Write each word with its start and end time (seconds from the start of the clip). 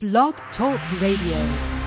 Blog 0.00 0.36
Talk 0.56 0.78
Radio. 1.00 1.77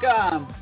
Welcome. 0.00 0.54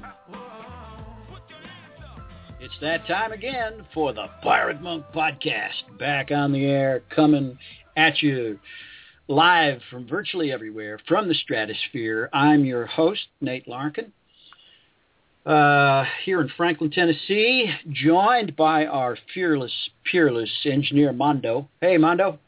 It's 2.61 2.75
that 2.81 3.07
time 3.07 3.33
again 3.33 3.85
for 3.93 4.13
the 4.13 4.27
Pirate 4.43 4.81
Monk 4.81 5.05
Podcast. 5.15 5.99
Back 5.99 6.31
on 6.31 6.53
the 6.53 6.65
air, 6.65 7.03
coming 7.15 7.59
at 7.97 8.23
you 8.23 8.59
live 9.29 9.81
from 9.91 10.09
virtually 10.09 10.53
everywhere 10.53 10.99
from 11.07 11.29
the 11.29 11.35
stratosphere. 11.35 12.31
I'm 12.33 12.65
your 12.65 12.87
host, 12.87 13.27
Nate 13.41 13.69
Larkin. 13.69 14.13
Uh, 15.45 16.05
here 16.25 16.41
in 16.41 16.49
Franklin, 16.57 16.91
Tennessee, 16.91 17.71
joined 17.91 18.57
by 18.57 18.87
our 18.87 19.19
fearless, 19.35 19.73
peerless 20.11 20.51
engineer, 20.65 21.13
Mondo. 21.13 21.69
Hey, 21.81 21.99
Mondo. 21.99 22.39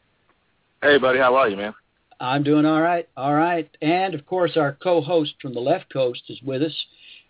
Hey, 0.83 0.99
buddy, 0.99 1.19
how 1.19 1.35
are 1.35 1.49
you, 1.49 1.57
man? 1.57 1.75
I'm 2.21 2.43
doing 2.43 2.67
all 2.67 2.81
right. 2.81 3.09
All 3.17 3.35
right. 3.35 3.69
And, 3.81 4.15
of 4.15 4.27
course, 4.27 4.57
our 4.57 4.77
co-host 4.83 5.35
from 5.41 5.55
the 5.55 5.61
left 5.61 5.93
coast 5.93 6.23
is 6.29 6.41
with 6.43 6.63
us, 6.63 6.75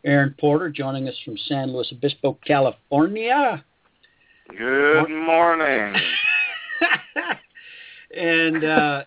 Aaron 0.05 0.35
Porter, 0.39 0.71
joining 0.71 1.09
us 1.09 1.17
from 1.25 1.37
San 1.37 1.73
Luis 1.73 1.93
Obispo, 1.93 2.39
California. 2.47 3.65
Good 4.57 5.11
morning. 5.11 5.95
and 8.17 8.65
uh, 8.65 9.05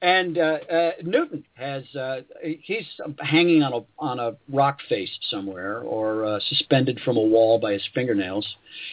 and 0.00 0.38
uh, 0.38 0.58
uh, 0.72 0.90
Newton 1.02 1.44
has 1.54 1.82
uh, 1.94 2.20
he's 2.40 2.86
hanging 3.18 3.62
on 3.62 3.72
a 3.72 3.80
on 3.98 4.18
a 4.18 4.36
rock 4.50 4.78
face 4.88 5.10
somewhere 5.28 5.80
or 5.80 6.24
uh, 6.24 6.40
suspended 6.48 7.00
from 7.04 7.16
a 7.16 7.22
wall 7.22 7.58
by 7.58 7.72
his 7.72 7.82
fingernails. 7.94 8.46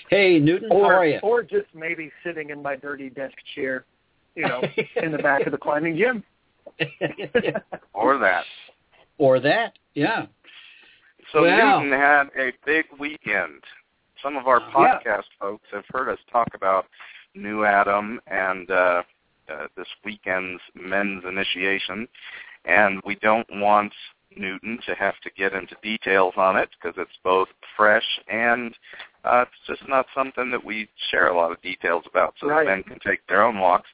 Hey, 0.09 0.39
Newton, 0.39 0.69
or, 0.72 0.91
how 0.91 1.00
are 1.00 1.06
you? 1.06 1.19
Or 1.22 1.44
just 1.44 1.67
maybe 1.73 2.11
sitting 2.23 2.50
in 2.50 2.61
my 2.61 2.75
dirty 2.75 3.09
desk 3.09 3.36
chair, 3.53 3.86
you 4.36 4.44
know, 4.47 4.61
in 5.02 5.11
the 5.11 5.17
back 5.17 5.45
of 5.45 5.52
the 5.52 5.58
climbing 5.58 5.97
gym. 5.97 6.23
or 7.94 8.17
that. 8.17 8.44
or 9.17 9.39
that, 9.39 9.73
yeah. 9.94 10.25
So 11.31 11.41
Well- 11.44 11.81
Newton 11.81 11.97
had 12.00 12.30
a 12.38 12.52
big 12.66 12.86
weekend. 13.00 13.63
Some 14.22 14.38
of 14.38 14.47
our 14.47 14.59
Yeah. 14.59 14.72
podcast 15.03 15.25
folks 15.39 15.67
have 15.72 15.86
heard 15.89 16.09
us 16.09 16.19
talk 16.31 16.50
about 16.53 16.88
New 17.36 17.66
Adam 17.66 18.19
and 18.28 18.69
uh, 18.72 19.03
uh, 19.50 19.67
this 19.78 19.88
weekend's 20.03 20.61
men's 20.73 21.23
initiation, 21.25 22.08
and 22.66 23.02
we 23.06 23.16
don't 23.16 23.47
want 23.52 23.94
Newton 24.36 24.80
to 24.88 24.95
have 24.95 25.17
to 25.22 25.30
get 25.38 25.53
into 25.53 25.75
details 25.83 26.33
on 26.38 26.58
it 26.58 26.69
because 26.72 26.95
it's 26.97 27.17
both 27.23 27.47
fresh 27.78 28.19
and 28.28 28.73
uh, 29.23 29.45
it's 29.47 29.67
just 29.80 29.88
not 29.89 30.06
something 30.16 30.50
that 30.52 30.63
we 30.63 30.89
share 31.11 31.28
a 31.28 31.36
lot 31.38 31.52
of 31.52 31.61
details 31.61 32.03
about, 32.09 32.33
so 32.39 32.47
Right. 32.47 32.63
the 32.66 32.69
men 32.72 32.83
can 32.83 33.00
take 33.00 33.25
their 33.28 33.44
own 33.44 33.59
walks. 33.59 33.89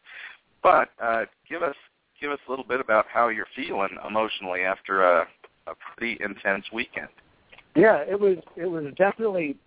But 0.64 0.90
uh, 1.02 1.26
give 1.50 1.64
us 1.64 1.76
give 2.20 2.31
us 2.31 2.40
a 2.48 2.50
little 2.52 2.66
bit 2.66 2.80
about 2.80 3.06
how 3.12 3.30
you're 3.30 3.48
feeling 3.56 3.90
emotionally 4.08 4.62
after 4.62 5.03
a, 5.03 5.28
a 5.68 5.73
pretty 5.95 6.23
intense 6.23 6.66
weekend. 6.72 7.08
Yeah, 7.76 7.97
it 7.97 8.19
was 8.19 8.38
it 8.56 8.66
was 8.66 8.85
definitely 8.97 9.58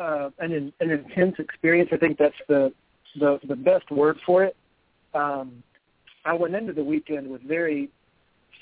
uh, 0.00 0.30
an 0.38 0.72
an 0.80 0.90
intense 0.90 1.36
experience. 1.38 1.90
I 1.92 1.96
think 1.96 2.18
that's 2.18 2.34
the 2.48 2.72
the 3.18 3.38
the 3.46 3.56
best 3.56 3.90
word 3.90 4.18
for 4.26 4.44
it. 4.44 4.56
Um, 5.14 5.62
I 6.24 6.32
went 6.32 6.54
into 6.54 6.72
the 6.72 6.82
weekend 6.82 7.30
with 7.30 7.42
very 7.42 7.90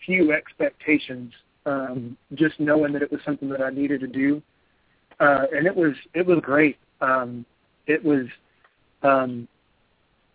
few 0.05 0.33
expectations, 0.33 1.33
um, 1.65 2.17
just 2.35 2.59
knowing 2.59 2.93
that 2.93 3.03
it 3.03 3.11
was 3.11 3.21
something 3.25 3.49
that 3.51 3.63
I 3.63 3.71
needed 3.71 4.01
to 4.01 4.09
do, 4.09 4.43
uh, 5.21 5.45
and 5.55 5.67
it 5.67 5.75
was 5.75 5.95
it 6.15 6.27
was 6.27 6.39
great. 6.43 6.77
Um, 7.01 7.47
it 7.87 8.05
was 8.05 8.27
um, 9.03 9.49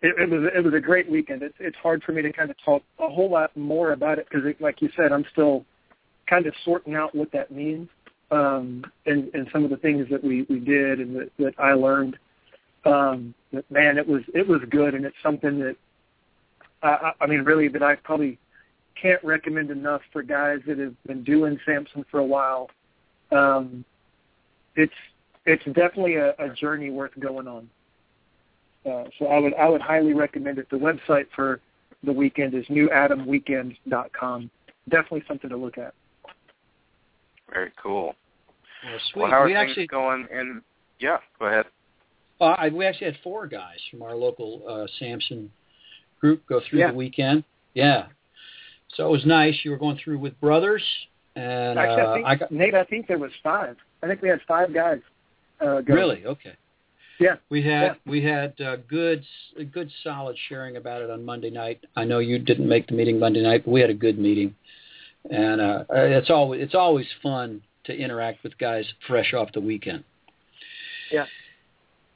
it, 0.02 0.14
it 0.18 0.30
was 0.30 0.50
it 0.54 0.64
was 0.64 0.74
a 0.74 0.80
great 0.80 1.10
weekend. 1.10 1.42
It's 1.42 1.56
it's 1.58 1.76
hard 1.76 2.02
for 2.02 2.12
me 2.12 2.22
to 2.22 2.32
kind 2.32 2.50
of 2.50 2.56
talk 2.64 2.82
a 2.98 3.08
whole 3.08 3.30
lot 3.30 3.56
more 3.56 3.92
about 3.92 4.18
it 4.18 4.26
because, 4.30 4.46
like 4.60 4.80
you 4.80 4.88
said, 4.96 5.12
I'm 5.12 5.24
still 5.32 5.64
kind 6.28 6.46
of 6.46 6.54
sorting 6.64 6.94
out 6.94 7.14
what 7.14 7.32
that 7.32 7.50
means 7.50 7.88
um, 8.30 8.84
and, 9.06 9.32
and 9.34 9.48
some 9.52 9.64
of 9.64 9.70
the 9.70 9.76
things 9.76 10.06
that 10.10 10.22
we, 10.22 10.42
we 10.48 10.60
did 10.60 11.00
and 11.00 11.16
that, 11.16 11.30
that 11.38 11.54
I 11.58 11.72
learned. 11.72 12.18
Um, 12.84 13.34
but 13.52 13.68
man, 13.70 13.98
it 13.98 14.06
was 14.06 14.22
it 14.34 14.46
was 14.46 14.60
good, 14.70 14.94
and 14.94 15.04
it's 15.04 15.16
something 15.22 15.58
that 15.60 15.76
I, 16.82 17.12
I 17.20 17.26
mean, 17.26 17.40
really, 17.40 17.68
that 17.68 17.82
I 17.82 17.96
probably 17.96 18.38
can't 19.00 19.22
recommend 19.24 19.70
enough 19.70 20.02
for 20.12 20.22
guys 20.22 20.58
that 20.66 20.78
have 20.78 20.94
been 21.04 21.24
doing 21.24 21.58
Samson 21.66 22.04
for 22.10 22.20
a 22.20 22.24
while. 22.24 22.70
Um, 23.32 23.84
it's 24.76 24.92
it's 25.44 25.64
definitely 25.64 26.16
a, 26.16 26.30
a 26.38 26.54
journey 26.54 26.90
worth 26.90 27.18
going 27.18 27.48
on. 27.48 27.68
Uh, 28.86 29.04
so 29.18 29.26
I 29.26 29.38
would 29.38 29.54
I 29.54 29.68
would 29.68 29.80
highly 29.80 30.14
recommend 30.14 30.58
it. 30.58 30.68
The 30.70 30.76
website 30.76 31.26
for 31.34 31.60
the 32.04 32.12
weekend 32.12 32.54
is 32.54 32.64
newadamweekend.com. 32.66 34.50
Definitely 34.88 35.24
something 35.28 35.50
to 35.50 35.56
look 35.56 35.78
at. 35.78 35.94
Very 37.52 37.72
cool. 37.82 38.14
Well, 38.84 38.98
sweet. 39.12 39.22
Well, 39.22 39.30
how 39.30 39.38
are 39.42 39.46
we 39.46 39.54
things 39.54 39.70
actually 39.70 39.86
going 39.88 40.26
in? 40.32 40.62
Yeah, 41.00 41.18
go 41.38 41.46
ahead. 41.46 41.66
uh, 42.40 42.44
I- 42.58 42.68
we 42.68 42.86
actually 42.86 43.06
had 43.06 43.16
four 43.22 43.46
guys 43.46 43.78
from 43.90 44.02
our 44.02 44.14
local 44.14 44.62
uh, 44.68 44.86
Samson 44.98 45.50
group 46.20 46.46
go 46.46 46.60
through 46.68 46.80
Yeah. 46.80 46.90
the 46.90 46.96
weekend. 46.96 47.44
Yeah. 47.74 48.06
So 48.94 49.06
it 49.06 49.10
was 49.10 49.24
nice. 49.26 49.54
You 49.64 49.70
were 49.72 49.76
going 49.76 49.98
through 50.02 50.18
with 50.18 50.38
brothers, 50.40 50.82
and 51.36 51.78
Actually, 51.78 52.00
uh, 52.02 52.10
I 52.10 52.14
think 52.14 52.26
I 52.26 52.34
got 52.36 52.52
Nate, 52.52 52.74
I 52.74 52.84
think 52.84 53.06
there 53.06 53.18
was 53.18 53.32
five. 53.42 53.76
I 54.02 54.06
think 54.06 54.22
we 54.22 54.28
had 54.28 54.40
five 54.48 54.72
guys. 54.72 55.00
Uh, 55.60 55.80
go. 55.80 55.92
really 55.94 56.24
okay. 56.24 56.54
Yeah. 57.18 57.36
We 57.50 57.62
had 57.62 57.82
Yeah. 57.82 57.94
we 58.06 58.22
had 58.22 58.60
uh, 58.60 58.76
good 58.88 59.20
s- 59.20 59.64
good 59.72 59.90
solid 60.02 60.36
sharing 60.48 60.76
about 60.76 61.02
it 61.02 61.10
on 61.10 61.24
Monday 61.24 61.50
night. 61.50 61.84
I 61.96 62.04
know 62.04 62.20
you 62.20 62.38
didn't 62.38 62.68
make 62.68 62.86
the 62.86 62.94
meeting 62.94 63.18
Monday 63.18 63.42
night, 63.42 63.64
but 63.64 63.72
we 63.72 63.80
had 63.80 63.90
a 63.90 63.94
good 63.94 64.18
meeting, 64.18 64.54
and 65.30 65.60
uh, 65.60 65.84
it's 65.90 66.30
always 66.30 66.62
it's 66.62 66.74
always 66.74 67.06
fun 67.22 67.60
to 67.84 67.96
interact 67.96 68.42
with 68.44 68.56
guys 68.58 68.84
fresh 69.06 69.34
off 69.34 69.50
the 69.52 69.60
weekend. 69.60 70.04
Yeah. 71.10 71.26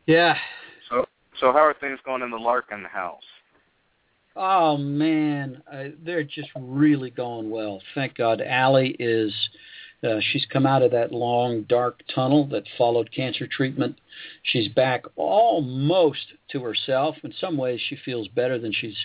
Yeah. 0.07 0.37
So, 0.89 1.07
so 1.41 1.53
how 1.53 1.65
are 1.65 1.75
things 1.75 1.99
going 2.05 2.23
in 2.23 2.31
the 2.31 2.37
Larkin 2.37 2.85
house? 2.85 3.23
Oh 4.37 4.77
man, 4.77 5.63
uh, 5.71 5.85
they're 6.05 6.23
just 6.25 6.49
really 6.57 7.11
going 7.11 7.51
well. 7.51 7.81
Thank 7.95 8.17
God. 8.17 8.41
Allie 8.41 8.97
is. 8.99 9.33
Uh, 10.03 10.19
she's 10.33 10.45
come 10.53 10.67
out 10.67 10.83
of 10.83 10.91
that 10.91 11.13
long 11.13 11.63
dark 11.63 12.01
tunnel 12.13 12.47
that 12.49 12.65
followed 12.77 13.11
cancer 13.15 13.47
treatment. 13.47 13.97
She's 14.43 14.69
back 14.69 15.05
almost 15.15 16.33
to 16.51 16.63
herself. 16.63 17.17
In 17.23 17.33
some 17.41 17.57
ways, 17.57 17.81
she 17.89 17.97
feels 18.05 18.27
better 18.29 18.59
than 18.59 18.73
she's 18.73 18.97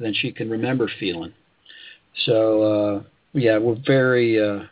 than 0.00 0.12
she 0.12 0.32
can 0.32 0.50
remember 0.50 0.90
feeling. 0.98 1.32
So 2.26 2.62
uh, 2.62 3.02
yeah, 3.32 3.58
we're 3.58 3.80
very 3.86 4.40
uh, 4.40 4.64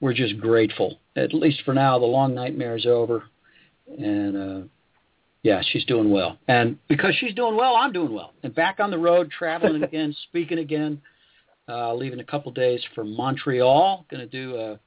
we're 0.00 0.14
just 0.14 0.38
grateful. 0.38 1.00
At 1.16 1.34
least 1.34 1.62
for 1.64 1.74
now, 1.74 1.98
the 1.98 2.06
long 2.06 2.34
nightmare 2.34 2.76
is 2.76 2.86
over, 2.86 3.24
and 3.98 4.36
uh, 4.36 4.66
yeah, 5.42 5.62
she's 5.68 5.84
doing 5.84 6.10
well. 6.12 6.38
And 6.46 6.78
because 6.88 7.16
she's 7.18 7.34
doing 7.34 7.56
well, 7.56 7.74
I'm 7.74 7.92
doing 7.92 8.14
well. 8.14 8.34
And 8.44 8.54
back 8.54 8.78
on 8.78 8.92
the 8.92 8.98
road, 8.98 9.32
traveling 9.36 9.82
again, 9.82 10.14
speaking 10.28 10.58
again. 10.58 11.00
Uh, 11.70 11.92
leaving 11.92 12.18
a 12.18 12.24
couple 12.24 12.50
days 12.50 12.80
for 12.94 13.04
Montreal. 13.04 14.06
Going 14.10 14.26
to 14.26 14.26
do 14.26 14.56
a 14.56 14.80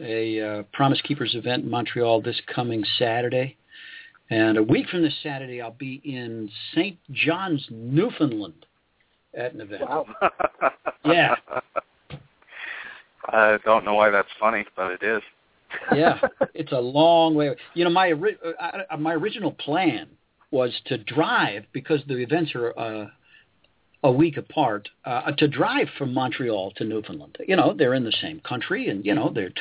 a 0.00 0.40
uh, 0.40 0.62
Promise 0.72 1.00
Keepers 1.02 1.34
event 1.34 1.64
in 1.64 1.70
Montreal 1.70 2.22
this 2.22 2.40
coming 2.54 2.84
Saturday. 2.98 3.56
And 4.30 4.58
a 4.58 4.62
week 4.62 4.88
from 4.88 5.02
this 5.02 5.14
Saturday, 5.22 5.60
I'll 5.60 5.70
be 5.70 6.02
in 6.04 6.50
St. 6.74 6.98
John's, 7.10 7.66
Newfoundland, 7.70 8.66
at 9.34 9.54
an 9.54 9.60
event. 9.60 9.82
Wow. 9.82 10.06
Yeah. 11.04 11.36
I 13.28 13.58
don't 13.64 13.84
know 13.84 13.94
why 13.94 14.10
that's 14.10 14.28
funny, 14.38 14.66
but 14.76 14.92
it 14.92 15.02
is. 15.02 15.22
yeah, 15.94 16.18
it's 16.54 16.72
a 16.72 16.80
long 16.80 17.34
way. 17.34 17.54
You 17.74 17.84
know, 17.84 17.90
my 17.90 18.12
uh, 18.12 18.96
my 18.98 19.14
original 19.14 19.52
plan 19.52 20.08
was 20.50 20.72
to 20.86 20.98
drive 20.98 21.64
because 21.72 22.00
the 22.08 22.16
events 22.16 22.54
are 22.54 22.78
uh, 22.78 23.06
a 24.04 24.12
week 24.12 24.36
apart. 24.36 24.88
Uh, 25.04 25.32
to 25.32 25.48
drive 25.48 25.88
from 25.96 26.14
Montreal 26.14 26.72
to 26.76 26.84
Newfoundland. 26.84 27.36
You 27.46 27.56
know, 27.56 27.74
they're 27.76 27.94
in 27.94 28.04
the 28.04 28.14
same 28.20 28.40
country, 28.40 28.88
and 28.88 29.04
you 29.04 29.14
know 29.14 29.30
they're 29.34 29.52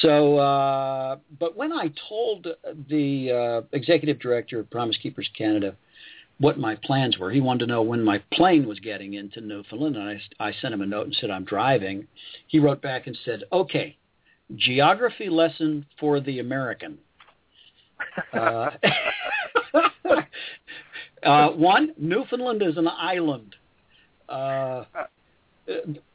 So, 0.00 0.38
uh, 0.38 1.16
but 1.38 1.56
when 1.56 1.72
I 1.72 1.92
told 2.08 2.46
the 2.88 3.32
uh, 3.32 3.76
executive 3.76 4.18
director 4.18 4.60
of 4.60 4.70
Promise 4.70 4.98
Keepers 5.02 5.28
Canada 5.36 5.76
what 6.40 6.58
my 6.58 6.74
plans 6.74 7.18
were. 7.18 7.30
He 7.30 7.40
wanted 7.40 7.66
to 7.66 7.72
know 7.72 7.82
when 7.82 8.02
my 8.02 8.18
plane 8.32 8.66
was 8.66 8.80
getting 8.80 9.14
into 9.14 9.42
Newfoundland, 9.42 9.96
and 9.96 10.08
I, 10.08 10.48
I 10.48 10.52
sent 10.60 10.72
him 10.72 10.80
a 10.80 10.86
note 10.86 11.06
and 11.06 11.14
said 11.20 11.30
I'm 11.30 11.44
driving. 11.44 12.06
He 12.46 12.58
wrote 12.58 12.80
back 12.80 13.06
and 13.06 13.16
said, 13.24 13.44
"Okay, 13.52 13.96
geography 14.56 15.28
lesson 15.28 15.84
for 16.00 16.18
the 16.18 16.38
American." 16.38 16.98
Uh, 18.32 18.70
uh, 21.22 21.50
one, 21.50 21.92
Newfoundland 21.98 22.62
is 22.62 22.76
an 22.76 22.88
island. 22.88 23.54
Uh, 24.28 24.84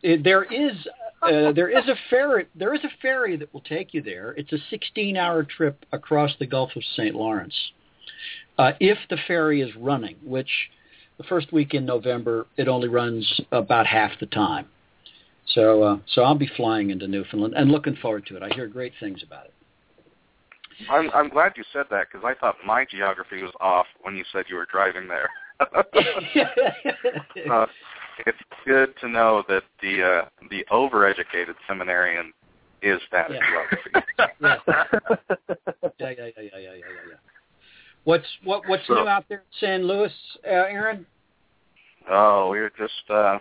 there 0.04 0.44
is 0.44 0.74
uh, 1.22 1.52
there 1.52 1.69
is 1.69 1.88
a 1.88 1.96
ferry 2.10 2.46
there 2.56 2.74
is 2.74 2.84
a 2.84 2.90
ferry 3.02 3.38
that 3.38 3.54
will 3.54 3.62
take 3.62 3.94
you 3.94 4.02
there. 4.02 4.34
It's 4.38 4.52
a 4.54 4.60
16-hour 4.74 5.44
trip 5.44 5.86
across 5.92 6.31
the 6.40 6.46
Gulf 6.46 6.72
of 6.75 6.84
St. 6.96 7.16
Lawrence 7.16 7.56
uh, 8.57 8.72
if 8.80 8.98
the 9.10 9.18
ferry 9.28 9.62
is 9.62 9.75
running, 9.75 10.16
which 10.24 10.50
the 11.18 11.24
first 11.24 11.52
week 11.52 11.74
in 11.74 11.86
November 11.86 12.48
it 12.57 12.68
only 12.68 12.88
runs 12.88 13.42
about 13.52 13.88
half 13.88 14.12
the 14.19 14.25
time. 14.28 14.68
So 15.48 15.84
uh, 15.84 15.98
so 16.07 16.24
I'll 16.24 16.36
be 16.36 16.50
flying 16.56 16.90
into 16.90 17.07
Newfoundland 17.07 17.54
and 17.56 17.72
looking 17.72 17.96
forward 17.96 18.25
to 18.28 18.38
it. 18.38 18.44
I 18.44 18.50
hear 18.54 18.68
great 18.68 18.94
things 19.00 19.24
about 19.24 19.46
it. 19.46 19.54
I'm 20.89 21.10
I'm 21.12 21.30
glad 21.30 21.54
you 21.56 21.63
said 21.72 21.86
that 21.92 22.07
because 22.12 22.25
I 22.25 22.33
thought 22.39 22.56
my 22.66 22.86
geography 22.86 23.42
was 23.42 23.54
off 23.60 23.86
when 24.01 24.16
you 24.16 24.24
said 24.31 24.45
you 24.50 24.56
were 24.56 24.68
driving 24.72 25.07
there. 25.07 25.30
uh, 27.51 27.66
it's 28.25 28.38
good 28.66 28.94
to 29.01 29.07
know 29.07 29.44
that 29.48 29.63
the 29.81 30.04
uh, 30.04 30.25
the 30.50 30.66
overeducated 30.72 31.56
seminarian 31.68 32.33
is 32.81 33.00
that 33.12 33.31
Yeah. 33.31 33.39
geography. 33.50 33.92
yeah. 34.19 34.27
yeah, 34.39 34.56
yeah, 36.00 36.10
yeah, 36.10 36.12
yeah, 36.38 36.57
yeah, 36.60 36.60
yeah, 36.60 36.74
yeah. 37.10 37.16
What's 38.04 38.28
what 38.44 38.68
what's 38.68 38.86
So- 38.88 38.95
new 38.95 39.07
out 39.07 39.25
there 39.30 39.39
in 39.39 39.44
San 39.60 39.88
Luis, 39.88 40.12
uh, 40.45 40.50
Aaron? 40.50 41.06
Oh, 42.10 42.50
we're 42.51 42.69
just 42.78 43.10
uh 43.10 43.39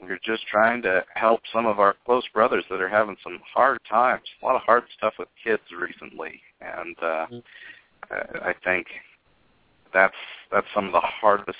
we're 0.00 0.18
just 0.24 0.46
trying 0.48 0.82
to 0.82 1.04
help 1.14 1.40
some 1.52 1.66
of 1.66 1.80
our 1.80 1.96
close 2.04 2.26
brothers 2.34 2.64
that 2.70 2.80
are 2.80 2.88
having 2.88 3.16
some 3.22 3.40
hard 3.54 3.78
times. 3.88 4.24
A 4.42 4.46
lot 4.46 4.56
of 4.56 4.62
hard 4.62 4.84
stuff 4.96 5.14
with 5.18 5.28
kids 5.42 5.62
recently, 5.78 6.40
and 6.60 6.96
uh 7.02 7.26
Mhm. 7.28 7.42
I 8.10 8.50
I 8.50 8.54
think 8.64 8.86
that's 9.92 10.14
that's 10.50 10.66
some 10.74 10.86
of 10.86 10.92
the 10.92 11.00
hardest 11.00 11.58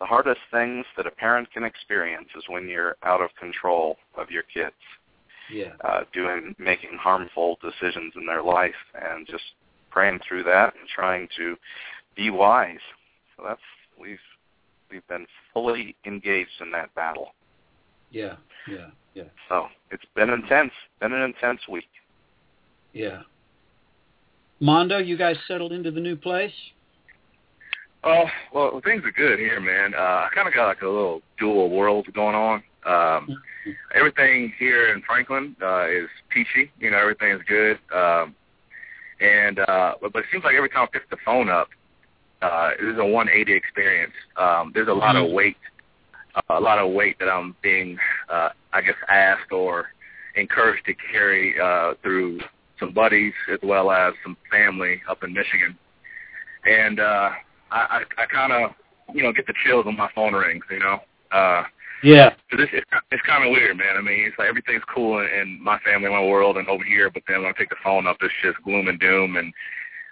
the 0.00 0.06
hardest 0.06 0.40
things 0.50 0.84
that 0.96 1.06
a 1.06 1.10
parent 1.10 1.50
can 1.52 1.64
experience 1.64 2.28
is 2.36 2.44
when 2.48 2.68
you're 2.68 2.96
out 3.02 3.20
of 3.22 3.34
control 3.36 3.96
of 4.16 4.30
your 4.30 4.42
kids, 4.42 4.74
Yeah, 5.48 5.76
uh 5.84 6.04
doing 6.12 6.54
making 6.58 6.96
harmful 6.98 7.58
decisions 7.62 8.14
in 8.16 8.26
their 8.26 8.42
life 8.42 8.74
and 8.94 9.26
just 9.26 9.44
praying 9.90 10.20
through 10.26 10.42
that 10.44 10.74
and 10.78 10.88
trying 10.88 11.28
to 11.36 11.56
be 12.16 12.30
wise. 12.30 12.80
So 13.36 13.44
that's 13.46 13.60
we've 14.00 14.18
we've 14.90 15.06
been 15.08 15.26
fully 15.52 15.94
engaged 16.06 16.50
in 16.60 16.70
that 16.72 16.94
battle. 16.94 17.28
yeah, 18.10 18.36
yeah, 18.68 18.88
yeah, 19.14 19.24
So 19.48 19.66
it's 19.90 20.04
been 20.14 20.30
intense. 20.30 20.72
Been 21.00 21.12
an 21.12 21.22
intense 21.22 21.60
week. 21.68 21.88
yeah. 22.92 23.22
Mondo, 24.58 24.96
you 24.98 25.18
guys 25.18 25.36
settled 25.46 25.70
into 25.72 25.90
the 25.90 26.00
new 26.00 26.16
place? 26.16 26.52
Oh, 28.04 28.24
well, 28.54 28.80
things 28.82 29.02
are 29.04 29.10
good 29.12 29.38
here, 29.38 29.60
man. 29.60 29.92
Uh, 29.94 29.98
I 29.98 30.28
kind 30.34 30.48
of 30.48 30.54
got 30.54 30.66
like 30.66 30.80
a 30.82 30.88
little 30.88 31.20
dual 31.38 31.68
world 31.70 32.06
going 32.14 32.34
on. 32.34 32.62
Um, 32.86 33.36
everything 33.94 34.52
here 34.58 34.94
in 34.94 35.02
Franklin 35.02 35.56
uh, 35.60 35.86
is 35.88 36.08
peachy. 36.30 36.70
You 36.78 36.90
know, 36.90 36.98
everything 36.98 37.32
is 37.32 37.40
good. 37.48 37.78
Um, 37.94 38.34
and 39.20 39.58
uh, 39.58 39.94
but, 40.00 40.12
but 40.12 40.20
it 40.20 40.26
seems 40.32 40.44
like 40.44 40.54
every 40.54 40.68
time 40.70 40.84
I 40.84 40.86
pick 40.98 41.10
the 41.10 41.16
phone 41.24 41.48
up, 41.50 41.68
uh, 42.42 42.70
it 42.78 42.84
is 42.84 42.98
a 42.98 43.04
180 43.04 43.52
experience. 43.52 44.12
Um, 44.36 44.72
there's 44.74 44.88
a 44.88 44.92
lot 44.94 45.16
of 45.16 45.24
Mhm. 45.26 45.32
weight, 45.34 45.56
uh, 46.34 46.40
a 46.50 46.60
lot 46.60 46.78
of 46.78 46.90
weight 46.92 47.18
that 47.18 47.28
I'm 47.28 47.54
being, 47.62 47.98
uh, 48.28 48.50
I 48.72 48.82
guess, 48.82 48.96
asked 49.08 49.52
or 49.52 49.90
encouraged 50.34 50.84
to 50.86 50.94
carry 50.94 51.58
uh, 51.60 51.94
through 52.02 52.40
some 52.78 52.92
buddies 52.92 53.32
as 53.50 53.58
well 53.62 53.90
as 53.90 54.14
some 54.22 54.36
family 54.50 55.02
up 55.08 55.22
in 55.24 55.32
Michigan. 55.32 55.78
And 56.64 57.00
uh, 57.00 57.30
I, 57.70 58.04
I, 58.18 58.22
I 58.22 58.26
kind 58.26 58.52
of, 58.52 58.74
you 59.14 59.22
know, 59.22 59.32
get 59.32 59.46
the 59.46 59.54
chills 59.64 59.86
when 59.86 59.96
my 59.96 60.10
phone 60.14 60.34
rings. 60.34 60.64
You 60.70 60.80
know, 60.80 61.00
uh, 61.32 61.64
Yeah, 62.02 62.34
so 62.50 62.56
this 62.58 62.68
it's, 62.72 62.86
it's 63.10 63.22
kind 63.22 63.44
of 63.44 63.50
weird, 63.50 63.76
man. 63.78 63.96
I 63.96 64.02
mean, 64.02 64.20
it's 64.26 64.38
like 64.38 64.48
everything's 64.48 64.82
cool 64.94 65.20
in, 65.20 65.26
in 65.26 65.62
my 65.62 65.78
family, 65.80 66.10
my 66.10 66.22
world, 66.22 66.56
and 66.58 66.68
over 66.68 66.84
here. 66.84 67.10
But 67.10 67.22
then 67.28 67.42
when 67.42 67.50
I 67.50 67.52
pick 67.56 67.70
the 67.70 67.76
phone 67.82 68.06
up, 68.06 68.18
it's 68.20 68.34
just 68.42 68.62
gloom 68.64 68.88
and 68.88 69.00
doom. 69.00 69.36
And 69.36 69.52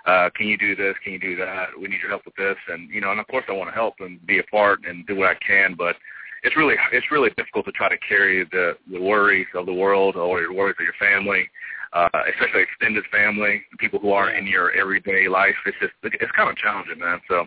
uh, 0.07 0.29
can 0.37 0.47
you 0.47 0.59
do 0.59 0.77
this? 0.77 0.95
Can 1.03 1.15
you 1.15 1.19
do 1.19 1.37
that? 1.37 1.69
We 1.81 1.89
need 1.89 2.01
your 2.01 2.11
help 2.11 2.27
with 2.27 2.37
this. 2.37 2.57
And 2.69 2.91
you 2.91 3.01
know, 3.01 3.11
and 3.11 3.21
of 3.21 3.27
course, 3.27 3.45
I 3.49 3.53
want 3.53 3.71
to 3.71 3.75
help 3.75 3.95
and 4.01 4.25
be 4.27 4.39
a 4.39 4.45
part 4.45 4.81
and 4.87 5.07
do 5.07 5.17
what 5.17 5.29
I 5.29 5.35
can. 5.47 5.75
But 5.77 5.97
it's 6.43 6.57
really 6.57 6.75
it's 6.93 7.11
really 7.11 7.31
difficult 7.37 7.65
to 7.67 7.73
try 7.73 7.89
to 7.89 7.97
carry 8.07 8.45
the 8.45 8.77
the 8.91 9.01
worries 9.01 9.47
of 9.55 9.67
the 9.67 9.73
world 9.73 10.17
or 10.17 10.43
the 10.43 10.53
worries 10.53 10.77
of 10.79 10.85
your 10.85 10.95
family, 10.99 11.49
uh, 11.95 12.09
especially 12.33 12.63
extended 12.63 13.05
family, 13.11 13.63
people 13.79 13.99
who 13.99 14.13
aren't 14.13 14.37
in 14.37 14.47
your 14.47 14.73
everyday 14.73 15.29
life. 15.29 15.55
It's 15.67 15.77
just 15.81 15.95
it's 16.03 16.33
kind 16.33 16.51
of 16.51 16.57
challenging, 16.57 16.99
man. 16.99 17.21
So. 17.29 17.47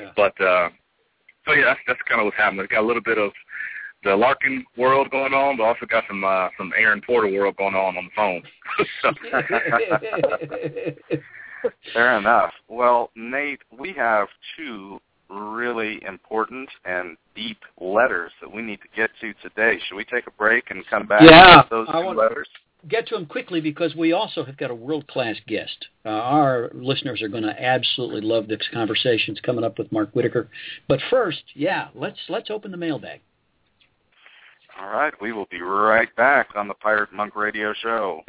yeah. 0.00 0.10
But 0.16 0.40
uh 0.40 0.70
so 1.46 1.52
yeah, 1.52 1.64
that's 1.64 1.80
that's 1.86 2.00
kind 2.08 2.20
of 2.20 2.26
what's 2.26 2.36
happening. 2.36 2.66
Got 2.70 2.82
a 2.82 2.86
little 2.86 3.02
bit 3.02 3.18
of 3.18 3.32
the 4.04 4.14
Larkin 4.16 4.64
world 4.76 5.10
going 5.10 5.34
on, 5.34 5.56
but 5.56 5.64
also 5.64 5.86
got 5.86 6.04
some 6.08 6.24
uh 6.24 6.48
some 6.56 6.72
Aaron 6.78 7.02
Porter 7.06 7.28
world 7.28 7.56
going 7.56 7.74
on 7.74 7.96
on 7.96 8.04
the 8.04 8.10
phone. 8.16 8.42
so, 11.62 11.70
Fair 11.92 12.18
enough. 12.18 12.52
Well, 12.68 13.10
Nate, 13.16 13.60
we 13.76 13.92
have 13.94 14.28
two 14.56 15.00
really 15.28 16.02
important 16.06 16.68
and 16.84 17.16
deep 17.36 17.58
letters 17.80 18.32
that 18.40 18.52
we 18.52 18.62
need 18.62 18.80
to 18.82 18.88
get 18.96 19.10
to 19.20 19.32
today. 19.48 19.78
Should 19.86 19.94
we 19.96 20.04
take 20.04 20.26
a 20.26 20.30
break 20.32 20.70
and 20.70 20.84
come 20.88 21.06
back 21.06 21.22
Yeah, 21.22 21.62
to 21.62 21.68
those 21.70 21.88
I 21.90 22.00
two 22.00 22.06
want- 22.06 22.18
letters? 22.18 22.48
Get 22.88 23.06
to 23.08 23.14
them 23.14 23.26
quickly 23.26 23.60
because 23.60 23.94
we 23.94 24.12
also 24.14 24.42
have 24.42 24.56
got 24.56 24.70
a 24.70 24.74
world-class 24.74 25.36
guest. 25.46 25.88
Uh, 26.02 26.08
our 26.08 26.70
listeners 26.72 27.20
are 27.20 27.28
going 27.28 27.42
to 27.42 27.62
absolutely 27.62 28.22
love 28.22 28.48
this 28.48 28.66
conversation. 28.72 29.32
It's 29.32 29.40
coming 29.42 29.64
up 29.64 29.78
with 29.78 29.92
Mark 29.92 30.12
Whitacre. 30.12 30.48
But 30.88 30.98
first, 31.10 31.42
yeah, 31.54 31.88
let's 31.94 32.18
let's 32.30 32.48
open 32.48 32.70
the 32.70 32.78
mailbag. 32.78 33.20
All 34.80 34.88
right, 34.88 35.12
we 35.20 35.32
will 35.32 35.46
be 35.50 35.60
right 35.60 36.08
back 36.16 36.48
on 36.56 36.68
the 36.68 36.74
Pirate 36.74 37.12
Monk 37.12 37.36
Radio 37.36 37.74
Show. 37.74 38.22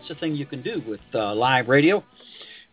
That's 0.00 0.08
the 0.08 0.14
thing 0.14 0.34
you 0.34 0.46
can 0.46 0.62
do 0.62 0.82
with 0.88 1.00
uh, 1.14 1.34
live 1.34 1.68
radio. 1.68 2.02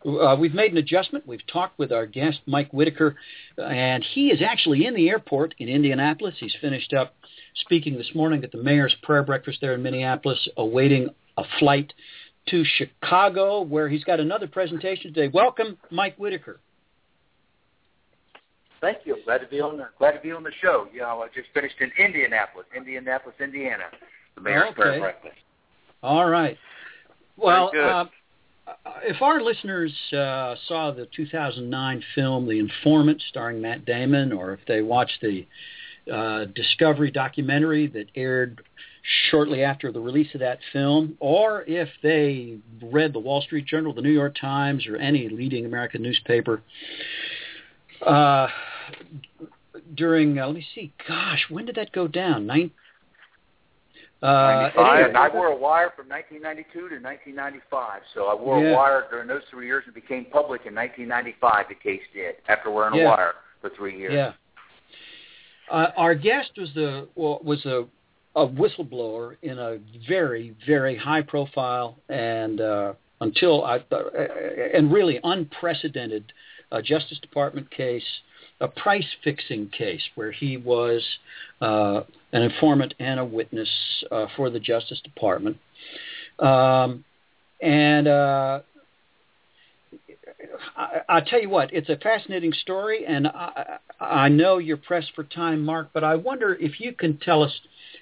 Uh, 0.05 0.37
we've 0.39 0.53
made 0.53 0.71
an 0.71 0.77
adjustment. 0.77 1.27
We've 1.27 1.45
talked 1.51 1.77
with 1.77 1.91
our 1.91 2.05
guest, 2.05 2.39
Mike 2.45 2.71
Whitacre, 2.71 3.17
and 3.57 4.01
he 4.13 4.29
is 4.29 4.41
actually 4.41 4.85
in 4.85 4.93
the 4.93 5.09
airport 5.09 5.53
in 5.57 5.67
Indianapolis. 5.67 6.35
He's 6.39 6.55
finished 6.61 6.93
up 6.93 7.15
speaking 7.55 7.97
this 7.97 8.09
morning 8.15 8.45
at 8.45 8.53
the 8.53 8.63
mayor's 8.63 8.95
prayer 9.03 9.23
breakfast 9.23 9.57
there 9.59 9.73
in 9.73 9.83
Minneapolis, 9.83 10.47
awaiting 10.55 11.09
a 11.35 11.43
flight 11.59 11.91
to 12.47 12.63
Chicago, 12.63 13.61
where 13.61 13.89
he's 13.89 14.05
got 14.05 14.21
another 14.21 14.47
presentation 14.47 15.13
today. 15.13 15.29
Welcome, 15.33 15.77
Mike 15.91 16.15
Whitacre. 16.15 16.61
Thank 18.79 18.99
you. 19.03 19.17
Glad 19.25 19.39
to 19.39 19.47
be 19.47 19.59
on 19.59 19.75
the 19.75 19.89
glad 19.97 20.11
to 20.11 20.21
be 20.21 20.31
on 20.31 20.43
the 20.43 20.51
show. 20.61 20.87
You 20.93 21.01
know, 21.01 21.23
I 21.23 21.27
just 21.35 21.49
finished 21.53 21.75
in 21.81 21.91
Indianapolis, 21.99 22.67
Indianapolis, 22.73 23.35
Indiana, 23.41 23.85
the 24.35 24.41
mayor's 24.41 24.67
Okay. 24.69 24.73
prayer 24.75 24.99
breakfast. 25.01 25.35
All 26.03 26.29
right. 26.29 26.57
Well, 27.37 27.71
uh, 27.75 28.05
if 29.03 29.21
our 29.21 29.41
listeners 29.41 29.93
uh, 30.11 30.55
saw 30.67 30.91
the 30.91 31.07
2009 31.15 32.03
film 32.15 32.47
The 32.47 32.59
Informant 32.59 33.21
starring 33.29 33.61
Matt 33.61 33.85
Damon, 33.85 34.33
or 34.33 34.53
if 34.53 34.59
they 34.67 34.81
watched 34.81 35.21
the 35.21 35.45
uh, 36.11 36.45
Discovery 36.45 37.11
documentary 37.11 37.87
that 37.87 38.07
aired 38.15 38.61
shortly 39.29 39.63
after 39.63 39.91
the 39.91 39.99
release 39.99 40.33
of 40.33 40.41
that 40.41 40.59
film, 40.73 41.15
or 41.19 41.63
if 41.67 41.89
they 42.03 42.57
read 42.81 43.13
the 43.13 43.19
Wall 43.19 43.41
Street 43.41 43.65
Journal, 43.65 43.93
the 43.93 44.01
New 44.01 44.11
York 44.11 44.35
Times, 44.39 44.85
or 44.87 44.97
any 44.97 45.29
leading 45.29 45.65
American 45.65 46.01
newspaper, 46.01 46.61
uh, 48.05 48.47
during, 49.95 50.37
uh, 50.39 50.47
let 50.47 50.55
me 50.55 50.65
see, 50.75 50.91
gosh, 51.07 51.45
when 51.49 51.65
did 51.65 51.75
that 51.75 51.91
go 51.91 52.07
down? 52.07 52.47
Nine, 52.47 52.71
uh, 54.23 54.25
I, 54.25 55.01
anyway, 55.03 55.13
I 55.13 55.29
wore 55.29 55.47
a 55.47 55.55
wire 55.55 55.91
from 55.95 56.09
1992 56.09 56.89
to 56.89 56.95
1995. 57.03 58.01
So 58.13 58.25
I 58.25 58.33
wore 58.33 58.63
Yeah. 58.63 58.71
a 58.71 58.75
wire 58.75 59.05
during 59.11 59.27
those 59.27 59.43
three 59.51 59.67
years 59.67 59.83
and 59.85 59.93
became 59.93 60.25
public 60.25 60.65
in 60.65 60.73
1995. 60.73 61.67
The 61.69 61.75
case 61.75 62.01
did 62.13 62.35
after 62.47 62.71
wearing 62.71 62.95
Yeah. 62.95 63.03
a 63.03 63.07
wire 63.09 63.35
for 63.61 63.69
three 63.69 63.97
years. 63.97 64.13
Yeah. 64.13 64.33
Uh, 65.69 65.91
our 65.97 66.15
guest 66.15 66.51
was 66.57 66.73
the 66.73 67.07
well, 67.15 67.39
was 67.43 67.65
a 67.65 67.85
a 68.35 68.47
whistleblower 68.47 69.35
in 69.41 69.59
a 69.59 69.77
very 70.07 70.55
very 70.65 70.95
high 70.95 71.21
profile 71.21 71.97
and 72.09 72.61
uh, 72.61 72.93
until 73.21 73.63
I 73.65 73.83
uh, 73.91 74.03
and 74.73 74.91
really 74.91 75.19
unprecedented 75.23 76.31
uh, 76.71 76.81
Justice 76.81 77.19
Department 77.19 77.69
case, 77.71 78.05
a 78.61 78.67
price 78.67 79.07
fixing 79.23 79.69
case 79.69 80.01
where 80.15 80.31
he 80.31 80.57
was 80.57 81.03
uh, 81.61 82.01
an 82.33 82.41
informant 82.41 82.93
and 82.99 83.19
a 83.19 83.25
witness 83.25 83.69
uh, 84.11 84.27
for 84.35 84.49
the 84.49 84.59
Justice 84.59 85.01
Department. 85.01 85.57
Um, 86.39 87.03
and 87.61 88.07
uh, 88.07 88.59
I, 90.75 91.01
I'll 91.09 91.25
tell 91.25 91.41
you 91.41 91.49
what, 91.49 91.73
it's 91.73 91.89
a 91.89 91.97
fascinating 91.97 92.53
story, 92.53 93.05
and 93.05 93.27
I, 93.27 93.77
I 93.99 94.29
know 94.29 94.57
you're 94.57 94.77
pressed 94.77 95.11
for 95.15 95.23
time, 95.23 95.63
Mark, 95.63 95.89
but 95.93 96.03
I 96.03 96.15
wonder 96.15 96.55
if 96.55 96.79
you 96.79 96.93
can 96.93 97.17
tell 97.17 97.43
us. 97.43 97.51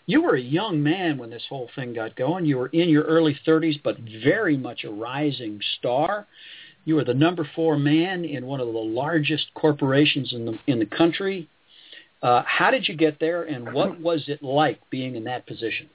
You 0.07 0.21
were 0.21 0.35
a 0.35 0.41
young 0.41 0.83
man 0.83 1.17
when 1.17 1.31
this 1.31 1.45
whole 1.49 1.67
thing 1.75 1.93
got 1.93 2.15
going. 2.15 2.45
You 2.45 2.57
were 2.57 2.67
in 2.67 2.89
your 2.89 3.05
early 3.05 3.35
30s, 3.47 3.81
but 3.83 3.97
very 4.23 4.55
much 4.55 4.83
a 4.83 4.91
rising 4.91 5.59
star. 5.79 6.27
You 6.83 6.95
were 6.95 7.03
the 7.03 7.15
number 7.15 7.49
four 7.55 7.77
man 7.79 8.23
in 8.23 8.45
one 8.45 8.59
of 8.59 8.67
the 8.67 8.73
largest 8.73 9.47
corporations 9.55 10.31
in 10.31 10.45
the 10.45 10.59
in 10.67 10.77
the 10.77 10.85
country. 10.85 11.49
Uh, 12.21 12.43
how 12.45 12.71
did 12.71 12.87
you 12.87 12.95
get 12.95 13.19
there, 13.19 13.43
and 13.43 13.73
what 13.73 13.99
was 13.99 14.25
it 14.27 14.41
like 14.41 14.79
being 14.89 15.15
in 15.15 15.23
that 15.25 15.45
position? 15.45 15.89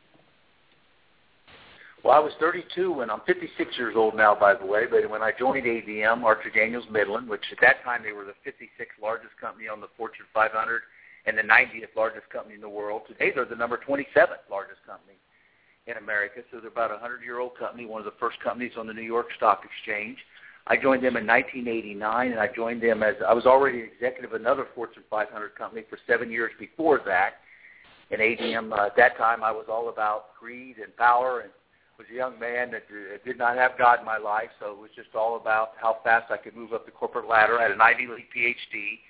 Well, 2.02 2.14
I 2.14 2.18
was 2.18 2.32
32 2.40 2.92
when 2.92 3.10
I'm 3.10 3.20
56 3.26 3.76
years 3.76 3.94
old 3.94 4.16
now, 4.16 4.34
by 4.34 4.54
the 4.54 4.64
way. 4.64 4.84
But 4.90 5.08
when 5.10 5.22
I 5.22 5.32
joined 5.38 5.66
ADM, 5.66 6.22
Archer 6.22 6.48
Daniels 6.48 6.86
Midland, 6.90 7.28
which 7.28 7.44
at 7.52 7.58
that 7.60 7.84
time 7.84 8.02
they 8.02 8.12
were 8.12 8.24
the 8.24 8.38
56th 8.48 8.96
largest 9.02 9.36
company 9.38 9.68
on 9.68 9.80
the 9.80 9.88
Fortune 9.98 10.24
500 10.32 10.80
and 11.26 11.36
the 11.36 11.42
90th 11.42 11.92
largest 11.96 12.28
company 12.30 12.54
in 12.54 12.62
the 12.62 12.68
world. 12.68 13.02
Today 13.06 13.32
they're 13.34 13.44
the 13.44 13.54
number 13.54 13.76
27th 13.76 14.48
largest 14.50 14.80
company 14.86 15.20
in 15.86 15.98
America. 15.98 16.40
So 16.50 16.60
they're 16.60 16.72
about 16.72 16.90
a 16.90 16.94
100-year-old 16.94 17.58
company, 17.58 17.84
one 17.84 18.00
of 18.00 18.06
the 18.06 18.18
first 18.18 18.40
companies 18.40 18.72
on 18.78 18.86
the 18.86 18.94
New 18.94 19.02
York 19.02 19.26
Stock 19.36 19.62
Exchange. 19.64 20.16
I 20.66 20.76
joined 20.76 21.02
them 21.02 21.16
in 21.16 21.26
1989, 21.26 22.32
and 22.32 22.40
I 22.40 22.48
joined 22.54 22.82
them 22.82 23.02
as 23.02 23.14
I 23.26 23.32
was 23.32 23.46
already 23.46 23.78
executive 23.78 24.32
of 24.32 24.40
another 24.40 24.66
Fortune 24.74 25.02
500 25.10 25.54
company 25.56 25.84
for 25.88 25.98
seven 26.06 26.30
years 26.30 26.52
before 26.58 27.00
that. 27.06 27.34
In 28.10 28.20
ADM, 28.20 28.72
uh, 28.72 28.86
at 28.86 28.96
that 28.96 29.16
time, 29.16 29.42
I 29.44 29.52
was 29.52 29.66
all 29.68 29.88
about 29.88 30.34
greed 30.38 30.76
and 30.78 30.94
power, 30.96 31.40
and 31.40 31.50
was 32.00 32.08
a 32.10 32.16
young 32.16 32.38
man 32.38 32.70
that 32.70 32.84
did 33.26 33.36
not 33.36 33.56
have 33.56 33.72
God 33.76 34.00
in 34.00 34.06
my 34.06 34.16
life, 34.16 34.48
so 34.58 34.72
it 34.72 34.78
was 34.78 34.90
just 34.96 35.14
all 35.14 35.36
about 35.36 35.72
how 35.76 35.98
fast 36.02 36.32
I 36.32 36.38
could 36.38 36.56
move 36.56 36.72
up 36.72 36.86
the 36.86 36.90
corporate 36.90 37.28
ladder. 37.28 37.58
I 37.58 37.64
had 37.64 37.72
an 37.72 37.80
Ivy 37.80 38.06
League 38.06 38.32
PhD 38.34 39.00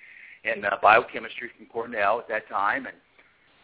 in 0.43 0.65
uh, 0.65 0.75
biochemistry 0.81 1.49
from 1.55 1.67
Cornell 1.67 2.19
at 2.19 2.27
that 2.27 2.49
time, 2.49 2.85
and 2.87 2.95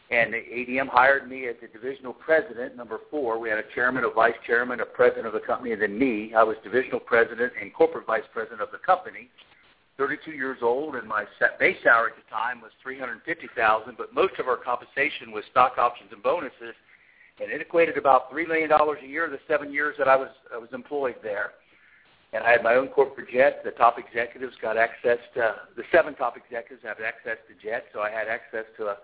and 0.10 0.34
the 0.34 0.38
ADM 0.38 0.88
hired 0.88 1.30
me 1.30 1.48
as 1.48 1.56
the 1.62 1.68
divisional 1.68 2.14
president, 2.14 2.78
number 2.78 3.00
four. 3.12 3.40
We 3.40 3.50
had 3.50 3.60
a 3.60 3.68
chairman, 3.76 4.06
a 4.06 4.10
vice 4.10 4.38
chairman, 4.46 4.80
a 4.80 4.86
president 4.86 5.28
of 5.28 5.34
the 5.34 5.42
company, 5.42 5.74
and 5.74 5.82
then 5.82 6.00
me. 6.00 6.34
I 6.34 6.44
was 6.44 6.56
divisional 6.64 7.02
president 7.02 7.52
and 7.60 7.74
corporate 7.74 8.08
vice 8.08 8.24
president 8.32 8.62
of 8.62 8.72
the 8.72 8.78
company. 8.78 9.30
32 9.98 10.32
years 10.32 10.60
old, 10.62 10.96
and 10.96 11.08
my 11.08 11.26
base 11.60 11.78
salary 11.84 12.12
at 12.12 12.24
the 12.24 12.30
time 12.32 12.62
was 12.62 12.72
350,000. 12.84 13.98
But 13.98 14.14
most 14.14 14.40
of 14.40 14.48
our 14.48 14.56
compensation 14.56 15.32
was 15.32 15.44
stock 15.52 15.78
options 15.78 16.12
and 16.14 16.24
bonuses, 16.24 16.76
and 17.42 17.52
it 17.52 17.60
equated 17.60 17.98
about 17.98 18.30
three 18.32 18.46
million 18.46 18.70
dollars 18.70 19.00
a 19.04 19.08
year 19.08 19.30
the 19.30 19.40
seven 19.48 19.74
years 19.74 19.96
that 19.98 20.08
I 20.08 20.16
was 20.16 20.30
I 20.54 20.58
was 20.58 20.70
employed 20.72 21.16
there. 21.22 21.52
And 22.34 22.44
I 22.44 22.52
had 22.52 22.64
my 22.64 22.76
own 22.76 22.90
corporate 22.90 23.30
jet. 23.30 23.62
The 23.64 23.72
top 23.72 23.98
executives 23.98 24.54
got 24.62 24.78
access 24.78 25.18
to 25.34 25.56
the 25.76 25.84
seven 25.92 26.14
top 26.16 26.38
executives 26.38 26.84
have 26.86 26.98
access 27.06 27.38
to 27.48 27.68
jets, 27.68 27.88
so 27.94 28.00
I 28.00 28.12
had 28.12 28.28
access 28.28 28.66
to 28.78 28.88
a 28.88 28.98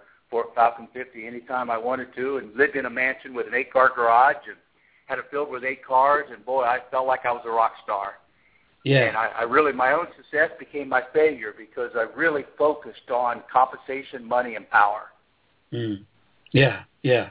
Falcon 0.56 0.88
50 0.94 1.28
anytime 1.28 1.70
I 1.70 1.78
wanted 1.78 2.16
to, 2.16 2.38
and 2.38 2.56
lived 2.56 2.76
in 2.76 2.86
a 2.86 2.90
mansion 2.90 3.34
with 3.34 3.48
an 3.48 3.54
eight-car 3.54 3.92
garage 3.96 4.48
and 4.48 4.58
had 5.06 5.20
it 5.20 5.26
filled 5.32 5.50
with 5.50 5.64
eight 5.64 5.86
cars. 5.86 6.26
And 6.32 6.46
boy, 6.46 6.64
I 6.64 6.80
felt 6.92 7.08
like 7.08 7.26
I 7.26 7.32
was 7.32 7.44
a 7.46 7.52
rock 7.52 7.74
star. 7.84 8.14
Yeah. 8.84 9.06
And 9.06 9.16
I, 9.16 9.28
I 9.28 9.44
really, 9.44 9.72
my 9.72 9.94
own 9.94 10.08
success 10.18 10.50
became 10.60 10.90
my 10.90 11.02
failure 11.14 11.54
because 11.58 11.92
I 11.96 12.06
really 12.18 12.44
focused 12.58 13.10
on 13.12 13.44
compensation, 13.52 14.26
money, 14.26 14.56
and 14.56 14.70
power. 14.70 15.04
Mm. 15.72 16.04
Yeah, 16.52 16.84
yeah. 17.02 17.30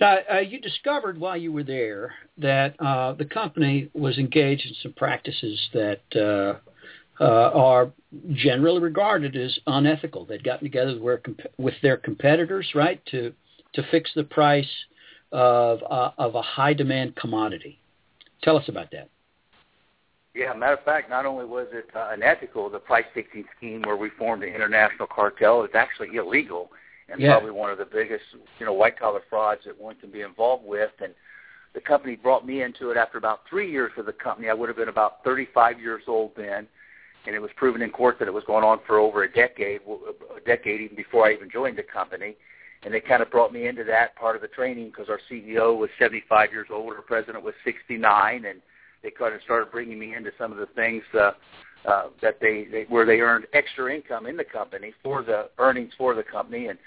Now, 0.00 0.18
uh, 0.32 0.38
you 0.38 0.60
discovered 0.60 1.18
while 1.18 1.36
you 1.36 1.52
were 1.52 1.64
there 1.64 2.14
that 2.38 2.78
uh, 2.80 3.14
the 3.14 3.24
company 3.24 3.90
was 3.94 4.18
engaged 4.18 4.66
in 4.66 4.74
some 4.82 4.92
practices 4.92 5.58
that 5.72 6.00
uh, 6.14 6.58
are 7.24 7.90
generally 8.32 8.80
regarded 8.80 9.36
as 9.36 9.58
unethical. 9.66 10.24
They'd 10.24 10.44
gotten 10.44 10.64
together 10.64 10.98
with, 11.00 11.20
with 11.58 11.74
their 11.82 11.96
competitors, 11.96 12.70
right, 12.74 13.04
to 13.06 13.32
to 13.74 13.82
fix 13.90 14.10
the 14.14 14.24
price 14.24 14.68
of 15.32 15.82
uh, 15.88 16.12
of 16.18 16.34
a 16.34 16.42
high 16.42 16.74
demand 16.74 17.16
commodity. 17.16 17.80
Tell 18.42 18.56
us 18.56 18.68
about 18.68 18.90
that. 18.92 19.08
Yeah, 20.34 20.52
matter 20.52 20.74
of 20.74 20.84
fact, 20.84 21.08
not 21.08 21.24
only 21.24 21.46
was 21.46 21.66
it 21.72 21.88
uh, 21.96 22.10
unethical, 22.12 22.68
the 22.68 22.78
price 22.78 23.06
fixing 23.14 23.44
scheme 23.56 23.82
where 23.82 23.96
we 23.96 24.10
formed 24.10 24.42
an 24.42 24.50
international 24.50 25.06
cartel 25.06 25.64
is 25.64 25.70
actually 25.74 26.14
illegal 26.14 26.70
and 27.08 27.20
Yeah. 27.20 27.32
probably 27.32 27.52
one 27.52 27.70
of 27.70 27.78
the 27.78 27.86
biggest, 27.86 28.24
you 28.58 28.66
know, 28.66 28.74
white 28.74 28.98
collar 28.98 29.22
frauds 29.30 29.62
that 29.64 29.80
one 29.80 29.94
can 29.96 30.10
be 30.10 30.20
involved 30.20 30.66
with. 30.66 30.90
And 31.02 31.14
the 31.72 31.80
company 31.80 32.16
brought 32.16 32.46
me 32.46 32.62
into 32.62 32.90
it 32.90 32.98
after 32.98 33.16
about 33.16 33.48
three 33.48 33.70
years 33.70 33.92
with 33.96 34.06
the 34.06 34.12
company. 34.12 34.50
I 34.50 34.54
would 34.54 34.68
have 34.68 34.76
been 34.76 34.88
about 34.88 35.24
35 35.24 35.80
years 35.80 36.02
old 36.06 36.32
then, 36.36 36.66
and 37.26 37.34
it 37.34 37.42
was 37.42 37.50
proven 37.56 37.82
in 37.82 37.90
court 37.90 38.18
that 38.18 38.28
it 38.28 38.34
was 38.34 38.44
going 38.44 38.64
on 38.64 38.78
for 38.86 38.98
over 38.98 39.24
a 39.24 39.32
decade, 39.32 39.80
a 39.86 40.40
decade 40.46 40.80
even 40.80 40.96
before 40.96 41.26
I 41.26 41.32
even 41.32 41.50
joined 41.50 41.78
the 41.78 41.82
company. 41.82 42.36
And 42.84 42.94
they 42.94 43.00
kind 43.00 43.22
of 43.22 43.30
brought 43.30 43.52
me 43.52 43.66
into 43.66 43.84
that 43.84 44.14
part 44.16 44.36
of 44.36 44.42
the 44.42 44.48
training 44.48 44.86
because 44.90 45.08
our 45.08 45.20
CEO 45.30 45.76
was 45.76 45.90
75 45.98 46.52
years 46.52 46.68
old, 46.70 46.92
our 46.92 47.02
president 47.02 47.42
was 47.42 47.54
69, 47.64 48.44
and 48.44 48.60
they 49.02 49.10
kind 49.10 49.34
of 49.34 49.42
started 49.42 49.72
bringing 49.72 49.98
me 49.98 50.14
into 50.14 50.30
some 50.38 50.52
of 50.52 50.58
the 50.58 50.66
things 50.66 51.02
uh, 51.14 51.32
uh, 51.86 52.08
that 52.22 52.38
they, 52.40 52.66
they 52.70 52.84
where 52.88 53.06
they 53.06 53.20
earned 53.20 53.46
extra 53.54 53.92
income 53.92 54.26
in 54.26 54.36
the 54.36 54.44
company 54.44 54.92
for 55.02 55.22
the 55.22 55.48
earnings 55.58 55.92
for 55.96 56.14
the 56.14 56.22
company, 56.22 56.66
and 56.66 56.78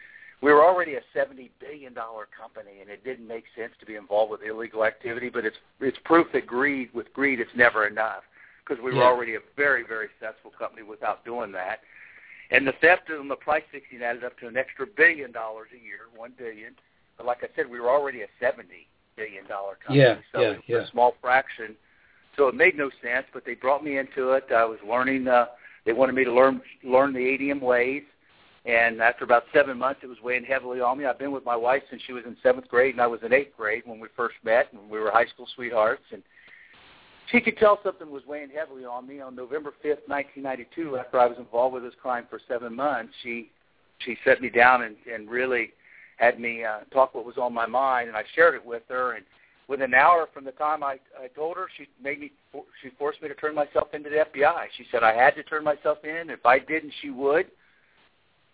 we 0.41 0.53
were 0.53 0.63
already 0.63 0.95
a 0.95 1.01
70 1.13 1.51
billion 1.59 1.93
dollar 1.93 2.27
company, 2.37 2.79
and 2.81 2.89
it 2.89 3.03
didn't 3.03 3.27
make 3.27 3.43
sense 3.57 3.73
to 3.79 3.85
be 3.85 3.95
involved 3.95 4.31
with 4.31 4.41
illegal 4.43 4.85
activity. 4.85 5.29
But 5.29 5.45
it's 5.45 5.57
it's 5.81 5.97
proof 6.05 6.27
that 6.33 6.47
greed 6.47 6.89
with 6.93 7.11
greed 7.13 7.39
it's 7.39 7.51
never 7.55 7.87
enough 7.87 8.23
because 8.69 8.83
we 8.83 8.91
were 8.91 9.01
Yeah. 9.01 9.07
already 9.07 9.35
a 9.35 9.39
very 9.57 9.83
very 9.83 10.07
successful 10.19 10.51
company 10.51 10.83
without 10.83 11.25
doing 11.25 11.51
that. 11.53 11.81
And 12.51 12.65
the 12.67 12.73
theft 12.73 13.09
and 13.09 13.29
the 13.29 13.35
price 13.35 13.63
fixing 13.71 14.01
added 14.03 14.23
up 14.23 14.37
to 14.39 14.47
an 14.47 14.57
extra 14.57 14.85
billion 14.87 15.31
dollars 15.31 15.69
a 15.73 15.77
year, 15.77 16.07
one 16.15 16.31
billion. 16.37 16.75
But 17.17 17.25
like 17.25 17.43
I 17.43 17.49
said, 17.55 17.69
we 17.69 17.79
were 17.79 17.89
already 17.89 18.21
a 18.21 18.27
70 18.39 18.87
billion 19.15 19.45
dollar 19.47 19.75
company, 19.75 19.99
Yeah, 19.99 20.17
so 20.31 20.41
yeah, 20.41 20.47
it 20.51 20.55
was 20.57 20.63
yeah. 20.67 20.77
a 20.77 20.87
small 20.87 21.15
fraction. 21.21 21.75
So 22.35 22.47
it 22.47 22.55
made 22.55 22.77
no 22.77 22.89
sense, 23.01 23.27
but 23.33 23.43
they 23.45 23.55
brought 23.55 23.83
me 23.83 23.97
into 23.97 24.31
it. 24.31 24.45
I 24.51 24.63
was 24.65 24.79
learning. 24.87 25.27
Uh, 25.27 25.47
they 25.85 25.93
wanted 25.93 26.15
me 26.15 26.23
to 26.23 26.31
learn 26.31 26.61
learn 26.83 27.13
the 27.13 27.19
ADM 27.19 27.59
ways, 27.61 28.03
And 28.65 29.01
after 29.01 29.23
about 29.23 29.45
seven 29.53 29.77
months, 29.77 30.01
it 30.03 30.07
was 30.07 30.21
weighing 30.21 30.43
heavily 30.43 30.79
on 30.81 30.97
me. 30.97 31.05
I've 31.05 31.17
been 31.19 31.31
with 31.31 31.45
my 31.45 31.55
wife 31.55 31.83
since 31.89 32.01
she 32.03 32.13
was 32.13 32.25
in 32.25 32.35
seventh 32.43 32.67
grade, 32.67 32.93
and 32.93 33.01
I 33.01 33.07
was 33.07 33.21
in 33.23 33.33
eighth 33.33 33.55
grade 33.57 33.83
when 33.85 33.99
we 33.99 34.07
first 34.15 34.35
met, 34.43 34.71
and 34.73 34.89
we 34.89 34.99
were 34.99 35.11
high 35.11 35.25
school 35.25 35.47
sweethearts. 35.55 36.03
And 36.11 36.21
she 37.31 37.41
could 37.41 37.57
tell 37.57 37.79
something 37.83 38.09
was 38.09 38.25
weighing 38.25 38.49
heavily 38.49 38.85
on 38.85 39.07
me 39.07 39.21
on 39.21 39.35
November 39.35 39.71
5th, 39.83 40.07
1992, 40.07 40.97
after 40.97 41.19
I 41.19 41.27
was 41.27 41.37
involved 41.37 41.75
with 41.75 41.83
this 41.83 41.93
crime 42.01 42.25
for 42.29 42.39
seven 42.47 42.75
months. 42.75 43.13
She 43.23 43.49
she 43.99 44.17
set 44.23 44.41
me 44.41 44.49
down 44.49 44.83
and, 44.83 44.95
and 45.11 45.29
really 45.29 45.71
had 46.17 46.39
me 46.39 46.63
uh, 46.63 46.79
talk 46.91 47.13
what 47.13 47.25
was 47.25 47.37
on 47.37 47.53
my 47.53 47.65
mind, 47.65 48.07
and 48.07 48.15
I 48.15 48.23
shared 48.33 48.55
it 48.55 48.65
with 48.65 48.83
her. 48.89 49.13
And 49.13 49.25
within 49.67 49.93
an 49.93 49.93
hour 49.93 50.27
from 50.33 50.45
the 50.45 50.51
time 50.53 50.83
I, 50.83 50.99
I 51.21 51.27
told 51.35 51.57
her, 51.57 51.67
she 51.77 51.87
made 52.01 52.19
me 52.19 52.31
she 52.81 52.89
forced 52.97 53.21
me 53.21 53.27
to 53.27 53.35
turn 53.35 53.53
myself 53.53 53.89
into 53.93 54.09
the 54.09 54.25
FBI. 54.33 54.65
She 54.77 54.85
said 54.91 55.03
I 55.03 55.13
had 55.13 55.35
to 55.35 55.43
turn 55.43 55.63
myself 55.63 55.99
in. 56.03 56.29
If 56.29 56.45
I 56.45 56.59
didn't, 56.59 56.93
she 57.01 57.09
would. 57.09 57.47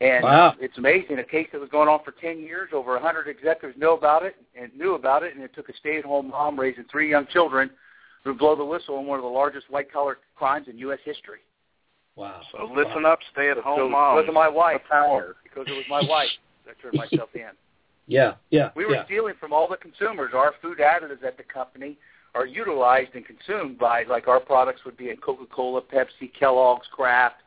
And 0.01 0.23
wow. 0.23 0.55
it's 0.59 0.77
amazing. 0.77 1.19
A 1.19 1.23
case 1.23 1.47
that 1.53 1.61
was 1.61 1.69
going 1.69 1.87
on 1.87 1.99
for 2.03 2.11
10 2.11 2.39
years, 2.39 2.71
over 2.73 2.93
100 2.93 3.29
executives 3.29 3.79
know 3.79 3.95
about 3.95 4.23
it 4.23 4.35
and 4.59 4.75
knew 4.75 4.95
about 4.95 5.23
it, 5.23 5.33
and 5.33 5.41
it 5.41 5.55
took 5.55 5.69
a 5.69 5.77
stay-at-home 5.77 6.31
mom 6.31 6.59
raising 6.59 6.83
three 6.91 7.09
young 7.09 7.25
children 7.27 7.69
who 8.25 8.33
blow 8.33 8.55
the 8.55 8.65
whistle 8.65 8.97
on 8.97 9.05
one 9.05 9.19
of 9.19 9.23
the 9.23 9.29
largest 9.29 9.69
white-collar 9.69 10.17
crimes 10.35 10.67
in 10.67 10.77
U.S. 10.79 10.99
history. 11.05 11.39
Wow. 12.15 12.41
So 12.51 12.65
listen 12.75 13.03
wow. 13.03 13.13
up, 13.13 13.19
stay-at-home 13.31 13.77
so 13.79 13.89
moms. 13.89 14.21
Because 14.21 14.29
of 14.29 14.33
my 14.33 14.49
wife. 14.49 14.81
Power. 14.89 15.35
Because 15.43 15.65
it 15.67 15.73
was 15.73 15.85
my 15.89 16.01
wife 16.09 16.29
that 16.65 16.75
turned 16.81 16.95
myself 16.95 17.29
in. 17.33 17.41
Yeah, 18.07 18.35
yeah. 18.51 18.69
We 18.75 18.85
were 18.85 18.93
yeah. 18.93 19.05
stealing 19.05 19.33
from 19.39 19.51
all 19.51 19.67
the 19.67 19.77
consumers. 19.77 20.31
Our 20.35 20.53
food 20.61 20.77
additives 20.77 21.23
at 21.23 21.37
the 21.37 21.43
company 21.43 21.97
are 22.35 22.45
utilized 22.45 23.15
and 23.15 23.25
consumed 23.25 23.79
by, 23.79 24.03
like 24.03 24.27
our 24.27 24.39
products 24.39 24.81
would 24.85 24.95
be 24.95 25.09
in 25.09 25.17
Coca-Cola, 25.17 25.81
Pepsi, 25.81 26.31
Kellogg's, 26.39 26.85
Kraft. 26.91 27.37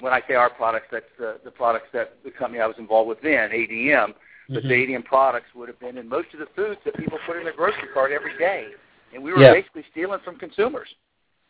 When 0.00 0.14
I 0.14 0.22
say 0.26 0.32
our 0.32 0.48
products, 0.48 0.86
that's 0.90 1.04
the, 1.18 1.36
the 1.44 1.50
products 1.50 1.88
that 1.92 2.16
the 2.24 2.30
company 2.30 2.58
I 2.58 2.66
was 2.66 2.76
involved 2.78 3.10
with 3.10 3.20
then, 3.20 3.50
ADM. 3.50 4.14
But 4.48 4.62
mm-hmm. 4.62 4.68
the 4.68 4.74
ADM 4.74 5.04
products 5.04 5.48
would 5.54 5.68
have 5.68 5.78
been 5.78 5.98
in 5.98 6.08
most 6.08 6.28
of 6.32 6.40
the 6.40 6.48
foods 6.56 6.80
that 6.86 6.96
people 6.96 7.18
put 7.26 7.36
in 7.36 7.44
their 7.44 7.52
grocery 7.52 7.88
cart 7.92 8.10
every 8.10 8.38
day. 8.38 8.68
And 9.14 9.22
we 9.22 9.32
were 9.32 9.40
yeah. 9.40 9.52
basically 9.52 9.84
stealing 9.90 10.20
from 10.24 10.36
consumers. 10.36 10.88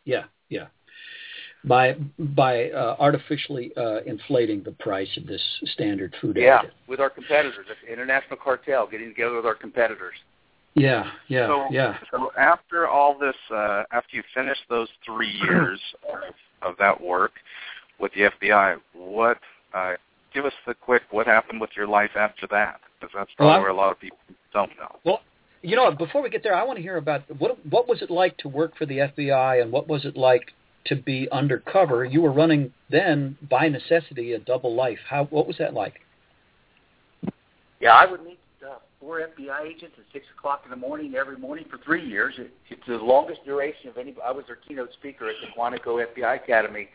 Yeah, 0.04 0.24
yeah. 0.48 0.66
By 1.64 1.96
by 2.18 2.70
uh, 2.70 2.96
artificially 2.98 3.72
uh, 3.76 4.00
inflating 4.06 4.62
the 4.62 4.72
price 4.72 5.08
of 5.16 5.26
this 5.26 5.42
standard 5.74 6.14
food 6.20 6.36
yeah, 6.36 6.62
additive. 6.62 6.70
with 6.86 7.00
our 7.00 7.10
competitors, 7.10 7.66
the 7.84 7.92
international 7.92 8.38
cartel, 8.42 8.86
getting 8.86 9.08
together 9.08 9.36
with 9.36 9.46
our 9.46 9.56
competitors. 9.56 10.14
Yeah, 10.74 11.10
yeah, 11.26 11.46
so, 11.46 11.66
yeah. 11.70 11.98
So 12.12 12.30
after 12.38 12.86
all 12.86 13.18
this, 13.18 13.34
uh, 13.52 13.82
after 13.90 14.16
you 14.16 14.22
finish 14.34 14.56
those 14.68 14.88
three 15.04 15.30
years 15.42 15.80
of, 16.08 16.70
of 16.70 16.76
that 16.78 17.00
work 17.00 17.32
with 17.98 18.12
the 18.14 18.30
FBI, 18.40 18.76
what? 18.94 19.38
Uh, 19.74 19.94
give 20.32 20.44
us 20.44 20.52
the 20.66 20.74
quick. 20.74 21.02
What 21.10 21.26
happened 21.26 21.60
with 21.60 21.70
your 21.76 21.88
life 21.88 22.12
after 22.16 22.46
that? 22.52 22.80
Because 23.00 23.12
that's 23.14 23.30
probably 23.36 23.52
well, 23.52 23.60
where 23.62 23.70
a 23.70 23.74
lot 23.74 23.92
of 23.92 24.00
people 24.00 24.18
don't 24.52 24.70
know. 24.78 24.96
Well, 25.04 25.20
you 25.62 25.76
know, 25.76 25.90
before 25.90 26.22
we 26.22 26.30
get 26.30 26.42
there, 26.42 26.54
I 26.54 26.64
want 26.64 26.76
to 26.76 26.82
hear 26.82 26.96
about 26.96 27.22
what 27.38 27.64
what 27.66 27.88
was 27.88 28.02
it 28.02 28.10
like 28.10 28.36
to 28.38 28.48
work 28.48 28.76
for 28.76 28.86
the 28.86 28.98
FBI, 28.98 29.60
and 29.60 29.72
what 29.72 29.88
was 29.88 30.04
it 30.04 30.16
like 30.16 30.52
to 30.86 30.96
be 30.96 31.28
undercover? 31.32 32.04
You 32.04 32.22
were 32.22 32.32
running 32.32 32.72
then, 32.90 33.36
by 33.48 33.68
necessity, 33.68 34.32
a 34.32 34.38
double 34.38 34.74
life. 34.74 34.98
How 35.08 35.24
what 35.24 35.46
was 35.46 35.58
that 35.58 35.74
like? 35.74 36.00
Yeah, 37.80 37.92
I 37.92 38.10
would 38.10 38.24
meet 38.24 38.38
uh, 38.64 38.76
four 39.00 39.20
FBI 39.20 39.66
agents 39.66 39.96
at 39.98 40.04
six 40.12 40.26
o'clock 40.36 40.62
in 40.64 40.70
the 40.70 40.76
morning 40.76 41.14
every 41.14 41.36
morning 41.36 41.64
for 41.70 41.78
three 41.78 42.06
years. 42.06 42.34
It, 42.38 42.52
it's 42.70 42.86
the 42.86 42.96
longest 42.96 43.44
duration 43.44 43.88
of 43.88 43.98
any. 43.98 44.14
I 44.24 44.32
was 44.32 44.44
their 44.46 44.56
keynote 44.56 44.92
speaker 44.94 45.28
at 45.28 45.36
the 45.40 45.48
Quantico 45.58 46.04
FBI 46.04 46.42
Academy 46.42 46.88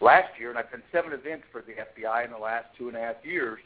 last 0.00 0.28
year, 0.38 0.50
and 0.50 0.58
I've 0.58 0.70
done 0.70 0.82
seven 0.92 1.12
events 1.12 1.44
for 1.52 1.62
the 1.62 1.72
FBI 1.72 2.24
in 2.24 2.32
the 2.32 2.38
last 2.38 2.66
two 2.76 2.88
and 2.88 2.96
a 2.96 3.00
half 3.00 3.16
years. 3.24 3.60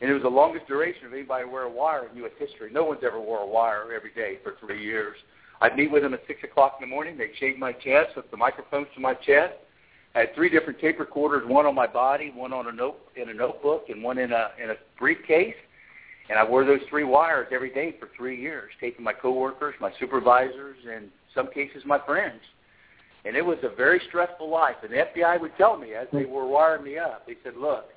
And 0.00 0.10
it 0.10 0.14
was 0.14 0.22
the 0.22 0.28
longest 0.28 0.66
duration 0.66 1.06
of 1.06 1.12
anybody 1.12 1.44
wear 1.44 1.64
a 1.64 1.70
wire 1.70 2.08
in 2.10 2.16
U.S. 2.18 2.32
history. 2.38 2.70
No 2.72 2.84
one's 2.84 3.02
ever 3.04 3.20
wore 3.20 3.40
a 3.40 3.46
wire 3.46 3.92
every 3.94 4.12
day 4.14 4.38
for 4.42 4.54
three 4.58 4.82
years. 4.82 5.16
I'd 5.60 5.76
meet 5.76 5.90
with 5.90 6.02
them 6.02 6.14
at 6.14 6.22
6 6.26 6.42
o'clock 6.42 6.78
in 6.80 6.88
the 6.88 6.94
morning. 6.94 7.18
They'd 7.18 7.36
shave 7.38 7.58
my 7.58 7.72
chest, 7.72 8.12
hook 8.14 8.30
the 8.30 8.36
microphones 8.36 8.86
to 8.94 9.00
my 9.00 9.12
chest. 9.14 9.54
I 10.14 10.20
had 10.20 10.34
three 10.34 10.48
different 10.48 10.80
tape 10.80 10.98
recorders, 10.98 11.46
one 11.46 11.66
on 11.66 11.74
my 11.74 11.86
body, 11.86 12.32
one 12.34 12.52
on 12.52 12.66
a 12.66 12.72
note 12.72 12.98
in 13.14 13.28
a 13.28 13.34
notebook, 13.34 13.84
and 13.88 14.02
one 14.02 14.18
in 14.18 14.32
a 14.32 14.50
in 14.62 14.70
a 14.70 14.74
briefcase. 14.98 15.54
And 16.28 16.38
I 16.38 16.48
wore 16.48 16.64
those 16.64 16.80
three 16.88 17.04
wires 17.04 17.48
every 17.52 17.70
day 17.70 17.94
for 17.98 18.08
three 18.16 18.40
years, 18.40 18.70
taping 18.80 19.04
my 19.04 19.12
coworkers, 19.12 19.74
my 19.80 19.92
supervisors, 20.00 20.76
and 20.90 21.10
some 21.34 21.50
cases 21.50 21.82
my 21.84 21.98
friends. 22.06 22.40
And 23.24 23.36
it 23.36 23.44
was 23.44 23.58
a 23.62 23.68
very 23.68 24.00
stressful 24.08 24.48
life. 24.48 24.76
And 24.82 24.90
the 24.92 25.04
FBI 25.14 25.40
would 25.40 25.56
tell 25.56 25.76
me 25.76 25.94
as 25.94 26.08
they 26.12 26.24
were 26.24 26.46
wiring 26.46 26.84
me 26.84 26.98
up, 26.98 27.26
they 27.26 27.36
said, 27.44 27.56
"Look, 27.56 27.90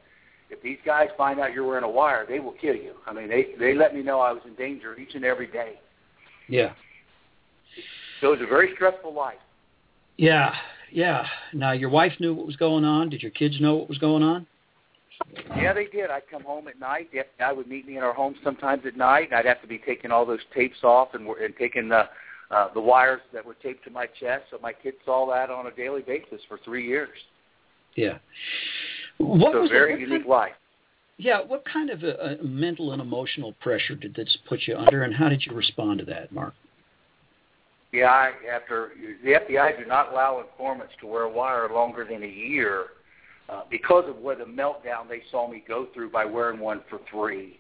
if 0.49 0.62
these 0.62 0.77
guys 0.86 1.10
find 1.17 1.39
out 1.39 1.53
you're 1.53 1.65
wearing 1.65 1.84
a 1.84 1.89
wire, 1.89 2.25
they 2.27 2.39
will 2.39 2.53
kill 2.53 2.75
you." 2.75 2.93
I 3.06 3.13
mean, 3.13 3.29
they 3.29 3.47
they 3.60 3.73
let 3.73 3.93
me 3.93 4.03
know 4.03 4.19
I 4.19 4.32
was 4.32 4.41
in 4.45 4.56
danger 4.56 4.97
each 4.97 5.15
and 5.15 5.25
every 5.25 5.47
day. 5.47 5.79
Yeah. 6.47 6.73
So 8.21 8.27
it 8.27 8.39
was 8.39 8.41
a 8.41 8.49
very 8.49 8.71
stressful 8.75 9.13
life. 9.13 9.39
Yeah, 10.17 10.53
yeah. 10.91 11.25
Now 11.53 11.71
your 11.71 11.89
wife 11.89 12.13
knew 12.19 12.34
what 12.34 12.45
was 12.45 12.56
going 12.56 12.84
on. 12.84 13.10
Did 13.10 13.21
your 13.21 13.32
kids 13.32 13.60
know 13.60 13.75
what 13.75 13.89
was 13.89 13.97
going 13.97 14.23
on? 14.23 14.47
Yeah, 15.58 15.73
they 15.73 15.86
did. 15.86 16.10
I'd 16.10 16.29
come 16.29 16.43
home 16.43 16.67
at 16.67 16.79
night. 16.79 17.10
The 17.12 17.19
FBI 17.19 17.56
would 17.56 17.67
meet 17.67 17.88
me 17.88 17.97
in 17.97 18.03
our 18.03 18.13
home 18.13 18.36
sometimes 18.43 18.86
at 18.86 18.97
night, 18.97 19.29
and 19.29 19.36
I'd 19.36 19.45
have 19.45 19.62
to 19.62 19.67
be 19.67 19.77
taking 19.77 20.12
all 20.12 20.25
those 20.25 20.39
tapes 20.53 20.84
off 20.84 21.10
and, 21.13 21.27
and 21.27 21.53
taking 21.58 21.89
the 21.89 22.10
uh, 22.51 22.71
the 22.73 22.82
wires 22.82 23.21
that 23.34 23.43
were 23.43 23.56
taped 23.56 23.84
to 23.84 23.89
my 23.89 24.06
chest. 24.06 24.43
So 24.51 24.60
my 24.62 24.73
kids 24.73 24.97
saw 25.06 25.29
that 25.32 25.49
on 25.49 25.67
a 25.67 25.71
daily 25.71 26.01
basis 26.01 26.41
for 26.47 26.60
three 26.63 26.88
years. 26.88 27.17
Yeah. 27.95 28.17
What 29.17 29.54
so 29.54 29.62
was 29.62 29.69
a 29.69 29.73
very 29.73 29.93
it, 29.93 29.99
unique 29.99 30.21
kind, 30.21 30.30
life. 30.30 30.54
Yeah. 31.17 31.41
What 31.41 31.63
kind 31.65 31.89
of 31.89 32.04
a, 32.04 32.38
a 32.39 32.43
mental 32.43 32.91
and 32.91 33.02
emotional 33.02 33.54
pressure 33.62 33.95
did 33.95 34.15
this 34.15 34.38
put 34.47 34.62
you 34.67 34.76
under, 34.76 35.04
and 35.04 35.13
how 35.13 35.30
did 35.30 35.45
you 35.45 35.56
respond 35.56 35.99
to 35.99 36.06
that, 36.06 36.32
Mark? 36.32 36.54
Yeah, 37.91 38.10
I, 38.10 38.32
after 38.52 38.91
the 39.23 39.34
FBI 39.34 39.78
do 39.78 39.86
not 39.86 40.12
allow 40.12 40.41
informants 40.41 40.93
to 41.02 41.08
wear 41.08 41.23
a 41.23 41.30
wire 41.30 41.69
longer 41.71 42.04
than 42.10 42.23
a 42.23 42.28
year 42.28 42.86
uh, 43.49 43.62
because 43.69 44.06
of 44.10 44.17
what 44.17 44.39
the 44.39 44.45
meltdown 44.45 45.08
they 45.08 45.21
saw 45.30 45.47
me 45.47 45.63
go 45.67 45.88
through 45.93 46.10
by 46.10 46.26
wearing 46.26 46.60
one 46.60 46.82
for 46.89 46.99
three. 47.12 47.60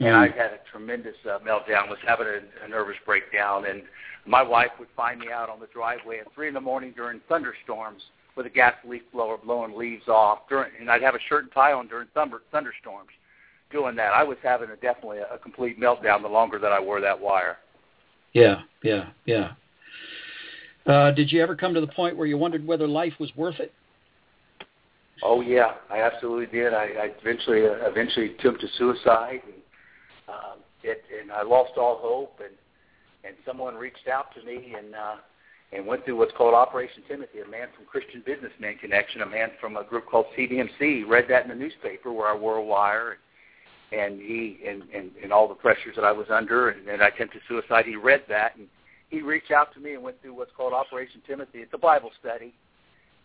Mm. 0.00 0.06
And 0.06 0.16
I 0.16 0.28
had 0.28 0.52
a 0.52 0.60
tremendous 0.72 1.14
uh, 1.26 1.40
meltdown, 1.40 1.90
was 1.90 1.98
having 2.06 2.26
a, 2.26 2.64
a 2.64 2.68
nervous 2.68 2.96
breakdown, 3.04 3.66
and 3.66 3.82
my 4.26 4.42
wife 4.42 4.70
would 4.78 4.88
find 4.96 5.20
me 5.20 5.30
out 5.30 5.50
on 5.50 5.60
the 5.60 5.68
driveway 5.74 6.20
at 6.20 6.32
three 6.34 6.48
in 6.48 6.54
the 6.54 6.60
morning 6.60 6.94
during 6.96 7.20
thunderstorms 7.28 8.02
with 8.36 8.46
a 8.46 8.50
gas 8.50 8.74
leaf 8.86 9.02
blower 9.12 9.36
blowing 9.36 9.76
leaves 9.76 10.08
off. 10.08 10.40
During, 10.48 10.70
and 10.80 10.90
I'd 10.90 11.02
have 11.02 11.14
a 11.14 11.20
shirt 11.28 11.44
and 11.44 11.52
tie 11.52 11.72
on 11.72 11.88
during 11.88 12.08
thunder, 12.14 12.40
thunderstorms. 12.50 13.10
Doing 13.70 13.94
that, 13.96 14.12
I 14.12 14.24
was 14.24 14.36
having 14.42 14.70
a, 14.70 14.76
definitely 14.76 15.18
a, 15.18 15.34
a 15.34 15.38
complete 15.38 15.78
meltdown 15.78 16.22
the 16.22 16.28
longer 16.28 16.58
that 16.58 16.72
I 16.72 16.80
wore 16.80 17.00
that 17.00 17.18
wire. 17.18 17.58
Yeah, 18.32 18.62
yeah, 18.82 19.10
yeah. 19.26 19.52
Uh, 20.86 21.12
did 21.12 21.30
you 21.30 21.42
ever 21.42 21.54
come 21.54 21.74
to 21.74 21.80
the 21.80 21.86
point 21.86 22.16
where 22.16 22.26
you 22.26 22.36
wondered 22.36 22.66
whether 22.66 22.88
life 22.88 23.12
was 23.20 23.30
worth 23.36 23.60
it? 23.60 23.72
Oh 25.22 25.40
yeah, 25.40 25.72
I 25.90 26.00
absolutely 26.00 26.46
did. 26.46 26.72
I, 26.72 26.84
I 26.84 27.10
eventually 27.20 27.66
uh, 27.66 27.88
eventually 27.88 28.34
attempted 28.34 28.70
suicide, 28.78 29.42
and 29.44 29.54
um, 30.28 30.58
it, 30.82 31.02
and 31.20 31.30
I 31.30 31.42
lost 31.42 31.72
all 31.76 31.98
hope. 32.00 32.40
And 32.42 32.54
and 33.24 33.34
someone 33.44 33.74
reached 33.74 34.08
out 34.08 34.34
to 34.34 34.42
me 34.44 34.74
and 34.76 34.94
uh, 34.94 35.16
and 35.72 35.86
went 35.86 36.04
through 36.04 36.16
what's 36.16 36.32
called 36.36 36.54
Operation 36.54 37.02
Timothy. 37.08 37.40
A 37.40 37.48
man 37.48 37.68
from 37.76 37.86
Christian 37.86 38.22
Businessman 38.26 38.76
Connection, 38.78 39.22
a 39.22 39.26
man 39.26 39.50
from 39.60 39.76
a 39.76 39.84
group 39.84 40.06
called 40.06 40.26
CBMC, 40.36 41.06
read 41.06 41.26
that 41.28 41.44
in 41.44 41.48
the 41.48 41.54
newspaper 41.54 42.12
where 42.12 42.28
I 42.28 42.36
wore 42.36 42.56
a 42.56 42.64
wire. 42.64 43.12
And, 43.12 43.20
and 43.92 44.20
he 44.20 44.58
and, 44.66 44.82
and 44.94 45.10
and 45.22 45.32
all 45.32 45.48
the 45.48 45.54
pressures 45.54 45.96
that 45.96 46.04
I 46.04 46.12
was 46.12 46.26
under, 46.30 46.70
and, 46.70 46.88
and 46.88 47.02
I 47.02 47.08
attempted 47.08 47.42
suicide. 47.48 47.86
He 47.86 47.96
read 47.96 48.22
that, 48.28 48.56
and 48.56 48.68
he 49.08 49.20
reached 49.20 49.50
out 49.50 49.74
to 49.74 49.80
me 49.80 49.94
and 49.94 50.02
went 50.02 50.22
through 50.22 50.34
what's 50.34 50.52
called 50.56 50.72
Operation 50.72 51.20
Timothy. 51.26 51.58
It's 51.58 51.74
a 51.74 51.78
Bible 51.78 52.10
study, 52.20 52.54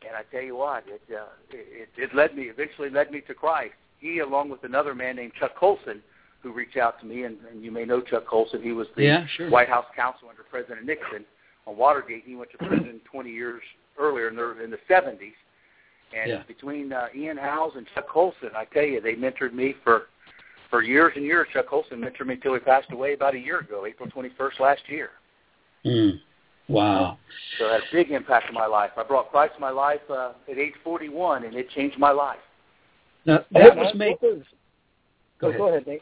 and 0.02 0.16
I 0.16 0.24
tell 0.32 0.44
you 0.44 0.56
what, 0.56 0.84
it 0.88 1.02
uh, 1.14 1.26
it, 1.52 1.90
it 1.98 2.16
led 2.16 2.36
me 2.36 2.44
eventually 2.44 2.90
led 2.90 3.12
me 3.12 3.22
to 3.28 3.34
Christ. 3.36 3.76
He, 4.00 4.20
along 4.20 4.50
with 4.50 4.64
another 4.64 4.96
man 4.96 5.18
named 5.18 5.34
Chuck 5.40 5.56
Colson, 5.56 6.02
who 6.42 6.52
reached 6.52 6.78
out 6.78 7.00
to 7.00 7.06
me, 7.06 7.24
and, 7.24 7.38
and 7.52 7.64
you 7.64 7.72
may 7.72 7.86
know 7.86 8.02
Chuck 8.02 8.26
Colson. 8.28 8.62
He 8.62 8.72
was 8.72 8.88
the 8.96 9.04
yeah, 9.04 9.28
sure. 9.38 9.50
White 9.52 9.70
House 9.70 9.86
counsel 9.96 10.30
under 10.30 10.44
President 10.44 10.86
Nixon 10.86 11.26
on 11.68 11.78
Watergate. 11.78 12.24
He 12.26 12.36
went 12.36 12.52
to 12.52 12.58
prison 12.58 13.02
20 13.12 13.30
years 13.30 13.62
earlier 13.98 14.30
in 14.30 14.36
the 14.36 14.64
in 14.64 14.72
the 14.72 14.80
70s. 14.90 15.34
And 16.16 16.30
yeah. 16.30 16.44
between 16.48 16.94
uh, 16.94 17.08
Ian 17.16 17.38
Howes 17.38 17.74
and 17.76 17.86
Chuck 17.94 18.08
Colson, 18.08 18.50
I 18.56 18.66
tell 18.66 18.84
you, 18.84 19.02
they 19.02 19.16
mentored 19.16 19.54
me 19.54 19.76
for 19.84 20.04
for 20.70 20.82
years 20.82 21.14
and 21.16 21.26
years. 21.26 21.48
Chuck 21.54 21.68
Colson 21.68 22.00
mentored 22.00 22.28
me 22.28 22.36
until 22.36 22.54
he 22.54 22.60
passed 22.60 22.92
away 22.92 23.14
about 23.14 23.36
a 23.36 23.40
year 23.40 23.60
ago, 23.60 23.86
April 23.86 24.10
21st 24.10 24.60
last 24.60 24.82
year. 24.88 25.10
Mm. 25.86 26.20
Wow. 26.68 27.18
So 27.60 27.66
it 27.68 27.72
had 27.72 27.82
a 27.82 27.94
big 27.94 28.12
impact 28.12 28.48
on 28.48 28.54
my 28.54 28.66
life. 28.66 28.92
I 28.98 29.04
brought 29.04 29.30
Christ 29.30 29.54
to 29.56 29.60
my 29.60 29.70
life 29.70 30.02
uh, 30.10 30.32
at 30.50 30.58
age 30.58 30.74
41, 30.84 31.46
and 31.46 31.56
it 31.56 31.70
changed 31.72 32.00
my 32.00 32.12
life. 32.12 32.40
Now, 33.26 33.46
that 33.52 33.76
was 33.76 33.94
made... 33.96 34.18
Go, 34.22 34.42
go, 35.40 35.48
ahead. 35.48 35.60
go 35.60 35.68
ahead, 35.70 35.88
Nate. 35.88 36.02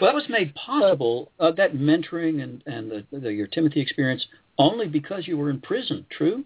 Well, 0.00 0.10
that 0.10 0.14
was 0.14 0.28
made 0.28 0.54
possible, 0.54 1.30
uh, 1.40 1.52
that 1.52 1.74
mentoring 1.74 2.42
and, 2.42 2.62
and 2.66 2.90
the, 2.90 3.04
the, 3.18 3.32
your 3.32 3.46
Timothy 3.46 3.80
experience, 3.80 4.26
only 4.58 4.86
because 4.86 5.26
you 5.26 5.36
were 5.36 5.50
in 5.50 5.60
prison, 5.60 6.04
true? 6.10 6.44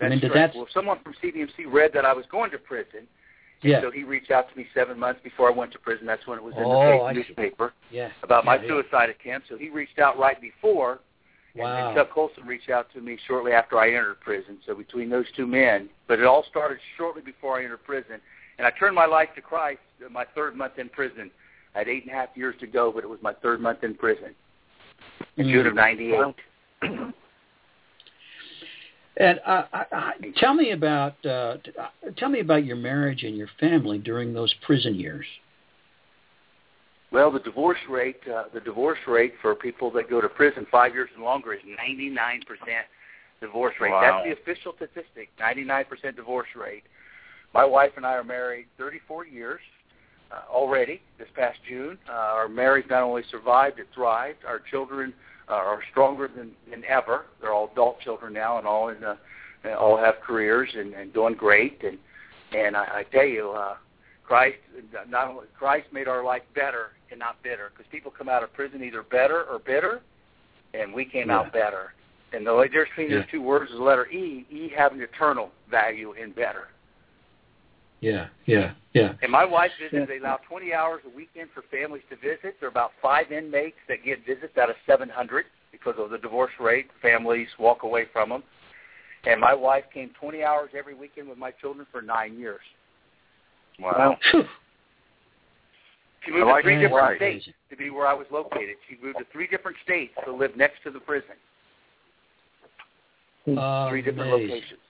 That's 0.00 0.08
I 0.08 0.10
mean, 0.10 0.20
did 0.20 0.32
that... 0.32 0.54
Well, 0.54 0.66
someone 0.72 0.98
from 1.02 1.14
CBMC 1.22 1.70
read 1.70 1.92
that 1.94 2.04
I 2.04 2.12
was 2.12 2.24
going 2.30 2.50
to 2.50 2.58
prison, 2.58 3.06
And 3.62 3.70
Yeah. 3.70 3.80
So 3.80 3.90
he 3.90 4.04
reached 4.04 4.30
out 4.30 4.50
to 4.50 4.56
me 4.56 4.66
seven 4.74 4.98
months 4.98 5.20
before 5.22 5.48
I 5.48 5.52
went 5.52 5.72
to 5.72 5.78
prison. 5.78 6.06
That's 6.06 6.26
when 6.26 6.38
it 6.38 6.44
was 6.44 6.54
in 6.56 6.64
Oh, 6.64 7.08
the 7.08 7.14
paper, 7.14 7.14
newspaper 7.14 7.72
Yeah. 7.90 8.10
about 8.22 8.44
my 8.44 8.56
Yeah, 8.56 8.62
yeah. 8.62 8.68
suicide 8.68 9.10
attempt. 9.10 9.48
So 9.48 9.56
he 9.56 9.70
reached 9.70 9.98
out 9.98 10.18
right 10.18 10.40
before, 10.40 11.00
and 11.54 11.62
Wow. 11.62 11.86
then 11.86 11.94
Chuck 11.94 12.10
Colson 12.10 12.44
reached 12.46 12.70
out 12.70 12.92
to 12.92 13.00
me 13.00 13.16
shortly 13.26 13.52
after 13.52 13.78
I 13.78 13.88
entered 13.88 14.20
prison. 14.20 14.58
So 14.66 14.74
between 14.74 15.08
those 15.08 15.26
two 15.36 15.46
men, 15.46 15.88
but 16.08 16.18
it 16.18 16.26
all 16.26 16.44
started 16.50 16.78
shortly 16.96 17.22
before 17.22 17.58
I 17.58 17.64
entered 17.64 17.84
prison. 17.84 18.20
And 18.58 18.66
I 18.66 18.70
turned 18.70 18.94
my 18.94 19.06
life 19.06 19.28
to 19.36 19.40
Christ 19.40 19.80
uh, 20.04 20.08
my 20.10 20.24
third 20.34 20.54
month 20.56 20.78
in 20.78 20.88
prison. 20.88 21.30
I 21.74 21.78
had 21.78 21.88
eight 21.88 22.04
and 22.04 22.12
a 22.12 22.14
half 22.14 22.30
years 22.34 22.54
to 22.60 22.66
go, 22.66 22.92
but 22.92 23.04
it 23.04 23.08
was 23.08 23.18
my 23.22 23.32
third 23.34 23.60
month 23.60 23.82
in 23.82 23.94
prison 23.94 24.34
in 25.36 25.46
Mm. 25.46 25.52
June 25.52 25.66
of 25.66 25.74
'98. 25.74 26.34
And 29.16 29.38
uh, 29.46 29.62
I, 29.72 29.84
I, 29.92 30.12
tell 30.36 30.54
me 30.54 30.72
about 30.72 31.24
uh, 31.24 31.58
tell 32.16 32.28
me 32.28 32.40
about 32.40 32.64
your 32.64 32.76
marriage 32.76 33.22
and 33.22 33.36
your 33.36 33.48
family 33.60 33.98
during 33.98 34.34
those 34.34 34.52
prison 34.66 34.96
years. 34.96 35.24
Well, 37.12 37.30
the 37.30 37.38
divorce 37.38 37.78
rate, 37.88 38.18
uh, 38.26 38.44
the 38.52 38.58
divorce 38.58 38.98
rate 39.06 39.34
for 39.40 39.54
people 39.54 39.88
that 39.92 40.10
go 40.10 40.20
to 40.20 40.28
prison 40.28 40.66
five 40.68 40.94
years 40.94 41.08
and 41.14 41.22
longer 41.22 41.54
is 41.54 41.60
99% 41.62 42.40
divorce 43.40 43.74
rate. 43.80 43.92
Wow. 43.92 44.00
That's 44.24 44.26
the 44.26 44.42
official 44.42 44.74
statistic, 44.74 45.30
99% 45.40 46.16
divorce 46.16 46.48
rate. 46.56 46.82
My 47.52 47.64
wife 47.64 47.92
and 47.96 48.04
I 48.04 48.14
are 48.14 48.24
married 48.24 48.66
34 48.78 49.26
years 49.28 49.60
uh, 50.34 50.52
already 50.52 51.00
this 51.18 51.28
past 51.34 51.58
June. 51.68 51.98
Uh, 52.08 52.12
our 52.12 52.48
marriage 52.48 52.86
not 52.90 53.02
only 53.02 53.22
survived, 53.30 53.78
it 53.78 53.88
thrived. 53.94 54.38
Our 54.46 54.60
children 54.70 55.12
uh, 55.48 55.54
are 55.54 55.80
stronger 55.90 56.28
than, 56.34 56.52
than 56.70 56.82
ever. 56.86 57.26
They're 57.40 57.52
all 57.52 57.70
adult 57.72 58.00
children 58.00 58.32
now 58.32 58.58
and 58.58 58.66
all 58.66 58.88
in, 58.88 59.02
uh, 59.04 59.16
and 59.64 59.74
all 59.74 59.96
have 59.96 60.16
careers 60.26 60.70
and, 60.76 60.94
and 60.94 61.12
doing 61.12 61.34
great. 61.34 61.82
And, 61.84 61.98
and 62.56 62.76
I, 62.76 63.00
I 63.00 63.04
tell 63.12 63.26
you, 63.26 63.50
uh, 63.50 63.76
Christ 64.24 64.56
not 65.08 65.28
only 65.28 65.44
Christ 65.58 65.86
made 65.92 66.08
our 66.08 66.24
life 66.24 66.42
better 66.54 66.92
and 67.10 67.18
not 67.18 67.42
bitter 67.42 67.70
because 67.72 67.86
people 67.92 68.10
come 68.10 68.28
out 68.28 68.42
of 68.42 68.52
prison 68.54 68.82
either 68.82 69.02
better 69.02 69.44
or 69.44 69.58
bitter, 69.58 70.00
and 70.72 70.92
we 70.92 71.04
came 71.04 71.28
Yeah. 71.28 71.40
out 71.40 71.52
better. 71.52 71.92
And 72.32 72.46
the 72.46 72.50
only 72.50 72.68
difference 72.68 72.88
between 72.90 73.10
Yeah. 73.10 73.18
those 73.18 73.30
two 73.30 73.42
words 73.42 73.70
is 73.70 73.76
the 73.76 73.82
letter 73.82 74.06
E. 74.08 74.46
E 74.50 74.68
having 74.74 75.00
eternal 75.00 75.50
value 75.70 76.14
in 76.14 76.32
better. 76.32 76.68
Yeah, 78.04 78.26
yeah, 78.44 78.72
yeah. 78.92 79.12
And 79.22 79.32
my 79.32 79.46
wife 79.46 79.70
visits. 79.80 79.94
Yeah. 79.94 80.04
They 80.04 80.18
allow 80.18 80.38
20 80.46 80.74
hours 80.74 81.00
a 81.10 81.16
weekend 81.16 81.48
for 81.54 81.62
families 81.70 82.02
to 82.10 82.16
visit. 82.16 82.56
There 82.60 82.68
are 82.68 82.70
about 82.70 82.90
five 83.00 83.32
inmates 83.32 83.78
that 83.88 84.04
get 84.04 84.26
visits 84.26 84.58
out 84.60 84.68
of 84.68 84.76
700 84.86 85.46
because 85.72 85.94
of 85.96 86.10
the 86.10 86.18
divorce 86.18 86.52
rate. 86.60 86.88
Families 87.00 87.48
walk 87.58 87.82
away 87.82 88.04
from 88.12 88.28
them. 88.28 88.42
And 89.24 89.40
my 89.40 89.54
wife 89.54 89.84
came 89.92 90.10
20 90.20 90.42
hours 90.44 90.68
every 90.76 90.94
weekend 90.94 91.30
with 91.30 91.38
my 91.38 91.50
children 91.50 91.86
for 91.90 92.02
nine 92.02 92.38
years. 92.38 92.60
Wow. 93.80 94.18
Phew. 94.30 94.44
She 96.26 96.30
moved 96.32 96.46
like 96.46 96.64
to 96.64 96.68
three 96.68 96.74
different 96.80 96.94
Right. 96.94 97.16
states 97.16 97.48
to 97.70 97.76
be 97.76 97.88
where 97.88 98.06
I 98.06 98.12
was 98.12 98.26
located. 98.30 98.76
She 98.86 98.98
moved 99.02 99.16
to 99.18 99.24
three 99.32 99.46
different 99.46 99.78
states 99.82 100.12
to 100.26 100.32
live 100.32 100.56
next 100.56 100.82
to 100.84 100.90
the 100.90 101.00
prison. 101.00 101.36
Hmm. 103.46 103.88
three 103.90 104.02
different 104.02 104.30
Amazing. 104.30 104.48
locations. 104.50 104.80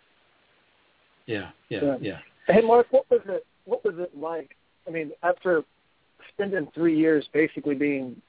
Yeah, 1.26 1.50
yeah, 1.68 1.96
Yeah. 2.00 2.18
Hey, 2.46 2.60
Mark, 2.60 2.86
what 2.90 3.08
was 3.10 3.20
it? 3.26 3.46
What 3.64 3.84
was 3.84 3.94
it 3.98 4.16
like? 4.16 4.56
I 4.86 4.90
mean, 4.90 5.12
after 5.22 5.62
spending 6.32 6.68
three 6.74 6.96
years 6.98 7.26
basically 7.32 7.74
being 7.74 8.20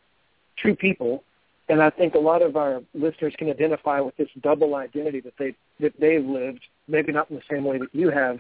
two 0.62 0.76
people, 0.76 1.24
and 1.68 1.82
I 1.82 1.90
think 1.90 2.16
a 2.16 2.20
lot 2.20 2.42
of 2.42 2.56
our 2.56 2.82
listeners 2.94 3.34
can 3.38 3.50
identify 3.50 4.00
with 4.00 4.16
this 4.18 4.30
double 4.42 4.76
identity 4.76 5.20
that 5.22 5.34
they 5.38 5.56
that 5.80 5.94
they 6.00 6.20
lived, 6.20 6.62
maybe 6.88 7.12
not 7.12 7.30
in 7.30 7.36
the 7.36 7.42
same 7.50 7.66
way 7.66 7.78
that 7.78 7.94
you 7.94 8.10
have. 8.10 8.38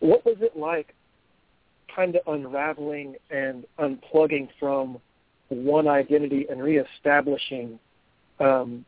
What 0.00 0.24
was 0.26 0.36
it 0.40 0.56
like, 0.56 0.94
kind 1.94 2.14
of 2.14 2.22
unraveling 2.26 3.16
and 3.30 3.64
unplugging 3.78 4.48
from 4.60 4.98
one 5.48 5.88
identity 5.88 6.46
and 6.50 6.62
reestablishing 6.62 7.78
um, 8.40 8.84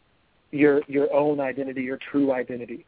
your 0.50 0.82
your 0.86 1.12
own 1.14 1.40
identity, 1.40 1.82
your 1.82 1.98
true 2.10 2.32
identity? 2.32 2.84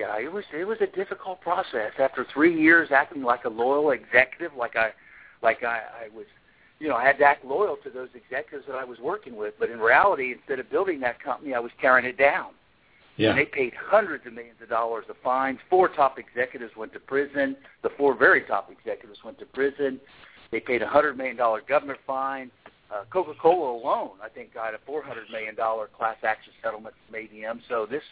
Yeah, 0.00 0.18
it 0.18 0.32
was 0.32 0.44
it 0.58 0.64
was 0.64 0.78
a 0.80 0.86
difficult 0.86 1.42
process. 1.42 1.92
After 1.98 2.26
three 2.32 2.58
years 2.58 2.88
acting 2.90 3.22
like 3.22 3.44
a 3.44 3.50
loyal 3.50 3.90
executive, 3.90 4.56
like 4.56 4.74
I 4.74 4.92
like 5.42 5.62
I, 5.62 5.82
I 6.04 6.16
was 6.16 6.24
you 6.78 6.88
know, 6.88 6.96
I 6.96 7.04
had 7.04 7.18
to 7.18 7.24
act 7.24 7.44
loyal 7.44 7.76
to 7.84 7.90
those 7.90 8.08
executives 8.14 8.64
that 8.66 8.76
I 8.76 8.84
was 8.84 8.98
working 8.98 9.36
with. 9.36 9.52
But 9.58 9.68
in 9.68 9.78
reality, 9.78 10.32
instead 10.32 10.58
of 10.58 10.70
building 10.70 11.00
that 11.00 11.22
company, 11.22 11.52
I 11.52 11.58
was 11.58 11.70
tearing 11.82 12.06
it 12.06 12.16
down. 12.16 12.52
Yeah. 13.18 13.30
And 13.30 13.38
they 13.38 13.44
paid 13.44 13.74
hundreds 13.74 14.26
of 14.26 14.32
millions 14.32 14.56
of 14.62 14.70
dollars 14.70 15.04
of 15.10 15.16
fines. 15.22 15.58
Four 15.68 15.90
top 15.90 16.18
executives 16.18 16.72
went 16.78 16.94
to 16.94 17.00
prison. 17.00 17.54
The 17.82 17.90
four 17.98 18.16
very 18.16 18.40
top 18.44 18.70
executives 18.72 19.18
went 19.22 19.38
to 19.40 19.44
prison. 19.44 20.00
They 20.50 20.60
paid 20.60 20.80
a 20.80 20.88
hundred 20.88 21.18
million 21.18 21.36
dollar 21.36 21.60
government 21.60 21.98
fine. 22.06 22.50
Uh, 22.90 23.04
Coca-Cola 23.12 23.78
alone, 23.78 24.12
I 24.24 24.30
think, 24.30 24.54
got 24.54 24.72
a 24.72 24.78
four 24.86 25.02
hundred 25.02 25.30
million 25.30 25.54
dollar 25.54 25.88
class 25.88 26.16
action 26.22 26.54
settlement 26.62 26.94
from 27.06 27.20
ADM. 27.20 27.60
So 27.68 27.84
this 27.84 28.02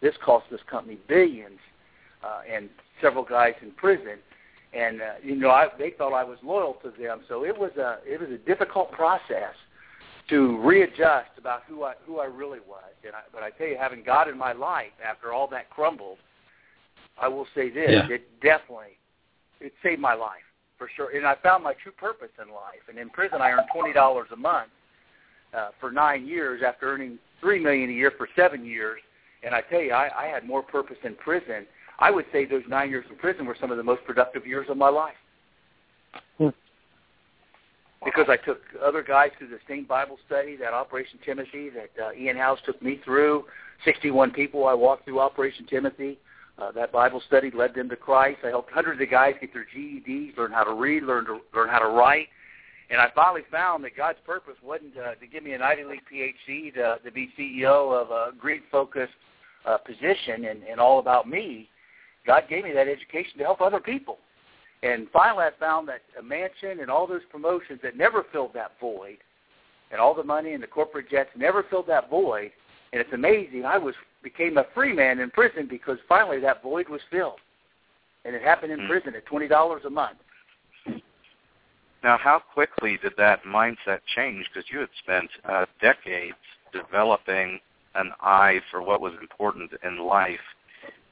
this 0.00 0.14
cost 0.24 0.46
this 0.50 0.60
company 0.70 0.98
billions, 1.08 1.58
uh, 2.22 2.40
and 2.50 2.68
several 3.00 3.24
guys 3.24 3.54
in 3.62 3.70
prison. 3.72 4.18
And 4.72 5.00
uh, 5.00 5.04
you 5.22 5.36
know, 5.36 5.50
I, 5.50 5.68
they 5.78 5.90
thought 5.90 6.12
I 6.12 6.24
was 6.24 6.38
loyal 6.42 6.76
to 6.82 6.92
them. 7.00 7.20
So 7.28 7.44
it 7.44 7.56
was 7.56 7.70
a 7.76 7.98
it 8.06 8.20
was 8.20 8.30
a 8.30 8.38
difficult 8.38 8.90
process 8.92 9.54
to 10.30 10.58
readjust 10.62 11.30
about 11.38 11.62
who 11.68 11.84
I 11.84 11.94
who 12.06 12.18
I 12.18 12.26
really 12.26 12.60
was. 12.60 12.92
And 13.04 13.14
I, 13.14 13.20
but 13.32 13.42
I 13.42 13.50
tell 13.50 13.66
you, 13.66 13.76
having 13.78 14.02
God 14.02 14.28
in 14.28 14.38
my 14.38 14.52
life 14.52 14.92
after 15.04 15.32
all 15.32 15.46
that 15.48 15.70
crumbled, 15.70 16.18
I 17.20 17.28
will 17.28 17.46
say 17.54 17.70
this: 17.70 17.90
Yeah. 17.90 18.08
it 18.14 18.40
definitely 18.40 18.98
it 19.60 19.72
saved 19.82 20.00
my 20.00 20.14
life 20.14 20.42
for 20.78 20.88
sure. 20.96 21.16
And 21.16 21.26
I 21.26 21.36
found 21.42 21.62
my 21.62 21.74
true 21.74 21.92
purpose 21.92 22.30
in 22.42 22.48
life. 22.48 22.82
And 22.88 22.98
in 22.98 23.10
prison, 23.10 23.40
I 23.40 23.50
earned 23.50 23.68
twenty 23.72 23.92
dollars 23.92 24.28
a 24.32 24.36
month 24.36 24.70
uh, 25.56 25.70
for 25.80 25.92
nine 25.92 26.26
years 26.26 26.62
after 26.66 26.92
earning 26.92 27.18
three 27.40 27.60
million 27.60 27.90
a 27.90 27.92
year 27.92 28.12
for 28.16 28.28
seven 28.34 28.64
years. 28.64 29.00
And 29.44 29.54
I 29.54 29.60
tell 29.60 29.80
you, 29.80 29.92
I, 29.92 30.10
I 30.24 30.26
had 30.26 30.46
more 30.46 30.62
purpose 30.62 30.96
in 31.04 31.14
prison. 31.16 31.66
I 31.98 32.10
would 32.10 32.24
say 32.32 32.44
those 32.44 32.62
nine 32.68 32.90
years 32.90 33.04
in 33.10 33.16
prison 33.16 33.46
were 33.46 33.56
some 33.60 33.70
of 33.70 33.76
the 33.76 33.82
most 33.82 34.04
productive 34.04 34.46
years 34.46 34.66
of 34.68 34.76
my 34.76 34.88
life 34.88 35.14
Hmm. 36.38 36.48
because 38.04 38.26
I 38.28 38.36
took 38.36 38.60
other 38.84 39.02
guys 39.02 39.30
through 39.38 39.48
the 39.48 39.58
same 39.68 39.84
Bible 39.84 40.18
study, 40.26 40.56
that 40.56 40.72
Operation 40.72 41.18
Timothy 41.24 41.70
that 41.70 41.90
uh, 42.04 42.12
Ian 42.12 42.36
Howes 42.36 42.58
took 42.64 42.80
me 42.82 43.00
through. 43.04 43.44
61 43.84 44.30
people 44.30 44.66
I 44.66 44.74
walked 44.74 45.04
through 45.04 45.20
Operation 45.20 45.66
Timothy. 45.66 46.18
Uh, 46.56 46.70
that 46.72 46.92
Bible 46.92 47.20
study 47.26 47.50
led 47.50 47.74
them 47.74 47.88
to 47.88 47.96
Christ. 47.96 48.38
I 48.44 48.48
helped 48.48 48.70
hundreds 48.70 49.00
of 49.00 49.10
guys 49.10 49.34
get 49.40 49.52
their 49.52 49.66
GEDs, 49.76 50.36
learn 50.36 50.52
how 50.52 50.62
to 50.62 50.72
read, 50.72 51.02
learn 51.02 51.24
to 51.26 51.40
learn 51.52 51.68
how 51.68 51.80
to 51.80 51.88
write. 51.88 52.28
And 52.90 53.00
I 53.00 53.10
finally 53.14 53.42
found 53.50 53.82
that 53.84 53.96
God's 53.96 54.18
purpose 54.24 54.54
wasn't 54.62 54.96
uh, 54.96 55.14
to 55.14 55.26
give 55.26 55.42
me 55.42 55.52
an 55.52 55.62
Ivy 55.62 55.84
League 55.84 56.02
PhD 56.12 56.72
to, 56.74 56.98
to 57.04 57.10
be 57.10 57.30
CEO 57.38 58.00
of 58.00 58.10
a 58.10 58.36
greed-focused 58.38 59.12
uh, 59.64 59.78
position 59.78 60.46
and, 60.46 60.62
and 60.62 60.80
all 60.80 60.98
about 60.98 61.28
me. 61.28 61.68
God 62.26 62.44
gave 62.48 62.64
me 62.64 62.72
that 62.72 62.88
education 62.88 63.38
to 63.38 63.44
help 63.44 63.60
other 63.60 63.80
people. 63.80 64.18
And 64.82 65.06
finally, 65.12 65.44
I 65.44 65.50
found 65.58 65.88
that 65.88 66.02
a 66.18 66.22
mansion 66.22 66.80
and 66.80 66.90
all 66.90 67.06
those 67.06 67.22
promotions 67.30 67.80
that 67.82 67.96
never 67.96 68.24
filled 68.32 68.52
that 68.54 68.72
void, 68.80 69.18
and 69.90 70.00
all 70.00 70.14
the 70.14 70.24
money 70.24 70.52
and 70.52 70.62
the 70.62 70.66
corporate 70.66 71.10
jets 71.10 71.30
never 71.36 71.64
filled 71.70 71.86
that 71.88 72.10
void. 72.10 72.50
And 72.92 73.00
it's 73.00 73.12
amazing. 73.12 73.64
I 73.64 73.78
was 73.78 73.94
became 74.22 74.56
a 74.56 74.64
free 74.74 74.92
man 74.92 75.20
in 75.20 75.30
prison 75.30 75.66
because 75.68 75.98
finally 76.08 76.40
that 76.40 76.62
void 76.62 76.88
was 76.88 77.00
filled, 77.10 77.40
and 78.24 78.34
it 78.34 78.42
happened 78.42 78.72
in 78.72 78.80
Mm. 78.80 78.88
prison 78.88 79.14
at 79.14 79.26
twenty 79.26 79.48
dollars 79.48 79.84
a 79.84 79.90
month. 79.90 80.18
Now, 82.02 82.18
how 82.18 82.38
quickly 82.38 82.98
did 83.02 83.14
that 83.16 83.42
mindset 83.44 84.00
change? 84.14 84.46
Because 84.52 84.70
you 84.70 84.80
had 84.80 84.90
spent 85.02 85.30
uh, 85.46 85.64
decades 85.80 86.36
developing 86.70 87.58
an 87.94 88.12
eye 88.20 88.60
for 88.70 88.82
what 88.82 89.00
was 89.00 89.12
important 89.20 89.70
in 89.82 89.98
life. 89.98 90.40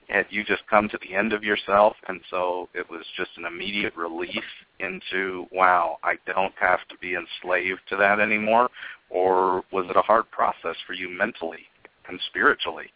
Had 0.08 0.26
you 0.30 0.44
just 0.44 0.62
come 0.68 0.88
to 0.88 0.98
the 1.00 1.14
end 1.14 1.32
of 1.32 1.42
yourself, 1.42 1.96
and 2.08 2.20
so 2.28 2.68
it 2.74 2.88
was 2.90 3.04
just 3.16 3.30
an 3.36 3.46
immediate 3.46 3.96
relief 3.96 4.44
into, 4.80 5.46
wow, 5.52 5.96
I 6.02 6.16
don't 6.26 6.52
have 6.60 6.80
to 6.88 6.98
be 7.00 7.14
enslaved 7.14 7.80
to 7.88 7.96
that 7.96 8.20
anymore? 8.20 8.68
Or 9.08 9.62
was 9.72 9.86
it 9.88 9.96
a 9.96 10.02
hard 10.02 10.30
process 10.30 10.76
for 10.86 10.92
you 10.92 11.08
mentally 11.08 11.66
and 12.08 12.20
spiritually? 12.28 12.86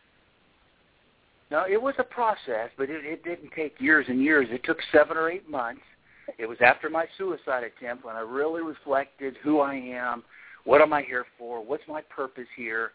No, 1.51 1.65
it 1.69 1.81
was 1.81 1.95
a 1.99 2.05
process, 2.05 2.71
but 2.77 2.91
it, 2.91 3.05
it 3.05 3.23
didn't 3.25 3.51
take 3.55 3.81
years 3.81 4.07
and 4.09 4.23
years. 4.23 4.49
It 4.51 4.65
took 4.65 4.79
seven 4.93 5.17
or 5.17 5.31
eight 5.31 5.49
months. 5.49 5.83
It 6.39 6.47
was 6.47 6.59
after 6.61 6.91
my 6.91 7.07
suicide 7.17 7.63
attempt 7.63 8.05
when 8.05 8.17
I 8.17 8.21
really 8.21 8.63
reflected 8.63 9.37
who 9.43 9.61
I 9.61 9.75
am, 9.75 10.25
what 10.65 10.83
am 10.83 10.93
I 10.93 11.03
here 11.03 11.25
for, 11.39 11.65
what's 11.65 11.87
my 11.89 12.03
purpose 12.03 12.49
here. 12.57 12.91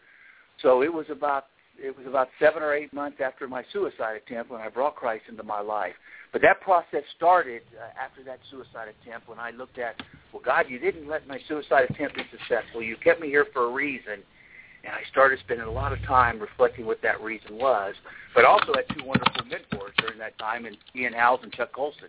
So 0.60 0.82
it 0.82 0.92
was 0.92 1.06
about 1.10 1.46
it 1.82 1.96
was 1.96 2.06
about 2.06 2.28
seven 2.38 2.62
or 2.62 2.74
eight 2.74 2.92
months 2.92 3.18
after 3.24 3.48
my 3.48 3.64
suicide 3.72 4.16
attempt 4.16 4.50
when 4.50 4.60
I 4.60 4.68
brought 4.68 4.94
Christ 4.94 5.24
into 5.28 5.42
my 5.42 5.60
life. 5.60 5.94
But 6.32 6.42
that 6.42 6.60
process 6.60 7.02
started 7.16 7.62
uh, 7.78 7.98
after 8.00 8.22
that 8.24 8.38
suicide 8.50 8.88
attempt 9.02 9.28
when 9.28 9.38
I 9.38 9.50
looked 9.50 9.78
at, 9.78 9.96
well, 10.32 10.42
God, 10.44 10.66
you 10.68 10.78
didn't 10.78 11.08
let 11.08 11.26
my 11.26 11.38
suicide 11.48 11.86
attempt 11.90 12.16
be 12.16 12.22
successful. 12.30 12.82
You 12.82 12.96
kept 12.96 13.20
me 13.20 13.28
here 13.28 13.46
for 13.52 13.64
a 13.64 13.72
reason. 13.72 14.22
And 14.84 14.92
I 14.92 15.08
started 15.10 15.38
spending 15.40 15.66
a 15.66 15.70
lot 15.70 15.92
of 15.92 16.02
time 16.02 16.40
reflecting 16.40 16.86
what 16.86 17.00
that 17.02 17.20
reason 17.20 17.56
was. 17.56 17.94
But 18.34 18.44
also 18.44 18.74
had 18.74 18.84
two 18.96 19.04
wonderful 19.04 19.44
mentors 19.44 19.94
during 19.98 20.18
that 20.18 20.36
time, 20.38 20.66
in 20.66 20.76
Ian 20.96 21.12
Howes 21.12 21.40
and 21.42 21.52
Chuck 21.52 21.72
Colson. 21.72 22.08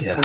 Yeah. 0.00 0.22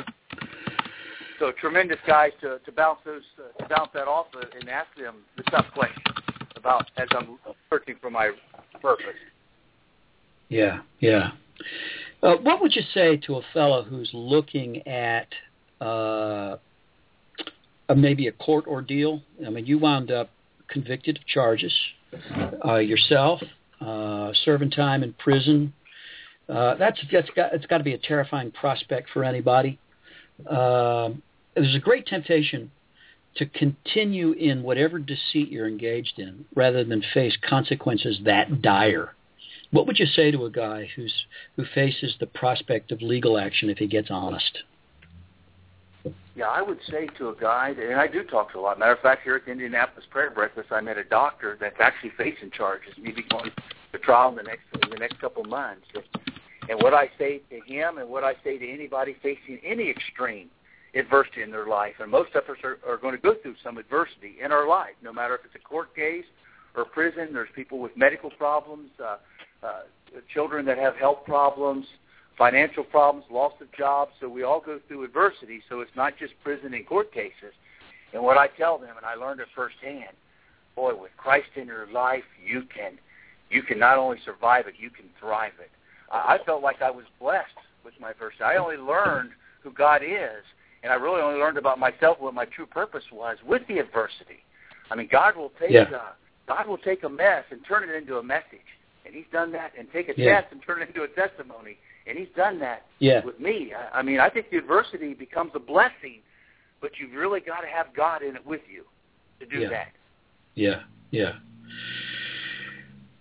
So 1.43 1.51
tremendous 1.59 1.99
guys 2.07 2.31
to 2.39 2.59
to 2.59 2.71
bounce 2.71 2.99
those 3.03 3.21
uh, 3.37 3.61
to 3.61 3.67
bounce 3.67 3.89
that 3.93 4.07
off 4.07 4.27
and 4.57 4.69
ask 4.69 4.87
them 4.97 5.17
the 5.35 5.43
tough 5.43 5.65
questions 5.73 6.01
about 6.55 6.89
as 6.95 7.09
I'm 7.11 7.37
searching 7.69 7.95
for 7.99 8.09
my 8.09 8.31
purpose. 8.81 9.07
Yeah, 10.47 10.79
yeah. 11.01 11.31
Uh, 12.21 12.35
what 12.35 12.61
would 12.61 12.73
you 12.73 12.81
say 12.93 13.17
to 13.17 13.35
a 13.35 13.41
fellow 13.53 13.83
who's 13.83 14.09
looking 14.13 14.87
at 14.87 15.27
uh, 15.81 16.55
a, 17.89 17.93
maybe 17.93 18.27
a 18.27 18.31
court 18.31 18.65
ordeal? 18.65 19.21
I 19.45 19.49
mean, 19.49 19.65
you 19.65 19.77
wound 19.79 20.11
up 20.11 20.29
convicted 20.69 21.17
of 21.17 21.25
charges 21.25 21.73
uh, 22.63 22.75
yourself, 22.75 23.41
uh, 23.81 24.31
serving 24.45 24.71
time 24.71 25.03
in 25.03 25.11
prison. 25.11 25.73
Uh, 26.47 26.75
that's 26.75 27.01
that's 27.11 27.29
got 27.31 27.53
it's 27.53 27.65
got 27.65 27.79
to 27.79 27.83
be 27.83 27.95
a 27.95 27.97
terrifying 27.97 28.49
prospect 28.49 29.09
for 29.09 29.25
anybody. 29.25 29.77
Uh, 30.49 31.09
there's 31.55 31.75
a 31.75 31.79
great 31.79 32.05
temptation 32.05 32.71
to 33.35 33.45
continue 33.45 34.31
in 34.33 34.63
whatever 34.63 34.99
deceit 34.99 35.49
you're 35.49 35.67
engaged 35.67 36.19
in, 36.19 36.45
rather 36.55 36.83
than 36.83 37.03
face 37.13 37.37
consequences 37.47 38.19
that 38.25 38.61
dire. 38.61 39.15
What 39.71 39.87
would 39.87 39.97
you 39.97 40.05
say 40.05 40.29
to 40.29 40.45
a 40.45 40.51
guy 40.51 40.87
who's 40.95 41.25
who 41.55 41.65
faces 41.73 42.15
the 42.19 42.27
prospect 42.27 42.91
of 42.91 43.01
legal 43.01 43.39
action 43.39 43.69
if 43.69 43.79
he 43.79 43.87
gets 43.87 44.09
honest? 44.11 44.59
Yeah, 46.35 46.47
I 46.47 46.61
would 46.61 46.79
say 46.89 47.07
to 47.17 47.29
a 47.29 47.35
guy, 47.35 47.73
and 47.79 47.99
I 47.99 48.07
do 48.07 48.23
talk 48.23 48.51
to 48.53 48.59
a 48.59 48.61
lot. 48.61 48.77
Matter 48.77 48.93
of 48.93 48.99
fact, 48.99 49.23
here 49.23 49.35
at 49.35 49.45
the 49.45 49.51
Indianapolis 49.51 50.05
Prayer 50.09 50.29
Breakfast, 50.31 50.71
I 50.71 50.81
met 50.81 50.97
a 50.97 51.03
doctor 51.03 51.57
that's 51.59 51.79
actually 51.79 52.11
facing 52.17 52.51
charges, 52.51 52.93
maybe 53.01 53.23
going 53.29 53.51
to 53.91 53.99
trial 53.99 54.29
in 54.29 54.35
the 54.35 54.43
next 54.43 54.63
in 54.83 54.89
the 54.89 54.97
next 54.97 55.19
couple 55.19 55.43
of 55.43 55.49
months. 55.49 55.85
And 56.69 56.81
what 56.81 56.93
I 56.93 57.09
say 57.17 57.41
to 57.49 57.59
him, 57.61 57.97
and 57.97 58.09
what 58.09 58.23
I 58.23 58.33
say 58.43 58.57
to 58.57 58.69
anybody 58.69 59.15
facing 59.23 59.59
any 59.63 59.89
extreme 59.89 60.49
adversity 60.95 61.41
in 61.41 61.51
their 61.51 61.67
life, 61.67 61.95
and 61.99 62.11
most 62.11 62.35
of 62.35 62.43
us 62.43 62.57
are, 62.63 62.77
are 62.87 62.97
going 62.97 63.15
to 63.15 63.21
go 63.21 63.33
through 63.41 63.55
some 63.63 63.77
adversity 63.77 64.35
in 64.43 64.51
our 64.51 64.67
life, 64.67 64.93
no 65.01 65.11
matter 65.11 65.35
if 65.35 65.41
it's 65.45 65.55
a 65.55 65.67
court 65.67 65.95
case 65.95 66.25
or 66.75 66.85
prison. 66.85 67.29
There's 67.33 67.49
people 67.55 67.79
with 67.79 67.95
medical 67.97 68.29
problems, 68.31 68.89
uh, 69.03 69.17
uh, 69.63 69.81
children 70.33 70.65
that 70.65 70.77
have 70.77 70.95
health 70.95 71.19
problems, 71.25 71.85
financial 72.37 72.83
problems, 72.83 73.25
loss 73.31 73.53
of 73.61 73.71
jobs. 73.71 74.11
So 74.19 74.29
we 74.29 74.43
all 74.43 74.59
go 74.59 74.79
through 74.87 75.03
adversity. 75.03 75.61
So 75.69 75.81
it's 75.81 75.95
not 75.95 76.17
just 76.17 76.33
prison 76.43 76.73
and 76.73 76.85
court 76.85 77.11
cases. 77.11 77.53
And 78.13 78.23
what 78.23 78.37
I 78.37 78.47
tell 78.47 78.77
them, 78.77 78.95
and 78.95 79.05
I 79.05 79.15
learned 79.15 79.39
it 79.39 79.47
firsthand, 79.55 80.15
boy, 80.75 80.95
with 80.95 81.11
Christ 81.17 81.49
in 81.55 81.67
your 81.67 81.91
life, 81.91 82.23
you 82.43 82.63
can 82.73 82.99
you 83.49 83.61
can 83.61 83.77
not 83.77 83.97
only 83.97 84.17
survive 84.25 84.67
it, 84.67 84.73
you 84.79 84.89
can 84.89 85.05
thrive 85.19 85.53
it. 85.59 85.69
I 86.11 86.39
felt 86.45 86.63
like 86.63 86.81
I 86.81 86.89
was 86.89 87.05
blessed 87.19 87.57
with 87.85 87.93
my 87.99 88.11
adversity. 88.11 88.43
I 88.43 88.57
only 88.57 88.77
learned 88.77 89.31
who 89.61 89.71
God 89.71 90.01
is, 90.03 90.43
and 90.83 90.91
I 90.91 90.95
really 90.95 91.21
only 91.21 91.39
learned 91.39 91.57
about 91.57 91.79
myself 91.79 92.17
what 92.19 92.33
my 92.33 92.45
true 92.45 92.65
purpose 92.65 93.03
was 93.11 93.37
with 93.45 93.61
the 93.67 93.79
adversity. 93.79 94.43
I 94.91 94.95
mean, 94.95 95.07
God 95.11 95.35
will 95.35 95.51
take 95.59 95.71
yeah. 95.71 95.83
uh, 95.83 96.11
God 96.47 96.67
will 96.67 96.77
take 96.77 97.03
a 97.03 97.09
mess 97.09 97.45
and 97.51 97.61
turn 97.65 97.87
it 97.89 97.95
into 97.95 98.17
a 98.17 98.23
message, 98.23 98.67
and 99.05 99.15
He's 99.15 99.25
done 99.31 99.51
that, 99.53 99.71
and 99.77 99.87
take 99.91 100.09
a 100.09 100.13
yeah. 100.15 100.41
test 100.41 100.51
and 100.51 100.61
turn 100.61 100.81
it 100.81 100.89
into 100.89 101.03
a 101.03 101.07
testimony, 101.07 101.77
and 102.05 102.17
He's 102.17 102.27
done 102.35 102.59
that 102.59 102.85
yeah. 102.99 103.23
with 103.23 103.39
me. 103.39 103.73
I, 103.73 103.99
I 103.99 104.01
mean, 104.01 104.19
I 104.19 104.29
think 104.29 104.49
the 104.51 104.57
adversity 104.57 105.13
becomes 105.13 105.51
a 105.55 105.59
blessing, 105.59 106.19
but 106.81 106.91
you've 106.99 107.13
really 107.13 107.39
got 107.39 107.61
to 107.61 107.67
have 107.67 107.87
God 107.95 108.21
in 108.21 108.35
it 108.35 108.45
with 108.45 108.61
you 108.71 108.83
to 109.39 109.45
do 109.45 109.63
yeah. 109.63 109.69
that. 109.69 109.91
Yeah, 110.55 110.81
yeah. 111.11 111.33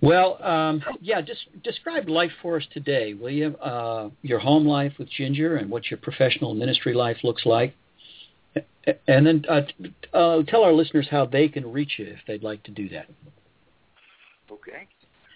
Well, 0.03 0.43
um, 0.43 0.83
yeah, 1.01 1.21
just 1.21 1.47
describe 1.62 2.09
life 2.09 2.33
for 2.43 2.57
us 2.57 2.65
today, 2.75 3.15
will 3.15 3.31
you? 3.31 3.57
Uh, 3.57 4.11
your 4.23 4.41
home 4.41 4.67
life 4.67 4.93
with 4.99 5.09
Ginger 5.09 5.57
and 5.57 5.71
what 5.71 5.91
your 5.93 5.99
professional 5.99 6.55
ministry 6.55 6.93
life 6.93 7.19
looks 7.23 7.47
like. 7.47 7.73
And 9.07 9.25
then 9.25 9.45
uh, 9.49 9.61
uh, 10.12 10.43
tell 10.43 10.65
our 10.65 10.73
listeners 10.73 11.07
how 11.09 11.25
they 11.25 11.47
can 11.47 11.71
reach 11.73 11.93
you 11.99 12.07
if 12.07 12.19
they'd 12.27 12.43
like 12.43 12.65
to 12.65 12.73
do 12.73 12.88
that. 12.88 13.07
Okay. 14.51 14.88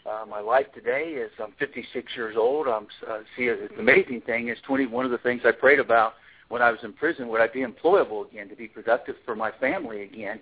Uh, 0.05 0.26
my 0.26 0.40
life 0.40 0.66
today 0.74 1.11
is 1.11 1.31
I'm 1.40 1.52
56 1.61 2.12
years 2.16 2.35
old. 2.37 2.66
I'm 2.66 2.88
uh, 3.09 3.18
see 3.37 3.46
the 3.46 3.68
amazing 3.79 4.22
thing 4.22 4.48
is 4.48 4.59
20. 4.66 4.87
One 4.87 5.05
of 5.05 5.12
the 5.12 5.18
things 5.18 5.42
I 5.44 5.52
prayed 5.52 5.79
about 5.79 6.14
when 6.48 6.61
I 6.61 6.72
was 6.72 6.81
in 6.83 6.92
prison 6.92 7.29
would 7.29 7.40
I 7.40 7.46
be 7.46 7.64
employable 7.64 8.29
again 8.29 8.48
to 8.48 8.57
be 8.57 8.66
productive 8.66 9.14
for 9.24 9.37
my 9.37 9.52
family 9.61 10.02
again. 10.02 10.40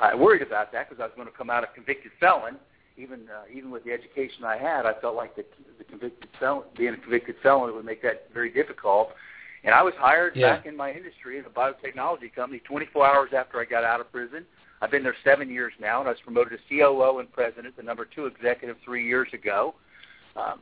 I 0.00 0.14
worried 0.14 0.42
about 0.42 0.72
that 0.72 0.88
because 0.88 1.00
I 1.00 1.04
was 1.04 1.12
going 1.14 1.28
to 1.28 1.36
come 1.36 1.50
out 1.50 1.62
a 1.62 1.68
convicted 1.74 2.12
felon 2.18 2.56
even 2.96 3.20
uh, 3.28 3.44
even 3.54 3.70
with 3.70 3.84
the 3.84 3.92
education 3.92 4.44
I 4.44 4.56
had, 4.56 4.86
I 4.86 4.94
felt 5.00 5.14
like 5.14 5.36
the, 5.36 5.44
the 5.78 5.84
convicted 5.84 6.28
felon, 6.38 6.64
being 6.76 6.94
a 6.94 6.96
convicted 6.96 7.36
felon 7.42 7.74
would 7.74 7.84
make 7.84 8.02
that 8.02 8.28
very 8.32 8.50
difficult. 8.50 9.10
And 9.64 9.74
I 9.74 9.82
was 9.82 9.94
hired 9.98 10.36
yeah. 10.36 10.56
back 10.56 10.66
in 10.66 10.76
my 10.76 10.92
industry 10.92 11.38
in 11.38 11.44
a 11.44 11.48
biotechnology 11.48 12.32
company 12.34 12.60
24 12.60 13.06
hours 13.06 13.30
after 13.36 13.60
I 13.60 13.64
got 13.64 13.84
out 13.84 14.00
of 14.00 14.10
prison. 14.12 14.44
I've 14.80 14.90
been 14.90 15.02
there 15.02 15.16
seven 15.24 15.50
years 15.50 15.72
now, 15.80 16.00
and 16.00 16.08
I 16.08 16.12
was 16.12 16.20
promoted 16.22 16.58
to 16.58 16.78
COO 16.78 17.18
and 17.18 17.32
president, 17.32 17.76
the 17.76 17.82
number 17.82 18.04
two 18.04 18.26
executive 18.26 18.76
three 18.84 19.06
years 19.06 19.28
ago. 19.32 19.74
Um, 20.36 20.60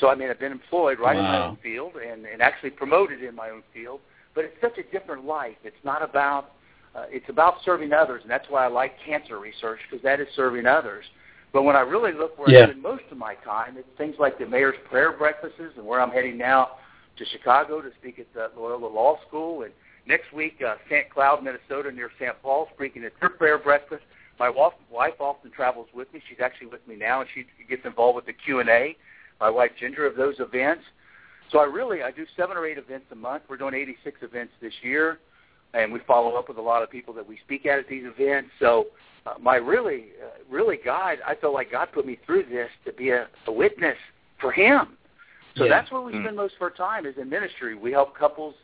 so 0.00 0.08
I 0.08 0.14
mean, 0.14 0.30
I've 0.30 0.40
been 0.40 0.52
employed 0.52 0.98
right 0.98 1.16
wow. 1.16 1.20
in 1.20 1.26
my 1.26 1.46
own 1.46 1.58
field 1.62 1.92
and, 1.96 2.26
and 2.26 2.42
actually 2.42 2.70
promoted 2.70 3.22
in 3.22 3.34
my 3.34 3.50
own 3.50 3.62
field. 3.72 4.00
But 4.34 4.44
it's 4.44 4.56
such 4.60 4.78
a 4.78 4.82
different 4.90 5.24
life. 5.24 5.56
It's 5.62 5.76
not 5.84 6.02
about 6.02 6.52
uh, 6.94 7.04
it's 7.08 7.28
about 7.28 7.54
serving 7.64 7.92
others, 7.92 8.20
and 8.22 8.30
that's 8.30 8.46
why 8.50 8.64
I 8.64 8.68
like 8.68 8.94
cancer 9.04 9.38
research 9.38 9.78
because 9.88 10.02
that 10.02 10.20
is 10.20 10.26
serving 10.36 10.66
others. 10.66 11.04
But 11.52 11.62
when 11.62 11.76
I 11.76 11.80
really 11.80 12.12
look 12.12 12.38
where 12.38 12.50
yeah. 12.50 12.64
I 12.64 12.70
spend 12.70 12.82
most 12.82 13.04
of 13.10 13.18
my 13.18 13.34
time, 13.36 13.76
it's 13.76 13.88
things 13.98 14.16
like 14.18 14.38
the 14.38 14.46
mayor's 14.46 14.76
prayer 14.88 15.12
breakfasts 15.12 15.60
and 15.76 15.86
where 15.86 16.00
I'm 16.00 16.10
heading 16.10 16.38
now 16.38 16.70
to 17.18 17.24
Chicago 17.26 17.82
to 17.82 17.90
speak 18.00 18.18
at 18.18 18.32
the 18.32 18.50
Loyola 18.58 18.86
Law 18.86 19.18
School. 19.28 19.62
And 19.62 19.72
next 20.06 20.32
week, 20.32 20.62
uh, 20.66 20.76
St. 20.88 21.10
Cloud, 21.10 21.44
Minnesota, 21.44 21.92
near 21.92 22.10
St. 22.18 22.34
Paul, 22.42 22.68
speaking 22.74 23.04
at 23.04 23.12
their 23.20 23.30
prayer 23.30 23.58
breakfast. 23.58 24.02
My 24.38 24.48
wife 24.48 25.14
often 25.20 25.50
travels 25.50 25.88
with 25.94 26.12
me. 26.12 26.22
She's 26.28 26.40
actually 26.42 26.68
with 26.68 26.86
me 26.88 26.96
now, 26.96 27.20
and 27.20 27.28
she 27.34 27.44
gets 27.68 27.84
involved 27.84 28.16
with 28.16 28.26
the 28.26 28.32
Q&A. 28.32 28.96
My 29.40 29.50
wife, 29.50 29.72
Ginger, 29.78 30.06
of 30.06 30.16
those 30.16 30.36
events. 30.40 30.82
So 31.50 31.58
I 31.58 31.64
really, 31.64 32.02
I 32.02 32.10
do 32.10 32.24
seven 32.36 32.56
or 32.56 32.66
eight 32.66 32.78
events 32.78 33.06
a 33.12 33.14
month. 33.14 33.42
We're 33.48 33.58
doing 33.58 33.74
86 33.74 34.22
events 34.22 34.52
this 34.60 34.72
year, 34.82 35.18
and 35.74 35.92
we 35.92 36.00
follow 36.06 36.36
up 36.36 36.48
with 36.48 36.58
a 36.58 36.62
lot 36.62 36.82
of 36.82 36.90
people 36.90 37.14
that 37.14 37.26
we 37.26 37.38
speak 37.44 37.66
at 37.66 37.78
at 37.78 37.88
these 37.88 38.04
events. 38.04 38.50
So 38.60 38.86
uh, 39.26 39.34
my 39.40 39.56
really, 39.56 40.06
uh, 40.22 40.42
really 40.50 40.78
God, 40.84 41.18
I 41.26 41.34
feel 41.34 41.52
like 41.52 41.70
God 41.70 41.88
put 41.92 42.06
me 42.06 42.18
through 42.26 42.44
this 42.44 42.68
to 42.84 42.92
be 42.92 43.10
a, 43.10 43.28
a 43.46 43.52
witness 43.52 43.96
for 44.40 44.52
Him. 44.52 44.96
So 45.56 45.64
yeah. 45.64 45.70
that's 45.70 45.92
where 45.92 46.00
we 46.00 46.12
spend 46.12 46.36
most 46.36 46.54
of 46.56 46.62
our 46.62 46.70
time 46.70 47.06
is 47.06 47.14
in 47.20 47.28
ministry. 47.28 47.74
We 47.74 47.92
help 47.92 48.16
couples 48.16 48.54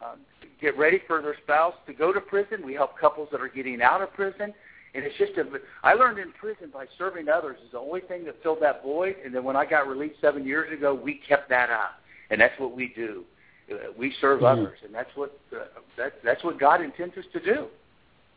uh, 0.00 0.14
get 0.60 0.76
ready 0.78 1.00
for 1.06 1.20
their 1.20 1.36
spouse 1.42 1.74
to 1.86 1.92
go 1.92 2.12
to 2.12 2.20
prison. 2.20 2.64
We 2.64 2.74
help 2.74 2.98
couples 2.98 3.28
that 3.32 3.40
are 3.40 3.48
getting 3.48 3.82
out 3.82 4.02
of 4.02 4.12
prison. 4.14 4.54
And 4.94 5.04
it's 5.04 5.16
just 5.18 5.32
a, 5.32 5.44
I 5.82 5.92
learned 5.94 6.18
in 6.18 6.32
prison 6.32 6.70
by 6.72 6.86
serving 6.96 7.28
others 7.28 7.58
is 7.64 7.72
the 7.72 7.78
only 7.78 8.00
thing 8.00 8.24
that 8.24 8.42
filled 8.42 8.62
that 8.62 8.82
void. 8.82 9.16
And 9.24 9.34
then 9.34 9.44
when 9.44 9.56
I 9.56 9.66
got 9.66 9.86
released 9.86 10.20
seven 10.20 10.46
years 10.46 10.72
ago, 10.72 10.94
we 10.94 11.20
kept 11.28 11.50
that 11.50 11.70
up, 11.70 12.00
and 12.30 12.40
that's 12.40 12.58
what 12.58 12.74
we 12.74 12.92
do. 12.96 13.24
Uh, 13.70 13.74
we 13.98 14.14
serve 14.20 14.40
mm-hmm. 14.40 14.60
others, 14.60 14.78
and 14.84 14.94
that's 14.94 15.10
what 15.14 15.38
uh, 15.52 15.64
that, 15.96 16.14
that's 16.24 16.42
what 16.44 16.58
God 16.58 16.80
intends 16.80 17.16
us 17.16 17.24
to 17.32 17.40
do. 17.40 17.66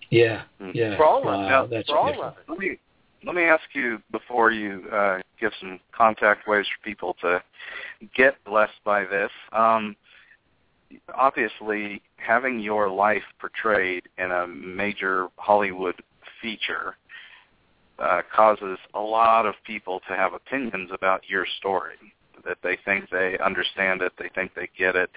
Yeah, 0.10 0.44
yeah. 0.74 0.98
For 0.98 1.06
all 1.06 1.24
wow, 1.24 1.64
of 1.64 1.66
us. 1.66 1.66
it. 1.66 1.76
That's 1.76 1.90
for 1.90 1.98
all 1.98 2.12
different. 2.12 2.34
of 2.34 2.38
it. 2.38 2.50
Let 2.50 2.60
me 2.60 2.78
let 3.24 3.36
me 3.36 3.44
ask 3.44 3.64
you 3.74 4.02
before 4.12 4.52
you 4.52 4.84
uh, 4.92 5.20
give 5.40 5.52
some 5.60 5.80
contact 5.96 6.48
ways 6.48 6.66
for 6.66 6.90
people 6.90 7.16
to 7.22 7.42
get 8.16 8.36
blessed 8.46 8.84
by 8.84 9.06
this. 9.06 9.32
Um, 9.54 9.96
obviously, 11.16 12.02
having 12.18 12.60
your 12.60 12.90
life 12.90 13.24
portrayed 13.40 14.04
in 14.18 14.32
a 14.32 14.48
major 14.48 15.28
Hollywood 15.38 15.96
feature 16.42 16.96
uh, 18.00 18.22
causes 18.34 18.80
a 18.94 19.00
lot 19.00 19.46
of 19.46 19.56
people 19.66 20.02
to 20.08 20.16
have 20.16 20.34
opinions 20.34 20.90
about 20.94 21.22
your 21.28 21.46
story. 21.60 21.96
That 22.46 22.58
they 22.64 22.78
think 22.86 23.10
they 23.10 23.38
understand 23.44 24.02
it, 24.02 24.14
they 24.18 24.30
think 24.34 24.54
they 24.54 24.70
get 24.78 24.96
it. 24.96 25.10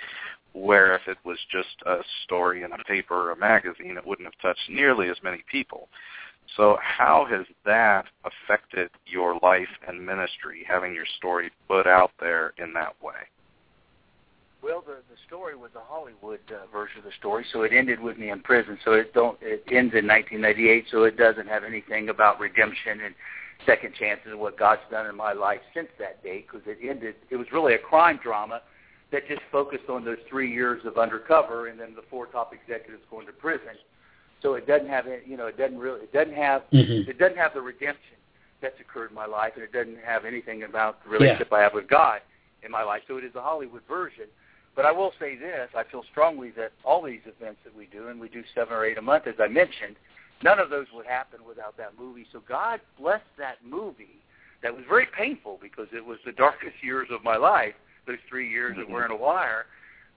Where 0.52 0.94
if 0.94 1.02
it 1.08 1.18
was 1.24 1.38
just 1.50 1.82
a 1.84 1.98
story 2.24 2.62
in 2.62 2.72
a 2.72 2.78
paper 2.84 3.28
or 3.28 3.32
a 3.32 3.36
magazine, 3.36 3.96
it 3.96 4.06
wouldn't 4.06 4.26
have 4.26 4.40
touched 4.40 4.70
nearly 4.70 5.08
as 5.08 5.16
many 5.22 5.42
people. 5.50 5.88
So 6.56 6.78
how 6.80 7.26
has 7.30 7.46
that 7.64 8.06
affected 8.24 8.90
your 9.06 9.38
life 9.42 9.68
and 9.88 10.04
ministry, 10.04 10.64
having 10.68 10.94
your 10.94 11.06
story 11.18 11.50
put 11.66 11.86
out 11.86 12.12
there 12.20 12.52
in 12.58 12.72
that 12.74 12.94
way? 13.02 13.14
Well, 14.64 14.80
the 14.80 15.02
the 15.10 15.20
story 15.26 15.54
was 15.56 15.72
a 15.76 15.80
Hollywood 15.80 16.40
uh, 16.48 16.66
version 16.72 16.98
of 16.98 17.04
the 17.04 17.12
story, 17.18 17.44
so 17.52 17.62
it 17.62 17.72
ended 17.74 18.00
with 18.00 18.16
me 18.16 18.30
in 18.30 18.40
prison. 18.40 18.78
So 18.82 18.92
it 18.92 19.12
don't 19.12 19.36
it 19.42 19.62
ends 19.70 19.92
in 19.92 20.06
1998, 20.08 20.86
so 20.90 21.02
it 21.04 21.18
doesn't 21.18 21.48
have 21.48 21.64
anything 21.64 22.08
about 22.08 22.40
redemption 22.40 23.02
and 23.02 23.14
second 23.66 23.94
chances 23.94 24.26
and 24.30 24.40
what 24.40 24.58
God's 24.58 24.82
done 24.90 25.06
in 25.06 25.16
my 25.16 25.32
life 25.32 25.60
since 25.74 25.88
that 25.98 26.22
date, 26.22 26.46
because 26.50 26.66
it 26.66 26.78
ended. 26.86 27.14
It 27.30 27.36
was 27.36 27.46
really 27.52 27.74
a 27.74 27.78
crime 27.78 28.18
drama 28.22 28.62
that 29.12 29.28
just 29.28 29.42
focused 29.52 29.88
on 29.88 30.04
those 30.04 30.18
three 30.28 30.52
years 30.52 30.82
of 30.84 30.98
undercover 30.98 31.68
and 31.68 31.78
then 31.78 31.94
the 31.94 32.02
four 32.10 32.26
top 32.26 32.52
executives 32.52 33.02
going 33.10 33.26
to 33.26 33.32
prison. 33.32 33.76
So 34.42 34.54
it 34.54 34.66
doesn't 34.66 34.88
have 34.88 35.06
you 35.26 35.36
know, 35.36 35.46
it 35.46 35.56
doesn't 35.56 35.78
really, 35.78 36.00
it 36.00 36.12
doesn't 36.12 36.34
have, 36.34 36.62
mm-hmm. 36.72 37.08
it 37.08 37.18
doesn't 37.18 37.38
have 37.38 37.54
the 37.54 37.62
redemption 37.62 38.16
that's 38.60 38.78
occurred 38.80 39.10
in 39.10 39.14
my 39.14 39.26
life, 39.26 39.52
and 39.54 39.64
it 39.64 39.72
doesn't 39.72 39.98
have 40.04 40.24
anything 40.24 40.64
about 40.64 41.02
the 41.04 41.10
relationship 41.10 41.48
yeah. 41.50 41.58
I 41.58 41.60
have 41.62 41.74
with 41.74 41.88
God 41.88 42.20
in 42.62 42.70
my 42.70 42.82
life. 42.82 43.02
So 43.06 43.16
it 43.16 43.24
is 43.24 43.34
a 43.34 43.40
Hollywood 43.40 43.82
version. 43.88 44.24
But 44.74 44.84
I 44.84 44.92
will 44.92 45.12
say 45.20 45.36
this: 45.36 45.68
I 45.76 45.84
feel 45.84 46.02
strongly 46.10 46.50
that 46.56 46.72
all 46.84 47.02
these 47.02 47.20
events 47.24 47.60
that 47.64 47.74
we 47.74 47.86
do, 47.86 48.08
and 48.08 48.18
we 48.20 48.28
do 48.28 48.42
seven 48.54 48.74
or 48.74 48.84
eight 48.84 48.98
a 48.98 49.02
month, 49.02 49.26
as 49.26 49.36
I 49.38 49.46
mentioned, 49.46 49.96
none 50.44 50.58
of 50.58 50.70
those 50.70 50.86
would 50.94 51.06
happen 51.06 51.40
without 51.48 51.76
that 51.78 51.98
movie. 51.98 52.26
So 52.30 52.42
God 52.46 52.80
bless 53.00 53.22
that 53.38 53.56
movie. 53.64 54.20
That 54.62 54.74
was 54.74 54.84
very 54.88 55.06
painful 55.16 55.58
because 55.60 55.88
it 55.92 56.04
was 56.04 56.18
the 56.24 56.32
darkest 56.32 56.76
years 56.82 57.08
of 57.10 57.24
my 57.24 57.36
life. 57.36 57.74
Those 58.06 58.18
three 58.28 58.48
years 58.48 58.72
mm-hmm. 58.72 58.80
that 58.80 58.90
were 58.90 59.04
in 59.04 59.10
a 59.10 59.16
wire. 59.16 59.64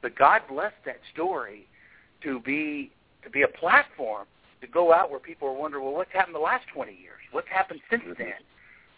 But 0.01 0.15
God 0.15 0.41
blessed 0.49 0.75
that 0.85 0.99
story 1.13 1.67
to 2.23 2.39
be 2.41 2.91
to 3.23 3.29
be 3.29 3.41
a 3.41 3.47
platform 3.47 4.25
to 4.61 4.67
go 4.67 4.93
out 4.93 5.09
where 5.09 5.19
people 5.19 5.47
are 5.47 5.53
wondering, 5.53 5.83
well, 5.83 5.93
what's 5.93 6.11
happened 6.11 6.35
the 6.35 6.39
last 6.39 6.65
20 6.73 6.91
years? 6.91 7.19
What's 7.31 7.47
happened 7.47 7.79
since 7.89 8.03
mm-hmm. 8.03 8.21
then? 8.21 8.39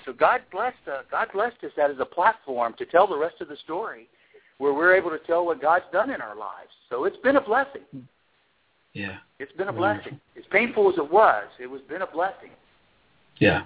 So 0.06 0.14
God 0.14 0.42
blessed 0.52 0.78
uh, 0.88 1.02
God 1.12 1.28
blessed 1.32 1.64
us 1.64 1.72
that 1.78 1.92
as 1.92 1.98
a 2.00 2.06
platform 2.06 2.74
to 2.80 2.86
tell 2.86 3.08
the 3.08 3.18
rest 3.18 3.36
of 3.40 3.48
the 3.48 3.58
story, 3.64 4.10
where 4.58 4.74
we're 4.74 4.96
able 4.96 5.12
to 5.12 5.20
tell 5.20 5.46
what 5.46 5.62
God's 5.62 5.86
done 5.94 6.10
in 6.10 6.22
our 6.22 6.36
lives. 6.36 6.72
So 6.90 7.06
it's 7.06 7.18
been 7.18 7.36
a 7.36 7.42
blessing. 7.42 7.84
Yeah, 8.94 9.18
it's 9.38 9.52
been 9.54 9.68
a 9.68 9.74
blessing. 9.74 10.20
As 10.38 10.44
painful 10.52 10.90
as 10.90 10.98
it 10.98 11.12
was, 11.12 11.46
it 11.60 11.68
was 11.68 11.82
been 11.88 12.02
a 12.02 12.08
blessing. 12.08 12.50
Yeah, 13.38 13.64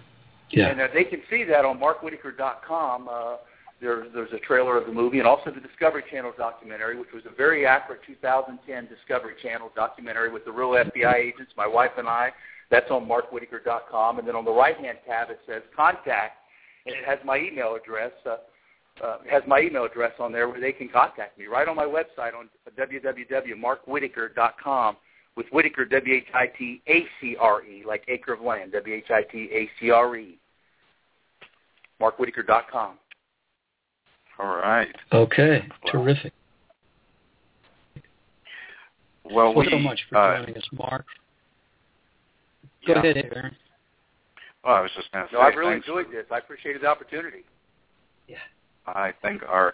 yeah. 0.52 0.68
And 0.68 0.82
uh, 0.82 0.88
they 0.94 1.06
can 1.06 1.22
see 1.30 1.44
that 1.46 1.64
on 1.66 1.80
markwhitacre.com. 1.80 3.08
Uh, 3.10 3.38
there, 3.82 4.06
there's 4.14 4.32
a 4.34 4.40
trailer 4.40 4.78
of 4.78 4.86
the 4.86 4.94
movie, 4.94 5.18
and 5.20 5.28
also 5.28 5.52
the 5.52 5.60
Discovery 5.60 6.04
Channel 6.12 6.34
documentary, 6.38 6.98
which 6.98 7.12
was 7.14 7.24
a 7.26 7.36
very 7.36 7.66
accurate 7.66 8.02
2010 8.06 8.88
Discovery 8.88 9.34
Channel 9.42 9.72
documentary 9.76 10.32
with 10.32 10.46
the 10.46 10.52
real 10.52 10.70
FBI 10.70 11.16
agents, 11.16 11.52
my 11.58 11.68
wife 11.68 11.92
and 11.98 12.08
I. 12.08 12.32
That's 12.70 12.90
on 12.92 13.06
markwhitacre.com. 13.06 14.20
And 14.20 14.28
then 14.28 14.36
on 14.36 14.46
the 14.46 14.52
right-hand 14.52 15.00
tab, 15.06 15.30
it 15.30 15.40
says 15.48 15.64
contact, 15.76 16.38
and 16.86 16.96
it 16.96 17.04
has 17.06 17.20
my 17.26 17.38
email 17.38 17.76
address. 17.76 18.12
Uh, 18.26 18.38
uh, 19.04 19.18
has 19.28 19.42
my 19.48 19.60
email 19.60 19.86
address 19.86 20.12
on 20.20 20.32
there 20.32 20.48
where 20.48 20.62
they 20.62 20.72
can 20.72 20.88
contact 20.88 21.36
me 21.40 21.48
right 21.48 21.68
on 21.68 21.76
my 21.76 21.84
website 21.84 22.36
on 22.38 22.48
www.markwhitacre.com 22.78 24.96
with 25.36 25.48
Whitacre, 25.52 25.86
W-H-I-T-A-C-R-E, 25.86 27.84
like 27.88 28.04
acre 28.08 28.34
of 28.34 28.42
land, 28.42 28.72
W-H-I-T-A-C-R-E, 28.74 30.38
markwhitacre.com. 32.02 32.98
All 34.40 34.56
right. 34.56 34.96
Okay. 35.12 35.66
Well, 35.84 35.92
Terrific. 35.92 36.34
Well, 39.26 39.54
Thank 39.54 39.66
we, 39.66 39.72
so 39.72 39.80
much 39.80 40.00
for 40.10 40.18
uh, 40.18 40.40
joining 40.40 40.58
us, 40.58 40.68
Mark. 40.74 41.06
Go 42.86 42.94
yeah. 42.94 43.00
ahead, 43.00 43.18
Aaron. 43.18 43.56
Well, 44.64 44.76
I 44.76 44.82
was 44.82 44.92
just 44.96 45.12
going 45.12 45.26
to 45.26 45.32
say. 45.32 45.38
No, 45.38 45.42
I 45.42 45.48
really 45.50 45.74
thanks. 45.74 45.88
enjoyed 45.88 46.08
this. 46.12 46.26
I 46.32 46.40
appreciated 46.40 46.82
the 46.82 46.88
opportunity. 46.88 47.44
Yeah. 48.28 48.38
I 48.86 49.14
think 49.22 49.44
our 49.48 49.74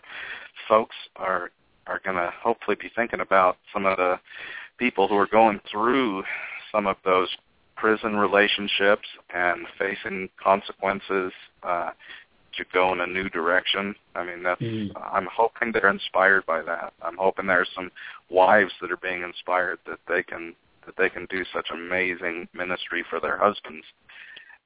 folks 0.67 0.95
are 1.15 1.51
are 1.87 1.99
going 2.05 2.15
to 2.17 2.31
hopefully 2.43 2.77
be 2.79 2.91
thinking 2.95 3.19
about 3.19 3.57
some 3.73 3.87
of 3.87 3.97
the 3.97 4.19
people 4.79 5.07
who 5.07 5.15
are 5.17 5.27
going 5.27 5.59
through 5.69 6.23
some 6.71 6.87
of 6.87 6.95
those 7.05 7.29
prison 7.75 8.15
relationships 8.15 9.07
and 9.33 9.65
facing 9.77 10.29
consequences 10.41 11.31
uh, 11.63 11.91
to 12.57 12.65
go 12.73 12.91
in 12.93 12.99
a 13.01 13.07
new 13.07 13.29
direction. 13.29 13.95
I 14.15 14.25
mean, 14.25 14.43
that's. 14.43 14.61
Mm. 14.61 14.91
I'm 14.95 15.27
hoping 15.31 15.71
they're 15.71 15.89
inspired 15.89 16.45
by 16.45 16.61
that. 16.63 16.93
I'm 17.01 17.17
hoping 17.17 17.47
there's 17.47 17.69
some 17.75 17.91
wives 18.29 18.71
that 18.81 18.91
are 18.91 18.97
being 18.97 19.23
inspired 19.23 19.79
that 19.85 19.99
they 20.07 20.23
can 20.23 20.55
that 20.85 20.95
they 20.97 21.09
can 21.09 21.27
do 21.29 21.43
such 21.53 21.67
amazing 21.71 22.47
ministry 22.53 23.05
for 23.09 23.19
their 23.19 23.37
husbands 23.37 23.85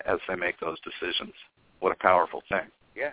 as 0.05 0.19
they 0.27 0.35
make 0.35 0.59
those 0.59 0.77
decisions. 0.79 1.33
What 1.79 1.91
a 1.91 1.95
powerful 1.95 2.41
thing. 2.49 2.67
Yeah. 2.95 3.11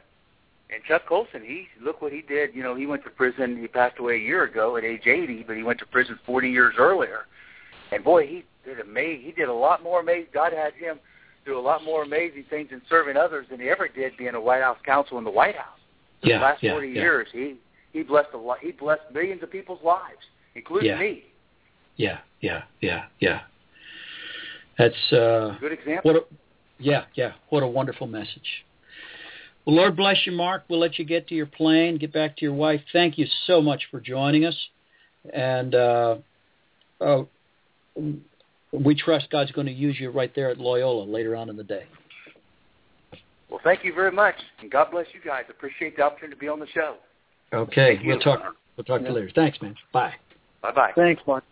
And 0.72 0.82
Chuck 0.84 1.02
Colson, 1.08 1.42
he 1.42 1.66
look 1.80 2.00
what 2.00 2.12
he 2.12 2.22
did. 2.22 2.54
You 2.54 2.62
know, 2.62 2.74
he 2.76 2.86
went 2.86 3.02
to 3.04 3.10
prison. 3.10 3.58
He 3.60 3.66
passed 3.66 3.98
away 3.98 4.14
a 4.14 4.18
year 4.18 4.44
ago 4.44 4.76
at 4.76 4.84
age 4.84 5.06
80, 5.06 5.44
but 5.46 5.56
he 5.56 5.62
went 5.62 5.78
to 5.80 5.86
prison 5.86 6.18
40 6.24 6.48
years 6.48 6.74
earlier. 6.78 7.26
And 7.90 8.04
boy, 8.04 8.26
he 8.26 8.44
did 8.64 8.78
amazing. 8.78 9.24
He 9.24 9.32
did 9.32 9.48
a 9.48 9.52
lot 9.52 9.82
more 9.82 10.00
amazing. 10.00 10.28
God 10.32 10.52
had 10.52 10.74
him 10.74 11.00
do 11.44 11.58
a 11.58 11.60
lot 11.60 11.82
more 11.82 12.02
amazing 12.04 12.44
things 12.48 12.68
in 12.70 12.80
serving 12.88 13.16
others 13.16 13.46
than 13.50 13.58
he 13.58 13.68
ever 13.68 13.88
did 13.88 14.16
being 14.16 14.34
a 14.34 14.40
White 14.40 14.62
House 14.62 14.78
counsel 14.84 15.18
in 15.18 15.24
the 15.24 15.30
White 15.30 15.56
House. 15.56 15.78
Yeah, 16.22 16.38
the 16.38 16.44
last 16.44 16.62
yeah, 16.62 16.72
40 16.72 16.88
yeah. 16.88 16.94
years, 16.94 17.28
he 17.32 17.56
he 17.92 18.02
blessed 18.02 18.28
a 18.34 18.38
lot. 18.38 18.58
He 18.60 18.72
blessed 18.72 19.02
millions 19.12 19.42
of 19.42 19.50
people's 19.50 19.82
lives, 19.82 20.20
including 20.54 20.90
Yeah. 20.90 20.98
me. 21.00 21.24
Yeah, 21.96 22.18
yeah, 22.40 22.62
yeah, 22.80 23.04
yeah. 23.18 23.40
That's 24.78 25.12
uh, 25.12 25.56
Good 25.60 25.72
example. 25.72 26.12
what. 26.12 26.22
A, 26.22 26.26
yeah, 26.78 27.04
yeah. 27.14 27.32
What 27.50 27.62
a 27.62 27.66
wonderful 27.66 28.06
message. 28.06 28.64
Well, 29.66 29.76
Lord 29.76 29.96
bless 29.96 30.16
you, 30.24 30.32
Mark. 30.32 30.64
We'll 30.68 30.80
let 30.80 30.98
you 30.98 31.04
get 31.04 31.28
to 31.28 31.34
your 31.34 31.46
plane, 31.46 31.98
get 31.98 32.12
back 32.12 32.36
to 32.38 32.44
your 32.44 32.54
wife. 32.54 32.80
Thank 32.92 33.18
you 33.18 33.26
so 33.46 33.60
much 33.60 33.82
for 33.90 34.00
joining 34.00 34.44
us, 34.46 34.56
and 35.32 35.74
uh, 35.74 36.16
uh, 37.00 37.22
we 38.72 38.94
trust 38.94 39.30
God's 39.30 39.52
going 39.52 39.66
to 39.66 39.72
use 39.72 39.98
you 40.00 40.10
right 40.10 40.34
there 40.34 40.50
at 40.50 40.58
Loyola 40.58 41.04
later 41.04 41.36
on 41.36 41.50
in 41.50 41.56
the 41.56 41.64
day. 41.64 41.84
Well, 43.50 43.60
thank 43.64 43.84
you 43.84 43.92
very 43.92 44.12
much, 44.12 44.36
and 44.60 44.70
God 44.70 44.90
bless 44.92 45.06
you 45.12 45.20
guys. 45.24 45.44
Appreciate 45.50 45.96
the 45.96 46.02
opportunity 46.02 46.36
to 46.36 46.40
be 46.40 46.48
on 46.48 46.60
the 46.60 46.68
show. 46.68 46.96
Okay, 47.52 47.96
Thank 47.96 48.06
we'll 48.06 48.20
talk. 48.20 48.54
We'll 48.76 48.84
talk 48.84 49.00
to 49.02 49.08
you 49.08 49.12
later. 49.12 49.30
Thanks, 49.34 49.60
man. 49.60 49.74
Bye. 49.92 50.14
Bye 50.62 50.72
bye. 50.72 50.92
Thanks, 50.94 51.20
Mark. 51.26 51.44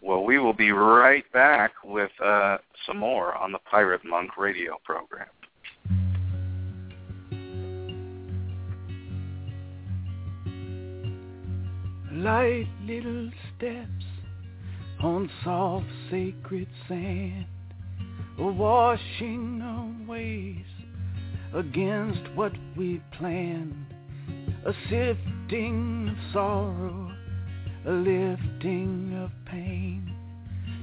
Well, 0.00 0.24
we 0.24 0.38
will 0.38 0.52
be 0.52 0.72
right 0.72 1.24
back 1.32 1.72
with 1.84 2.10
uh, 2.24 2.58
some 2.86 2.98
more 2.98 3.34
on 3.36 3.52
the 3.52 3.58
Pirate 3.70 4.04
Monk 4.04 4.36
radio 4.36 4.78
program. 4.84 5.28
Light 12.12 12.68
little 12.84 13.30
steps 13.56 14.04
on 15.02 15.30
soft 15.42 15.86
sacred 16.10 16.68
sand, 16.86 17.46
washing 18.38 19.62
of 19.62 20.06
ways 20.06 20.66
against 21.54 22.20
what 22.34 22.52
we 22.76 23.00
planned, 23.18 23.86
a 24.66 24.72
sifting 24.90 26.08
of 26.10 26.32
sorrow, 26.32 27.10
a 27.86 27.92
lifting 27.92 29.18
of 29.24 29.30
pain 29.46 30.14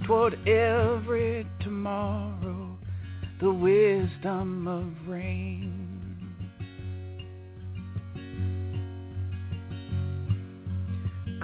toward 0.08 0.34
every 0.48 1.46
tomorrow, 1.62 2.76
the 3.40 3.52
wisdom 3.52 4.68
of 4.68 5.08
rain. 5.08 5.89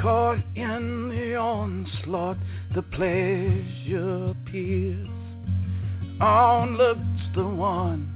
Caught 0.02 0.44
in 0.56 1.10
the 1.10 1.36
onslaught, 1.36 2.38
the 2.74 2.82
pleasure 2.82 4.32
appears. 4.32 5.08
On 6.20 6.78
looks 6.78 7.00
the 7.34 7.46
one 7.46 8.12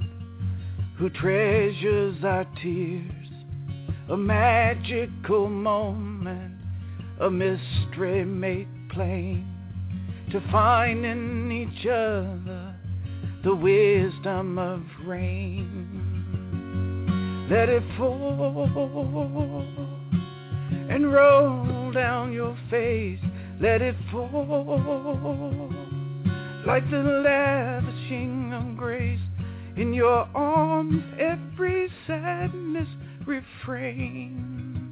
who 0.96 1.08
treasures 1.10 2.22
our 2.24 2.44
tears. 2.62 3.04
A 4.10 4.16
magical 4.16 5.48
moment, 5.48 6.54
a 7.20 7.30
mystery 7.30 8.24
made 8.24 8.68
plain. 8.90 9.46
To 10.32 10.40
find 10.52 11.04
in 11.04 11.50
each 11.50 11.86
other 11.86 12.74
the 13.42 13.54
wisdom 13.54 14.58
of 14.58 14.82
rain. 15.04 16.06
Let 17.50 17.68
it 17.68 17.82
fall 17.96 18.40
and 20.90 21.12
roll 21.12 21.92
down 21.92 22.32
your 22.32 22.56
face. 22.68 23.20
Let 23.60 23.80
it 23.80 23.94
fall 24.10 25.70
like 26.66 26.90
the 26.90 26.98
lavishing 26.98 28.52
of 28.52 28.76
grace 28.76 29.20
in 29.76 29.94
your 29.94 30.28
arms. 30.34 31.04
Every 31.18 31.88
sadness 32.08 32.88
refrains, 33.24 34.88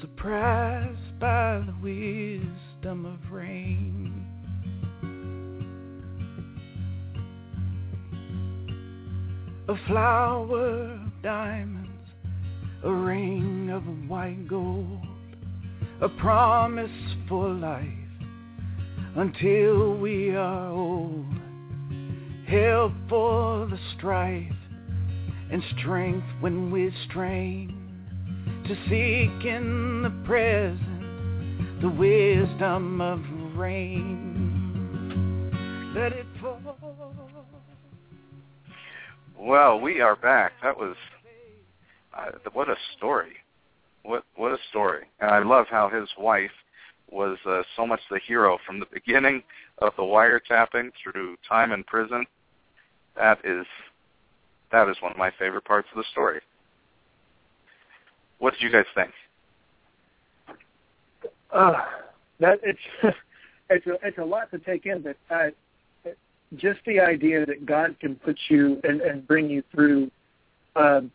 surprised 0.00 1.18
by 1.18 1.64
the 1.66 1.74
wisdom 1.82 3.06
of 3.06 3.32
rain. 3.32 4.12
A 9.66 9.74
flower 9.88 11.00
ring 11.24 11.73
of 13.74 13.82
white 14.08 14.46
gold, 14.46 15.04
a 16.00 16.08
promise 16.08 16.90
for 17.28 17.48
life 17.48 17.88
until 19.16 19.96
we 19.96 20.30
are 20.30 20.70
old. 20.70 21.26
Help 22.46 22.92
for 23.08 23.66
the 23.66 23.78
strife 23.96 24.52
and 25.50 25.60
strength 25.76 26.26
when 26.38 26.70
we 26.70 26.94
strain 27.08 27.76
to 28.68 28.76
seek 28.84 29.44
in 29.44 30.02
the 30.04 30.10
present 30.24 31.80
the 31.82 31.88
wisdom 31.88 33.00
of 33.00 33.20
rain. 33.56 34.30
Let 35.96 36.12
it 36.12 36.26
fall. 36.40 36.60
Well, 39.36 39.80
we 39.80 40.00
are 40.00 40.14
back. 40.14 40.52
That 40.62 40.78
was 40.78 40.94
uh, 42.16 42.30
what 42.52 42.68
a 42.68 42.76
story. 42.96 43.32
What 44.04 44.24
what 44.36 44.52
a 44.52 44.58
story! 44.70 45.04
And 45.20 45.30
I 45.30 45.42
love 45.42 45.66
how 45.68 45.88
his 45.88 46.08
wife 46.18 46.50
was 47.10 47.38
uh, 47.46 47.62
so 47.76 47.86
much 47.86 48.00
the 48.10 48.20
hero 48.26 48.58
from 48.66 48.80
the 48.80 48.86
beginning 48.92 49.42
of 49.78 49.92
the 49.96 50.02
wiretapping 50.02 50.90
through 51.02 51.36
time 51.48 51.72
in 51.72 51.82
prison. 51.84 52.24
That 53.16 53.38
is 53.44 53.66
that 54.70 54.88
is 54.88 54.96
one 55.00 55.12
of 55.12 55.18
my 55.18 55.30
favorite 55.38 55.64
parts 55.64 55.88
of 55.92 55.98
the 55.98 56.04
story. 56.12 56.40
What 58.38 58.52
did 58.52 58.62
you 58.62 58.70
guys 58.70 58.86
think? 58.94 59.10
Uh, 61.52 61.74
that 62.40 62.58
it's 62.62 62.78
it's 63.70 63.86
a 63.86 63.94
it's 64.02 64.18
a 64.18 64.24
lot 64.24 64.50
to 64.50 64.58
take 64.58 64.86
in, 64.86 65.02
but 65.02 65.16
uh, 65.30 65.50
just 66.56 66.80
the 66.86 67.00
idea 67.00 67.46
that 67.46 67.64
God 67.66 67.96
can 68.00 68.16
put 68.16 68.38
you 68.48 68.80
and, 68.84 69.00
and 69.00 69.26
bring 69.26 69.48
you 69.48 69.62
through 69.72 70.10
um, 70.76 71.10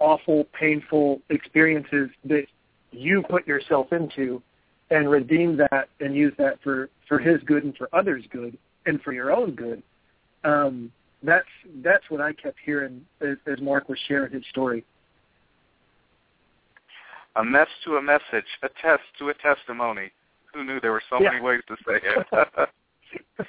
awful, 0.00 0.44
painful 0.58 1.20
experiences 1.30 2.10
that 2.24 2.46
you 2.90 3.22
put 3.28 3.46
yourself 3.46 3.92
into, 3.92 4.42
and 4.90 5.08
redeem 5.08 5.56
that 5.56 5.88
and 6.00 6.14
use 6.14 6.34
that 6.38 6.60
for 6.62 6.88
for 7.08 7.18
His 7.18 7.40
good 7.44 7.64
and 7.64 7.76
for 7.76 7.88
others' 7.92 8.24
good 8.30 8.58
and 8.86 9.00
for 9.02 9.12
your 9.12 9.32
own 9.32 9.54
good. 9.54 9.82
Um, 10.44 10.90
that's 11.22 11.46
that's 11.82 12.04
what 12.08 12.20
I 12.20 12.32
kept 12.32 12.58
hearing 12.64 13.04
as, 13.20 13.36
as 13.46 13.60
Mark 13.60 13.88
was 13.88 13.98
sharing 14.08 14.32
his 14.32 14.42
story. 14.50 14.84
A 17.36 17.44
mess 17.44 17.68
to 17.84 17.96
a 17.96 18.02
message, 18.02 18.46
a 18.62 18.68
test 18.82 19.02
to 19.18 19.28
a 19.28 19.34
testimony. 19.34 20.10
Who 20.52 20.64
knew 20.64 20.80
there 20.80 20.92
were 20.92 21.02
so 21.08 21.20
Yeah. 21.20 21.30
many 21.30 21.42
ways 21.42 21.60
to 21.68 21.76
say 21.86 22.00
it? 22.02 22.68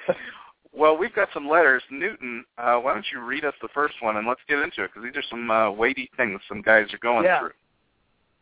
well, 0.72 0.96
we've 0.96 1.14
got 1.14 1.28
some 1.34 1.48
letters. 1.48 1.82
Newton, 1.90 2.44
uh, 2.58 2.76
why 2.76 2.94
don't 2.94 3.06
you 3.12 3.20
read 3.20 3.44
us 3.44 3.54
the 3.60 3.68
first 3.74 3.94
one 4.00 4.16
and 4.16 4.26
let's 4.26 4.40
get 4.48 4.58
into 4.58 4.84
it 4.84 4.90
because 4.92 5.04
these 5.04 5.16
are 5.16 5.26
some 5.28 5.50
uh, 5.50 5.70
weighty 5.70 6.10
things 6.16 6.40
some 6.48 6.62
guys 6.62 6.92
are 6.92 6.98
going 6.98 7.24
Yeah. 7.24 7.40
through. 7.40 7.50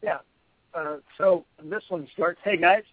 Yeah. 0.02 0.18
Uh, 0.72 0.96
so 1.18 1.44
this 1.64 1.82
one 1.88 2.06
starts, 2.14 2.40
hey 2.44 2.56
guys, 2.56 2.84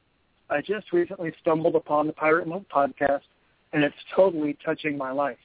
I 0.50 0.62
just 0.62 0.92
recently 0.92 1.32
stumbled 1.42 1.76
upon 1.76 2.08
the 2.08 2.14
Pirate 2.14 2.48
Monk 2.48 2.68
podcast, 2.70 3.22
and 3.74 3.84
it's 3.84 3.96
totally 4.16 4.58
touching 4.66 4.98
my 4.98 5.12
life. 5.12 5.38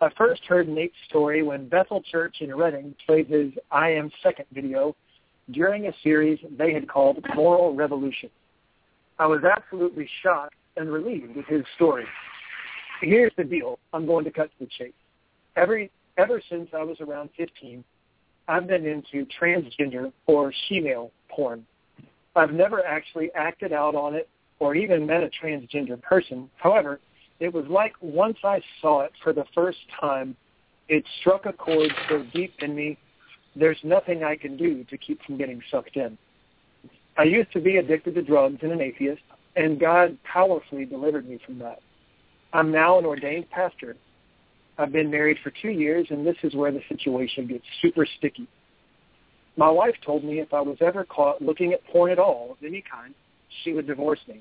I 0.00 0.08
first 0.18 0.42
heard 0.46 0.68
Nate's 0.68 0.96
story 1.08 1.44
when 1.44 1.68
Bethel 1.68 2.02
Church 2.02 2.38
in 2.40 2.52
Redding 2.54 2.94
played 3.06 3.28
his 3.28 3.52
I 3.70 3.90
Am 3.90 4.10
Second 4.22 4.46
video 4.52 4.96
during 5.52 5.86
a 5.86 5.92
series 6.02 6.40
they 6.58 6.72
had 6.72 6.88
called 6.88 7.24
Moral 7.36 7.74
Revolution. 7.74 8.30
I 9.20 9.26
was 9.26 9.42
absolutely 9.44 10.08
shocked 10.22 10.54
and 10.76 10.90
relieved 10.92 11.36
with 11.36 11.46
his 11.46 11.62
story. 11.76 12.04
Here's 13.02 13.32
the 13.36 13.44
deal. 13.44 13.78
I'm 13.92 14.06
going 14.06 14.24
to 14.24 14.30
cut 14.30 14.50
to 14.58 14.64
the 14.64 14.70
chase. 14.78 14.92
Every, 15.56 15.90
ever 16.16 16.40
since 16.48 16.70
I 16.72 16.84
was 16.84 17.00
around 17.00 17.30
15, 17.36 17.82
I've 18.48 18.66
been 18.68 18.86
into 18.86 19.26
transgender 19.40 20.12
or 20.26 20.52
she-male 20.68 21.10
porn. 21.28 21.66
I've 22.36 22.52
never 22.52 22.84
actually 22.84 23.30
acted 23.34 23.72
out 23.72 23.94
on 23.94 24.14
it 24.14 24.28
or 24.60 24.76
even 24.76 25.04
met 25.04 25.22
a 25.24 25.30
transgender 25.44 26.00
person. 26.00 26.48
However, 26.56 27.00
it 27.40 27.52
was 27.52 27.64
like 27.68 27.94
once 28.00 28.38
I 28.44 28.60
saw 28.80 29.00
it 29.00 29.12
for 29.22 29.32
the 29.32 29.44
first 29.52 29.78
time, 30.00 30.36
it 30.88 31.04
struck 31.20 31.46
a 31.46 31.52
chord 31.52 31.92
so 32.08 32.24
deep 32.32 32.54
in 32.60 32.74
me, 32.74 32.96
there's 33.56 33.78
nothing 33.82 34.22
I 34.22 34.36
can 34.36 34.56
do 34.56 34.84
to 34.84 34.96
keep 34.96 35.20
from 35.24 35.36
getting 35.36 35.60
sucked 35.70 35.96
in. 35.96 36.16
I 37.18 37.24
used 37.24 37.52
to 37.52 37.60
be 37.60 37.76
addicted 37.76 38.14
to 38.14 38.22
drugs 38.22 38.58
and 38.62 38.72
an 38.72 38.80
atheist, 38.80 39.22
and 39.56 39.78
God 39.78 40.16
powerfully 40.24 40.84
delivered 40.84 41.28
me 41.28 41.38
from 41.44 41.58
that. 41.58 41.80
I'm 42.52 42.70
now 42.70 42.98
an 42.98 43.04
ordained 43.04 43.48
pastor. 43.50 43.96
I've 44.78 44.92
been 44.92 45.10
married 45.10 45.38
for 45.42 45.52
two 45.62 45.70
years, 45.70 46.06
and 46.10 46.26
this 46.26 46.36
is 46.42 46.54
where 46.54 46.72
the 46.72 46.82
situation 46.88 47.46
gets 47.46 47.64
super 47.80 48.06
sticky. 48.18 48.48
My 49.56 49.70
wife 49.70 49.94
told 50.04 50.24
me 50.24 50.40
if 50.40 50.52
I 50.54 50.60
was 50.60 50.78
ever 50.80 51.04
caught 51.04 51.42
looking 51.42 51.72
at 51.72 51.84
porn 51.86 52.10
at 52.10 52.18
all 52.18 52.52
of 52.52 52.66
any 52.66 52.82
kind, 52.90 53.14
she 53.62 53.72
would 53.72 53.86
divorce 53.86 54.20
me. 54.26 54.40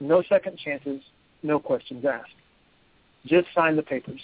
No 0.00 0.22
second 0.28 0.58
chances, 0.58 1.02
no 1.42 1.58
questions 1.58 2.04
asked. 2.04 2.30
Just 3.26 3.48
sign 3.54 3.76
the 3.76 3.82
papers. 3.82 4.20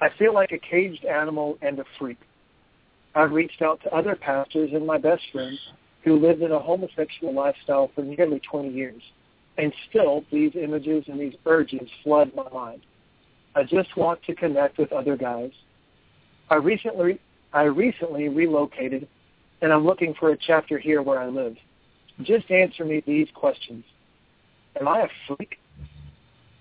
I 0.00 0.08
feel 0.18 0.34
like 0.34 0.52
a 0.52 0.58
caged 0.58 1.04
animal 1.04 1.58
and 1.62 1.78
a 1.78 1.84
freak. 1.98 2.18
I've 3.14 3.32
reached 3.32 3.62
out 3.62 3.80
to 3.82 3.94
other 3.94 4.16
pastors 4.16 4.70
and 4.72 4.86
my 4.86 4.98
best 4.98 5.22
friends 5.32 5.58
who 6.04 6.18
lived 6.18 6.42
in 6.42 6.52
a 6.52 6.58
homosexual 6.58 7.32
lifestyle 7.32 7.90
for 7.94 8.02
nearly 8.02 8.40
20 8.50 8.70
years, 8.70 9.02
and 9.58 9.72
still 9.88 10.24
these 10.32 10.52
images 10.54 11.04
and 11.08 11.20
these 11.20 11.34
urges 11.46 11.88
flood 12.02 12.32
my 12.34 12.48
mind. 12.50 12.82
I 13.54 13.62
just 13.62 13.96
want 13.96 14.22
to 14.24 14.34
connect 14.34 14.78
with 14.78 14.92
other 14.92 15.16
guys. 15.16 15.52
I 16.50 16.56
recently 16.56 17.20
I 17.52 17.62
recently 17.62 18.28
relocated 18.28 19.06
and 19.62 19.72
I'm 19.72 19.84
looking 19.86 20.14
for 20.18 20.30
a 20.30 20.36
chapter 20.36 20.78
here 20.78 21.02
where 21.02 21.20
I 21.20 21.26
live. 21.26 21.56
Just 22.22 22.50
answer 22.50 22.84
me 22.84 23.02
these 23.06 23.28
questions. 23.34 23.84
Am 24.80 24.88
I 24.88 25.02
a 25.02 25.08
freak? 25.26 25.58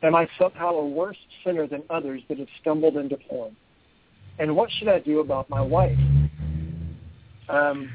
Am 0.04 0.16
I 0.16 0.28
somehow 0.40 0.72
a 0.72 0.88
worse 0.88 1.18
sinner 1.44 1.66
than 1.68 1.82
others 1.90 2.22
that 2.30 2.38
have 2.38 2.48
stumbled 2.62 2.98
into 2.98 3.18
porn? 3.18 3.56
And 4.40 4.56
what 4.56 4.70
should 4.72 4.88
I 4.88 5.00
do 5.00 5.20
about 5.20 5.50
my 5.50 5.62
wife? 5.62 5.98
Um, 7.50 7.90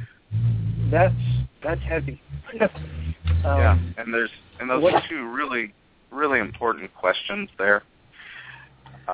that's 0.90 1.14
that's 1.62 1.82
heavy. 1.82 2.20
um, 3.44 3.58
yeah, 3.58 3.78
and 3.98 4.12
there's 4.12 4.30
and 4.60 4.68
those 4.70 4.82
what- 4.82 4.94
are 4.94 5.02
two 5.08 5.26
really 5.28 5.72
really 6.10 6.40
important 6.40 6.92
questions 6.94 7.48
there. 7.58 7.82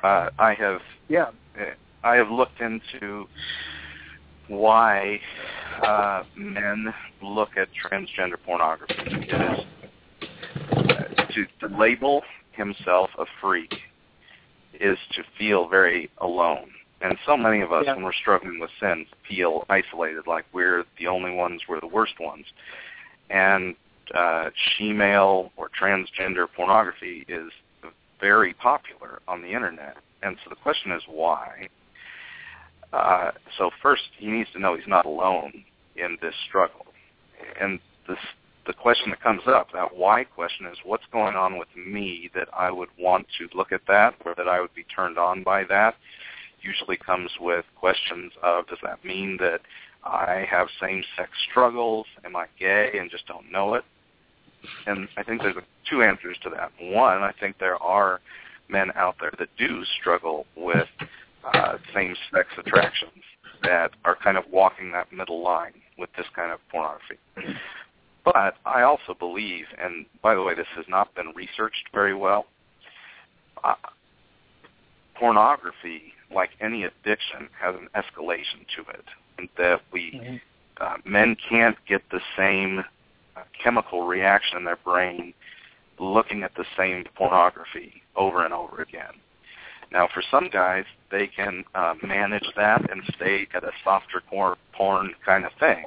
Uh, 0.03 0.29
I 0.39 0.53
have 0.55 0.81
Yeah. 1.09 1.31
I 2.03 2.15
have 2.15 2.29
looked 2.29 2.61
into 2.61 3.27
why 4.47 5.19
uh, 5.81 6.23
men 6.35 6.93
look 7.21 7.57
at 7.57 7.67
transgender 7.73 8.35
pornography. 8.45 8.93
It 8.97 9.59
is 9.59 9.65
uh, 10.71 11.25
to, 11.25 11.45
to 11.67 11.77
label 11.77 12.21
himself 12.51 13.09
a 13.17 13.25
freak 13.41 13.73
is 14.79 14.97
to 15.13 15.23
feel 15.37 15.67
very 15.67 16.09
alone. 16.19 16.69
And 17.01 17.17
so 17.25 17.35
many 17.35 17.61
of 17.61 17.71
us, 17.71 17.83
Yeah. 17.87 17.95
when 17.95 18.03
we're 18.03 18.13
struggling 18.13 18.59
with 18.59 18.69
sin, 18.79 19.05
feel 19.27 19.65
isolated, 19.69 20.27
like 20.27 20.45
we're 20.53 20.83
the 20.99 21.07
only 21.07 21.31
ones, 21.31 21.61
we're 21.67 21.79
the 21.79 21.87
worst 21.87 22.19
ones. 22.19 22.45
And 23.29 23.75
uh, 24.13 24.49
she-male 24.55 25.51
or 25.57 25.69
transgender 25.69 26.47
pornography 26.55 27.25
is 27.27 27.51
very 28.19 28.53
popular 28.53 29.21
on 29.27 29.41
the 29.41 29.49
internet. 29.49 29.97
And 30.23 30.37
so 30.43 30.49
the 30.49 30.55
question 30.55 30.91
is 30.91 31.01
why? 31.07 31.69
Uh, 32.93 33.31
so 33.57 33.71
first, 33.81 34.03
he 34.17 34.27
needs 34.27 34.49
to 34.53 34.59
know 34.59 34.75
he's 34.75 34.87
not 34.87 35.05
alone 35.05 35.63
in 35.95 36.17
this 36.21 36.33
struggle. 36.47 36.85
And 37.59 37.79
this, 38.07 38.17
the 38.65 38.73
question 38.73 39.09
that 39.09 39.21
comes 39.21 39.41
up, 39.47 39.67
that 39.73 39.95
why 39.95 40.23
question 40.23 40.65
is, 40.65 40.77
what's 40.83 41.03
going 41.11 41.35
on 41.35 41.57
with 41.57 41.67
me 41.75 42.29
that 42.33 42.47
I 42.57 42.71
would 42.71 42.89
want 42.97 43.27
to 43.37 43.57
look 43.57 43.71
at 43.71 43.81
that 43.87 44.15
or 44.25 44.33
that 44.35 44.47
I 44.47 44.61
would 44.61 44.73
be 44.73 44.85
turned 44.95 45.17
on 45.17 45.43
by 45.43 45.63
that? 45.65 45.95
Usually 46.61 46.97
comes 46.97 47.31
with 47.39 47.65
questions 47.75 48.31
of, 48.41 48.67
does 48.67 48.79
that 48.81 49.03
mean 49.03 49.37
that 49.39 49.61
I 50.03 50.45
have 50.49 50.67
same-sex 50.81 51.29
struggles? 51.51 52.07
Am 52.23 52.35
I 52.35 52.45
gay 52.59 52.97
and 52.97 53.11
just 53.11 53.27
don't 53.27 53.51
know 53.51 53.75
it? 53.75 53.83
And 54.87 55.07
I 55.17 55.23
think 55.23 55.41
there's 55.41 55.55
two 55.89 56.01
answers 56.03 56.37
to 56.43 56.49
that. 56.51 56.71
One, 56.79 57.23
I 57.23 57.31
think 57.39 57.57
there 57.59 57.81
are 57.81 58.19
men 58.69 58.91
out 58.95 59.15
there 59.19 59.31
that 59.37 59.49
do 59.57 59.83
struggle 59.99 60.45
with 60.55 60.87
uh, 61.43 61.77
same-sex 61.93 62.49
attractions 62.57 63.23
that 63.63 63.91
are 64.03 64.15
kind 64.15 64.37
of 64.37 64.43
walking 64.51 64.91
that 64.91 65.11
middle 65.11 65.41
line 65.43 65.73
with 65.97 66.09
this 66.17 66.25
kind 66.35 66.51
of 66.51 66.59
pornography. 66.69 67.17
But 68.23 68.55
I 68.65 68.81
also 68.81 69.13
believe, 69.17 69.65
and 69.81 70.05
by 70.21 70.33
the 70.33 70.41
way, 70.41 70.55
this 70.55 70.67
has 70.75 70.85
not 70.89 71.13
been 71.13 71.31
researched 71.35 71.89
very 71.93 72.15
well, 72.15 72.47
uh, 73.63 73.75
pornography, 75.15 76.13
like 76.33 76.49
any 76.59 76.83
addiction, 76.83 77.49
has 77.59 77.75
an 77.75 77.87
escalation 77.95 78.65
to 78.75 78.81
it. 78.91 79.05
And 79.37 79.49
that 79.57 79.81
we, 79.91 80.41
uh, 80.81 80.97
men 81.05 81.35
can't 81.47 81.77
get 81.87 82.01
the 82.09 82.21
same 82.35 82.83
uh, 83.35 83.41
chemical 83.61 84.05
reaction 84.07 84.57
in 84.57 84.63
their 84.63 84.77
brain 84.77 85.33
looking 85.99 86.43
at 86.43 86.55
the 86.55 86.65
same 86.77 87.03
pornography 87.15 88.01
over 88.15 88.43
and 88.43 88.53
over 88.53 88.81
again. 88.81 89.13
Now, 89.91 90.09
for 90.13 90.23
some 90.29 90.49
guys, 90.51 90.85
they 91.11 91.27
can 91.27 91.63
uh, 91.73 91.93
manage 92.03 92.45
that 92.55 92.89
and 92.91 93.01
stay 93.15 93.47
at 93.53 93.63
a 93.63 93.71
softer 93.83 94.21
porn, 94.29 94.55
porn 94.73 95.13
kind 95.25 95.45
of 95.45 95.51
thing. 95.59 95.85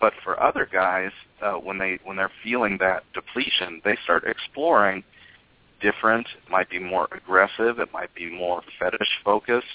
But 0.00 0.12
for 0.22 0.40
other 0.40 0.68
guys, 0.70 1.10
uh, 1.42 1.54
when 1.54 1.78
they 1.78 1.98
when 2.04 2.16
they're 2.16 2.30
feeling 2.44 2.78
that 2.78 3.02
depletion, 3.14 3.80
they 3.84 3.96
start 4.04 4.24
exploring 4.24 5.02
different. 5.80 6.26
It 6.44 6.50
might 6.50 6.70
be 6.70 6.78
more 6.78 7.08
aggressive. 7.10 7.78
It 7.80 7.92
might 7.92 8.14
be 8.14 8.30
more 8.30 8.62
fetish 8.78 9.08
focused, 9.24 9.66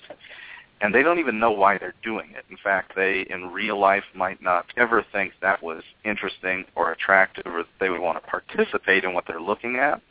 and 0.82 0.94
they 0.94 1.04
don't 1.04 1.20
even 1.20 1.40
know 1.40 1.52
why 1.52 1.78
they're 1.78 1.94
doing 2.04 2.32
it. 2.32 2.46
In 2.50 2.58
fact, 2.62 2.94
they 2.96 3.26
in 3.30 3.52
real 3.52 3.80
life 3.80 4.04
might 4.14 4.42
not 4.42 4.66
ever 4.76 5.06
think 5.12 5.34
that 5.42 5.64
was 5.64 5.84
interesting 6.04 6.66
or 6.76 6.92
attractive, 6.92 7.46
or 7.46 7.64
that 7.64 7.70
they 7.80 7.90
would 7.90 8.02
want 8.02 8.22
to 8.22 8.30
participate 8.30 9.04
in 9.04 9.14
what 9.14 9.26
they're 9.28 9.42
looking 9.42 9.78
at 9.78 10.02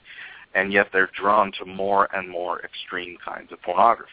and 0.55 0.73
yet 0.73 0.89
they're 0.93 1.11
drawn 1.19 1.53
to 1.53 1.65
more 1.65 2.09
and 2.15 2.29
more 2.29 2.61
extreme 2.61 3.17
kinds 3.25 3.53
of 3.53 3.63
pornography. 3.63 4.11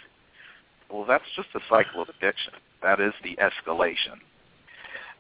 Well, 0.89 1.05
that's 1.05 1.25
just 1.35 1.49
a 1.55 1.59
cycle 1.69 2.01
of 2.01 2.09
addiction. 2.09 2.53
That 2.81 2.99
is 2.99 3.13
the 3.23 3.37
escalation. 3.37 4.19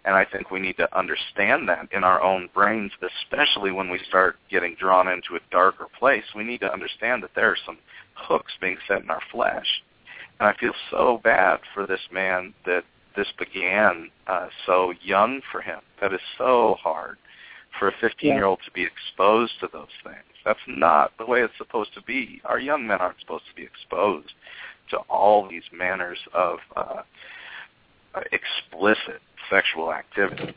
And 0.05 0.15
I 0.15 0.25
think 0.25 0.49
we 0.49 0.59
need 0.59 0.77
to 0.77 0.97
understand 0.97 1.67
that 1.67 1.89
in 1.91 2.03
our 2.03 2.23
own 2.23 2.49
brains, 2.53 2.91
especially 3.01 3.71
when 3.71 3.89
we 3.89 3.99
start 4.07 4.37
getting 4.49 4.75
drawn 4.79 5.09
into 5.09 5.35
a 5.35 5.39
darker 5.51 5.87
place. 5.99 6.23
We 6.33 6.45
need 6.45 6.61
to 6.61 6.71
understand 6.71 7.21
that 7.23 7.31
there 7.35 7.49
are 7.49 7.57
some 7.65 7.77
hooks 8.15 8.53
being 8.61 8.77
set 8.87 9.03
in 9.03 9.09
our 9.09 9.21
flesh. 9.31 9.67
And 10.39 10.49
I 10.49 10.53
feel 10.59 10.73
so 10.89 11.19
bad 11.23 11.59
for 11.73 11.85
this 11.85 11.99
man 12.11 12.53
that 12.65 12.83
this 13.15 13.27
began 13.37 14.09
uh, 14.27 14.47
so 14.65 14.93
young 15.01 15.41
for 15.51 15.61
him. 15.61 15.79
That 16.01 16.13
is 16.13 16.21
so 16.37 16.77
hard 16.81 17.17
for 17.77 17.89
a 17.89 17.93
15-year-old 17.93 18.59
to 18.65 18.71
be 18.71 18.83
exposed 18.83 19.53
to 19.59 19.69
those 19.71 19.87
things. 20.03 20.23
That's 20.45 20.59
not 20.67 21.11
the 21.17 21.25
way 21.25 21.41
it's 21.41 21.57
supposed 21.57 21.93
to 21.95 22.01
be. 22.01 22.41
Our 22.45 22.59
young 22.59 22.87
men 22.87 22.99
aren't 22.99 23.19
supposed 23.19 23.45
to 23.49 23.55
be 23.55 23.63
exposed 23.63 24.31
to 24.91 24.97
all 25.09 25.47
these 25.47 25.63
manners 25.73 26.17
of 26.33 26.59
uh, 26.75 27.01
explicit 28.31 29.21
sexual 29.49 29.93
activity. 29.93 30.55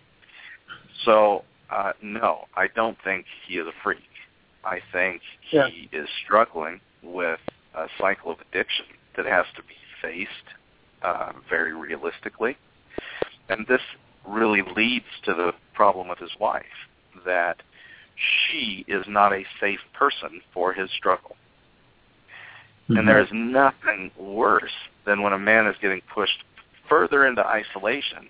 So, 1.05 1.45
uh, 1.71 1.93
no, 2.03 2.47
I 2.57 2.69
don't 2.75 2.97
think 3.03 3.27
he 3.47 3.55
is 3.55 3.67
a 3.67 3.73
freak. 3.83 3.99
I 4.65 4.79
think 4.93 5.21
he 5.51 5.89
is 5.93 6.09
struggling 6.25 6.81
with 7.03 7.41
a 7.75 7.87
cycle 7.99 8.31
of 8.31 8.39
addiction 8.41 8.87
that 9.17 9.27
has 9.27 9.47
to 9.57 9.63
be 9.63 9.75
faced 10.01 10.29
uh, 11.03 11.33
very 11.49 11.75
realistically. 11.75 12.57
And 13.49 13.67
this 13.67 13.81
really 14.27 14.63
leads 14.77 15.07
to 15.25 15.35
the 15.35 15.53
problem 15.75 16.09
with 16.09 16.19
his 16.19 16.31
wife, 16.39 16.63
that 17.27 17.63
she 18.17 18.85
is 18.89 19.05
not 19.09 19.33
a 19.33 19.45
safe 19.61 19.81
person 19.93 20.41
for 20.55 20.73
his 20.73 20.91
struggle. 20.97 21.37
Mm-hmm. 22.85 22.99
And 22.99 23.09
there 23.09 23.21
is 23.21 23.29
nothing 23.33 24.11
worse 24.19 24.73
than 25.05 25.23
when 25.23 25.33
a 25.33 25.39
man 25.39 25.67
is 25.67 25.77
getting 25.81 26.03
pushed 26.13 26.45
further 26.89 27.27
into 27.27 27.45
isolation 27.45 28.29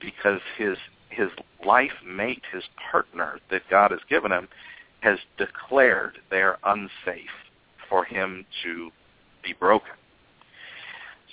because 0.00 0.40
his 0.56 0.76
his 1.10 1.28
life 1.66 1.90
mate, 2.06 2.42
his 2.52 2.62
partner 2.90 3.40
that 3.50 3.62
God 3.68 3.90
has 3.90 4.00
given 4.08 4.30
him, 4.30 4.48
has 5.00 5.18
declared 5.38 6.18
they 6.30 6.40
are 6.40 6.58
unsafe 6.64 7.30
for 7.88 8.04
him 8.04 8.46
to 8.62 8.90
be 9.42 9.52
broken. 9.52 9.92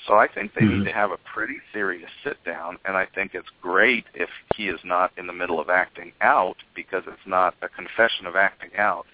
So 0.08 0.16
I 0.16 0.28
think 0.28 0.54
they 0.54 0.62
mm-hmm. 0.62 0.80
need 0.80 0.86
to 0.86 0.94
have 0.94 1.12
a 1.12 1.18
pretty 1.18 1.58
serious 1.74 2.10
sit 2.24 2.42
down, 2.46 2.78
and 2.86 2.96
I 2.96 3.06
think 3.14 3.32
it's 3.34 3.50
great 3.62 4.06
if 4.14 4.30
he 4.56 4.70
is 4.70 4.80
not 4.86 5.12
in 5.18 5.28
the 5.28 5.34
middle 5.34 5.60
of 5.60 5.70
acting 5.70 6.14
out 6.22 6.56
because 6.74 7.04
it's 7.08 7.28
not 7.28 7.56
a 7.62 7.68
confession 7.68 8.26
of 8.26 8.36
acting 8.36 8.72
out. 8.78 9.06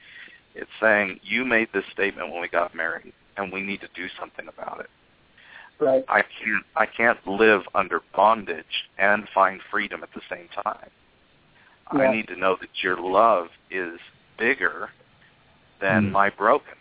It's 0.53 0.69
saying 0.79 1.19
you 1.23 1.45
made 1.45 1.69
this 1.73 1.85
statement 1.91 2.31
when 2.31 2.41
we 2.41 2.47
got 2.47 2.75
married, 2.75 3.13
and 3.37 3.51
we 3.51 3.61
need 3.61 3.81
to 3.81 3.89
do 3.95 4.07
something 4.19 4.47
about 4.47 4.81
it. 4.81 4.89
Right. 5.79 6.05
I 6.07 6.21
can't 6.21 6.65
I 6.75 6.85
can't 6.85 7.17
live 7.27 7.63
under 7.73 8.01
bondage 8.15 8.65
and 8.99 9.27
find 9.33 9.59
freedom 9.71 10.03
at 10.03 10.09
the 10.13 10.21
same 10.29 10.47
time. 10.63 10.89
Yeah. 11.93 12.01
I 12.01 12.15
need 12.15 12.27
to 12.27 12.35
know 12.35 12.55
that 12.61 12.69
your 12.83 13.01
love 13.01 13.47
is 13.71 13.99
bigger 14.37 14.89
than 15.81 16.09
mm. 16.09 16.11
my 16.11 16.29
brokenness. 16.29 16.77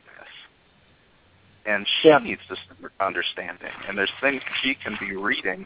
And 1.64 1.86
she 2.00 2.08
yeah. 2.08 2.18
needs 2.18 2.40
to 2.48 2.56
start 2.56 2.92
understanding. 3.00 3.70
And 3.88 3.96
there's 3.96 4.10
things 4.20 4.42
she 4.62 4.74
can 4.74 4.96
be 4.98 5.14
reading 5.14 5.64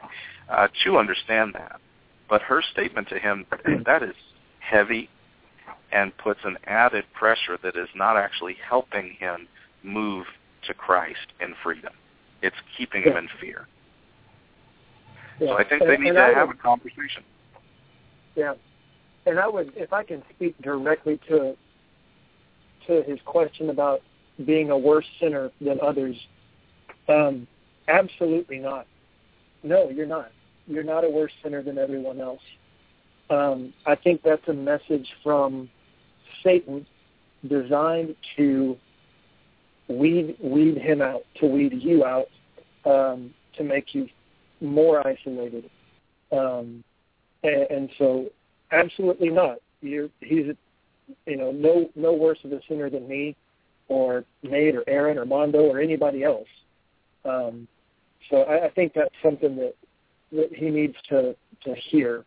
uh, 0.51 0.69
to 0.85 0.99
understand 0.99 1.55
that. 1.55 1.81
But 2.29 2.43
her 2.43 2.63
statement 2.73 3.09
to 3.09 3.19
him, 3.19 3.47
that 3.87 4.03
is 4.03 4.15
heavy 4.59 5.09
and 5.93 6.17
puts 6.19 6.41
an 6.45 6.59
added 6.67 7.05
pressure 7.15 7.59
that 7.63 7.77
is 7.77 7.89
not 7.95 8.17
actually 8.17 8.57
helping 8.69 9.17
him 9.19 9.49
move 9.83 10.27
to 10.67 10.75
Christ 10.75 11.33
in 11.41 11.55
freedom. 11.63 11.93
It's 12.43 12.57
keeping 12.77 13.03
yeah. 13.05 13.13
him 13.13 13.17
in 13.17 13.29
fear. 13.41 13.67
Yeah. 15.41 15.49
So 15.49 15.59
I 15.59 15.65
think 15.69 15.83
and, 15.83 15.91
they 15.91 15.97
need 15.97 16.13
to 16.13 16.21
I 16.21 16.33
have 16.33 16.49
would, 16.49 16.57
a 16.57 16.61
conversation. 16.61 17.23
Yeah, 18.35 18.55
and 19.27 19.39
I 19.39 19.49
would, 19.49 19.73
if 19.77 19.93
I 19.93 20.03
can 20.03 20.23
speak 20.35 20.61
directly 20.63 21.21
to 21.29 21.57
to 22.87 23.03
his 23.03 23.19
question 23.25 23.71
about 23.71 24.01
being 24.45 24.71
a 24.71 24.79
worse 24.79 25.07
sinner 25.21 25.51
than 25.61 25.79
others, 25.81 26.17
um, 27.09 27.47
absolutely 27.89 28.59
not. 28.59 28.87
No, 29.63 29.89
you're 29.89 30.07
not. 30.07 30.31
You're 30.67 30.85
not 30.85 31.05
a 31.05 31.11
worse 31.11 31.33
sinner 31.43 31.63
than 31.63 31.79
everyone 31.79 32.21
else. 32.21 32.41
Um, 33.31 33.73
I 33.87 33.95
think 33.95 34.23
that's 34.23 34.47
a 34.49 34.53
message 34.53 35.09
from 35.23 35.69
Satan 36.43 36.87
designed 37.49 38.15
to 38.37 38.77
weed 39.89 40.37
weed 40.41 40.79
him 40.79 41.01
out, 41.01 41.23
to 41.41 41.47
weed 41.47 41.73
you 41.75 42.05
out, 42.05 42.29
um, 42.85 43.33
to 43.57 43.65
make 43.65 43.95
you 43.95 44.09
more 44.61 45.07
isolated. 45.07 45.71
Um, 46.33 46.83
and, 47.43 47.67
and 47.71 47.91
so, 47.99 48.27
absolutely 48.73 49.29
not. 49.29 49.59
You're, 49.81 50.09
he's, 50.21 50.47
you 51.27 51.37
know, 51.37 51.53
no 51.53 51.91
no 51.95 52.13
worse 52.13 52.39
of 52.45 52.53
a 52.53 52.61
sinner 52.69 52.91
than 52.91 53.09
me, 53.09 53.37
or 53.89 54.25
Nate, 54.43 54.75
or 54.75 54.85
Aaron, 54.87 55.19
or 55.19 55.25
Mondo, 55.25 55.61
or 55.61 55.81
anybody 55.81 56.23
else. 56.25 56.49
Um, 57.25 57.69
so 58.31 58.43
I, 58.43 58.67
I 58.67 58.71
think 58.71 58.93
that's 58.95 59.15
something 59.23 59.57
that 59.57 59.75
that 60.33 60.55
he 60.55 60.71
needs 60.71 60.95
to 61.09 61.37
to 61.65 61.75
hear. 61.75 62.25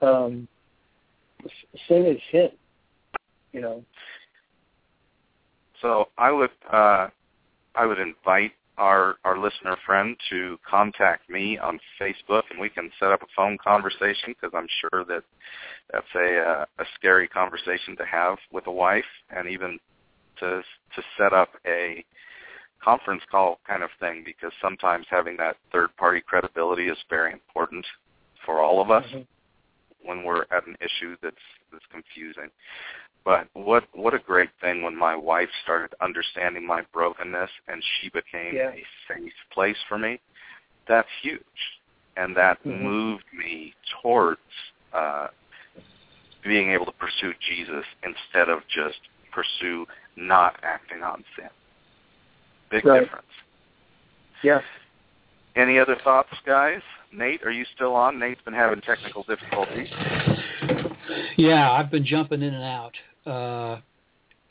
Um, 0.00 0.48
sin 1.88 2.06
is 2.06 2.20
sin, 2.30 2.50
you 3.52 3.60
know. 3.60 3.84
So 5.80 6.08
I 6.16 6.30
would 6.30 6.50
uh, 6.72 7.08
I 7.74 7.86
would 7.86 7.98
invite 7.98 8.52
our 8.78 9.16
our 9.24 9.38
listener 9.38 9.76
friend 9.84 10.16
to 10.30 10.58
contact 10.68 11.28
me 11.28 11.58
on 11.58 11.78
Facebook, 12.00 12.42
and 12.50 12.60
we 12.60 12.68
can 12.68 12.90
set 12.98 13.10
up 13.10 13.22
a 13.22 13.26
phone 13.36 13.58
conversation 13.62 14.34
because 14.40 14.52
I'm 14.54 14.68
sure 14.80 15.04
that 15.04 15.22
that's 15.92 16.06
a 16.14 16.38
uh, 16.38 16.64
a 16.78 16.84
scary 16.94 17.28
conversation 17.28 17.96
to 17.96 18.04
have 18.04 18.38
with 18.52 18.66
a 18.66 18.72
wife, 18.72 19.04
and 19.30 19.48
even 19.48 19.78
to 20.40 20.62
to 20.94 21.02
set 21.18 21.32
up 21.32 21.50
a 21.66 22.04
conference 22.82 23.22
call 23.30 23.60
kind 23.66 23.82
of 23.82 23.90
thing 24.00 24.22
because 24.24 24.52
sometimes 24.60 25.06
having 25.08 25.36
that 25.36 25.56
third 25.70 25.96
party 25.96 26.20
credibility 26.20 26.88
is 26.88 26.98
very 27.08 27.32
important 27.32 27.86
for 28.44 28.60
all 28.60 28.80
of 28.82 28.90
us 28.90 29.04
mm-hmm. 29.06 30.08
when 30.08 30.24
we're 30.24 30.42
at 30.50 30.66
an 30.66 30.76
issue 30.80 31.16
that's 31.22 31.36
that's 31.70 31.84
confusing. 31.90 32.50
But 33.24 33.46
what 33.54 33.84
what 33.92 34.14
a 34.14 34.18
great 34.18 34.50
thing 34.60 34.82
when 34.82 34.96
my 34.96 35.14
wife 35.14 35.48
started 35.62 35.94
understanding 36.00 36.66
my 36.66 36.82
brokenness 36.92 37.50
and 37.68 37.82
she 38.00 38.08
became 38.08 38.56
yeah. 38.56 38.70
a 38.70 38.84
safe 39.08 39.32
place 39.52 39.76
for 39.88 39.98
me. 39.98 40.20
That's 40.88 41.08
huge, 41.22 41.40
and 42.16 42.36
that 42.36 42.58
mm-hmm. 42.64 42.82
moved 42.82 43.24
me 43.32 43.74
towards 44.02 44.40
uh, 44.92 45.28
being 46.42 46.70
able 46.70 46.86
to 46.86 46.92
pursue 46.92 47.32
Jesus 47.48 47.84
instead 48.02 48.48
of 48.48 48.60
just 48.68 48.98
pursue 49.32 49.86
not 50.16 50.56
acting 50.62 51.02
on 51.02 51.24
sin. 51.36 51.48
Big 52.70 52.84
right. 52.84 53.00
difference. 53.00 53.26
Yes. 54.42 54.62
Any 55.56 55.78
other 55.78 55.96
thoughts, 56.02 56.30
guys? 56.46 56.80
Nate, 57.12 57.42
are 57.44 57.50
you 57.50 57.64
still 57.74 57.94
on? 57.94 58.18
Nate's 58.18 58.40
been 58.42 58.54
having 58.54 58.80
technical 58.80 59.22
difficulties. 59.24 59.88
Yeah, 61.36 61.70
I've 61.70 61.90
been 61.90 62.06
jumping 62.06 62.42
in 62.42 62.54
and 62.54 62.64
out 62.64 62.94
uh, 63.26 63.80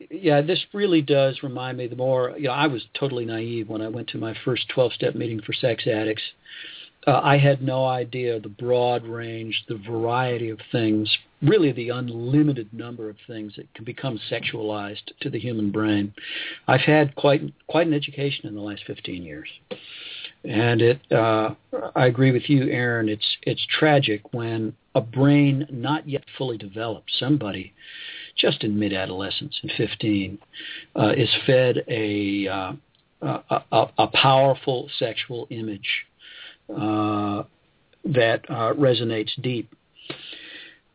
yeah, 0.10 0.42
this 0.42 0.64
really 0.74 1.02
does 1.02 1.40
remind 1.44 1.78
me 1.78 1.88
the 1.88 1.96
more, 1.96 2.34
you 2.38 2.46
know, 2.46 2.54
I 2.54 2.68
was 2.68 2.84
totally 2.98 3.26
naive 3.26 3.70
when 3.70 3.82
I 3.82 3.88
went 3.88 4.08
to 4.10 4.18
my 4.18 4.36
first 4.44 4.72
12-step 4.76 5.16
meeting 5.16 5.42
for 5.42 5.54
sex 5.54 5.86
addicts. 5.86 6.24
Uh, 7.08 7.20
I 7.24 7.38
had 7.38 7.62
no 7.62 7.86
idea 7.86 8.40
the 8.40 8.50
broad 8.50 9.06
range, 9.06 9.64
the 9.68 9.78
variety 9.78 10.50
of 10.50 10.60
things, 10.72 11.18
really 11.42 11.72
the 11.72 11.90
unlimited 11.90 12.72
number 12.74 13.10
of 13.10 13.18
things 13.26 13.54
that 13.56 13.74
can 13.74 13.86
become 13.86 14.20
sexualized 14.30 15.12
to 15.22 15.30
the 15.30 15.40
human 15.40 15.72
brain. 15.72 16.14
I've 16.68 16.82
had 16.82 17.16
quite 17.16 17.42
quite 17.68 17.88
an 17.88 17.94
education 17.94 18.48
in 18.48 18.56
the 18.56 18.62
last 18.62 18.84
15 18.86 19.24
years. 19.24 19.50
And 20.44 20.82
it, 20.82 21.12
uh, 21.12 21.56
I 21.96 22.06
agree 22.08 22.32
with 22.32 22.50
you, 22.50 22.70
Aaron. 22.70 23.10
It's 23.10 23.38
it's 23.44 23.66
tragic 23.80 24.34
when 24.34 24.74
a 24.94 25.02
brain 25.02 25.68
not 25.72 26.08
yet 26.08 26.24
fully 26.38 26.58
developed, 26.58 27.12
somebody 27.18 27.74
just 28.38 28.64
in 28.64 28.80
mid-adolescence, 28.80 29.60
in 29.62 29.70
15, 29.78 30.40
uh, 30.96 31.14
is 31.16 31.30
fed 31.46 31.84
a, 31.88 32.48
uh, 32.48 32.74
a, 33.22 33.88
a, 33.98 34.08
powerful 34.08 34.90
sexual 34.98 35.48
image 35.50 36.06
uh, 36.76 37.44
that 38.06 38.46
uh, 38.50 38.74
resonates 38.74 39.30
deep. 39.42 39.74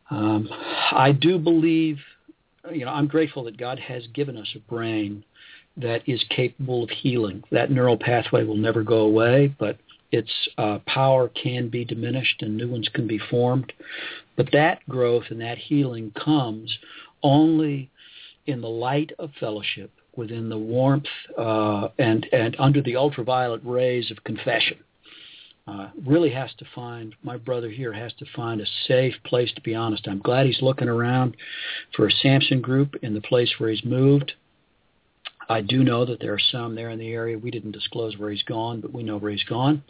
Um, 0.09 0.47
I 0.91 1.11
do 1.11 1.37
believe, 1.37 1.97
you 2.71 2.85
know, 2.85 2.91
I'm 2.91 3.07
grateful 3.07 3.43
that 3.45 3.57
God 3.57 3.79
has 3.79 4.07
given 4.07 4.37
us 4.37 4.47
a 4.55 4.59
brain 4.59 5.23
that 5.75 6.01
is 6.07 6.23
capable 6.29 6.83
of 6.83 6.89
healing. 6.89 7.43
That 7.51 7.71
neural 7.71 7.97
pathway 7.97 8.43
will 8.43 8.57
never 8.57 8.83
go 8.83 8.99
away, 8.99 9.53
but 9.59 9.77
its 10.11 10.31
uh, 10.57 10.79
power 10.87 11.29
can 11.29 11.69
be 11.69 11.83
diminished 11.83 12.41
and 12.41 12.55
new 12.55 12.69
ones 12.69 12.89
can 12.93 13.07
be 13.07 13.19
formed. 13.29 13.73
But 14.35 14.51
that 14.53 14.87
growth 14.87 15.25
and 15.29 15.41
that 15.41 15.57
healing 15.57 16.11
comes 16.11 16.77
only 17.21 17.89
in 18.45 18.61
the 18.61 18.69
light 18.69 19.11
of 19.19 19.31
fellowship, 19.39 19.91
within 20.17 20.49
the 20.49 20.57
warmth 20.57 21.05
uh, 21.37 21.89
and 21.99 22.27
and 22.33 22.55
under 22.59 22.81
the 22.81 22.97
ultraviolet 22.97 23.61
rays 23.63 24.11
of 24.11 24.21
confession. 24.23 24.77
Uh, 25.67 25.89
really 26.05 26.29
has 26.29 26.49
to 26.57 26.65
find 26.73 27.13
my 27.23 27.35
brother 27.37 27.69
here 27.69 27.91
has 27.91 28.13
to 28.13 28.25
find 28.35 28.61
a 28.61 28.65
safe 28.87 29.15
place 29.25 29.51
to 29.53 29.61
be 29.61 29.75
honest. 29.75 30.07
I'm 30.07 30.19
glad 30.19 30.45
he's 30.45 30.61
looking 30.61 30.87
around 30.87 31.35
for 31.95 32.07
a 32.07 32.11
Samson 32.11 32.61
group 32.61 32.95
in 33.01 33.13
the 33.13 33.21
place 33.21 33.53
where 33.57 33.69
he's 33.69 33.83
moved. 33.83 34.33
I 35.49 35.61
do 35.61 35.83
know 35.83 36.05
that 36.05 36.19
there 36.19 36.33
are 36.33 36.39
some 36.39 36.75
there 36.75 36.89
in 36.89 36.99
the 36.99 37.11
area. 37.11 37.37
We 37.37 37.51
didn't 37.51 37.71
disclose 37.71 38.17
where 38.17 38.29
he's 38.29 38.43
gone, 38.43 38.81
but 38.81 38.93
we 38.93 39.03
know 39.03 39.17
where 39.17 39.31
he's 39.31 39.43
gone. 39.43 39.83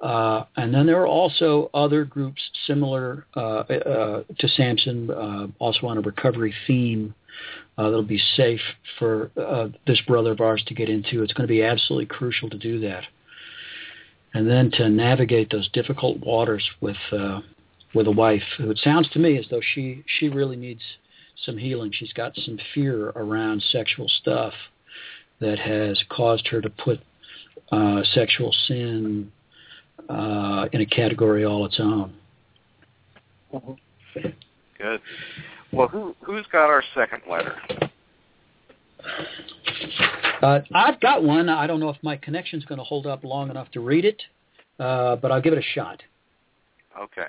Uh, 0.00 0.44
and 0.56 0.74
then 0.74 0.86
there 0.86 1.00
are 1.00 1.06
also 1.06 1.70
other 1.72 2.04
groups 2.04 2.40
similar 2.66 3.24
uh, 3.36 3.60
uh, 3.60 4.22
to 4.38 4.48
Samson, 4.48 5.10
uh, 5.10 5.46
also 5.60 5.86
on 5.86 5.98
a 5.98 6.00
recovery 6.00 6.52
theme 6.66 7.14
uh, 7.78 7.84
that'll 7.84 8.02
be 8.02 8.20
safe 8.36 8.60
for 8.98 9.30
uh, 9.36 9.68
this 9.86 10.00
brother 10.06 10.32
of 10.32 10.40
ours 10.40 10.62
to 10.66 10.74
get 10.74 10.88
into. 10.88 11.22
It's 11.22 11.32
going 11.32 11.46
to 11.46 11.52
be 11.52 11.62
absolutely 11.62 12.06
crucial 12.06 12.50
to 12.50 12.58
do 12.58 12.80
that 12.80 13.04
and 14.34 14.48
then 14.48 14.70
to 14.72 14.88
navigate 14.88 15.50
those 15.50 15.68
difficult 15.70 16.18
waters 16.20 16.68
with 16.80 16.96
uh, 17.12 17.40
with 17.94 18.06
a 18.06 18.10
wife 18.10 18.42
who 18.58 18.70
it 18.70 18.78
sounds 18.78 19.08
to 19.10 19.18
me 19.18 19.38
as 19.38 19.46
though 19.50 19.60
she 19.74 20.02
she 20.06 20.28
really 20.28 20.56
needs 20.56 20.82
some 21.44 21.58
healing. 21.58 21.90
She's 21.92 22.12
got 22.12 22.34
some 22.36 22.58
fear 22.74 23.10
around 23.10 23.62
sexual 23.62 24.08
stuff 24.08 24.54
that 25.40 25.58
has 25.58 26.02
caused 26.08 26.46
her 26.48 26.60
to 26.60 26.70
put 26.70 27.00
uh, 27.70 28.02
sexual 28.14 28.52
sin 28.66 29.30
uh, 30.08 30.66
in 30.72 30.80
a 30.80 30.86
category 30.86 31.44
all 31.44 31.66
its 31.66 31.78
own. 31.80 32.14
Good. 34.78 35.00
Well, 35.72 35.88
who 35.88 36.14
who's 36.20 36.46
got 36.52 36.66
our 36.66 36.82
second 36.94 37.22
letter? 37.28 37.56
Uh, 40.42 40.60
I've 40.74 41.00
got 41.00 41.22
one. 41.22 41.48
I 41.48 41.66
don't 41.66 41.80
know 41.80 41.88
if 41.88 42.02
my 42.02 42.16
connection's 42.16 42.64
going 42.64 42.78
to 42.78 42.84
hold 42.84 43.06
up 43.06 43.22
long 43.24 43.50
enough 43.50 43.70
to 43.72 43.80
read 43.80 44.04
it, 44.04 44.20
uh, 44.78 45.16
but 45.16 45.30
I'll 45.30 45.40
give 45.40 45.52
it 45.52 45.58
a 45.58 45.74
shot. 45.74 46.02
Okay. 47.00 47.26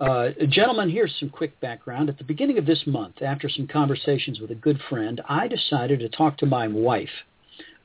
Uh, 0.00 0.30
gentlemen, 0.48 0.88
here's 0.88 1.14
some 1.20 1.28
quick 1.28 1.60
background. 1.60 2.08
At 2.08 2.16
the 2.16 2.24
beginning 2.24 2.56
of 2.56 2.64
this 2.64 2.82
month, 2.86 3.20
after 3.20 3.50
some 3.50 3.66
conversations 3.66 4.40
with 4.40 4.50
a 4.50 4.54
good 4.54 4.80
friend, 4.88 5.20
I 5.28 5.46
decided 5.46 6.00
to 6.00 6.08
talk 6.08 6.38
to 6.38 6.46
my 6.46 6.66
wife 6.68 7.10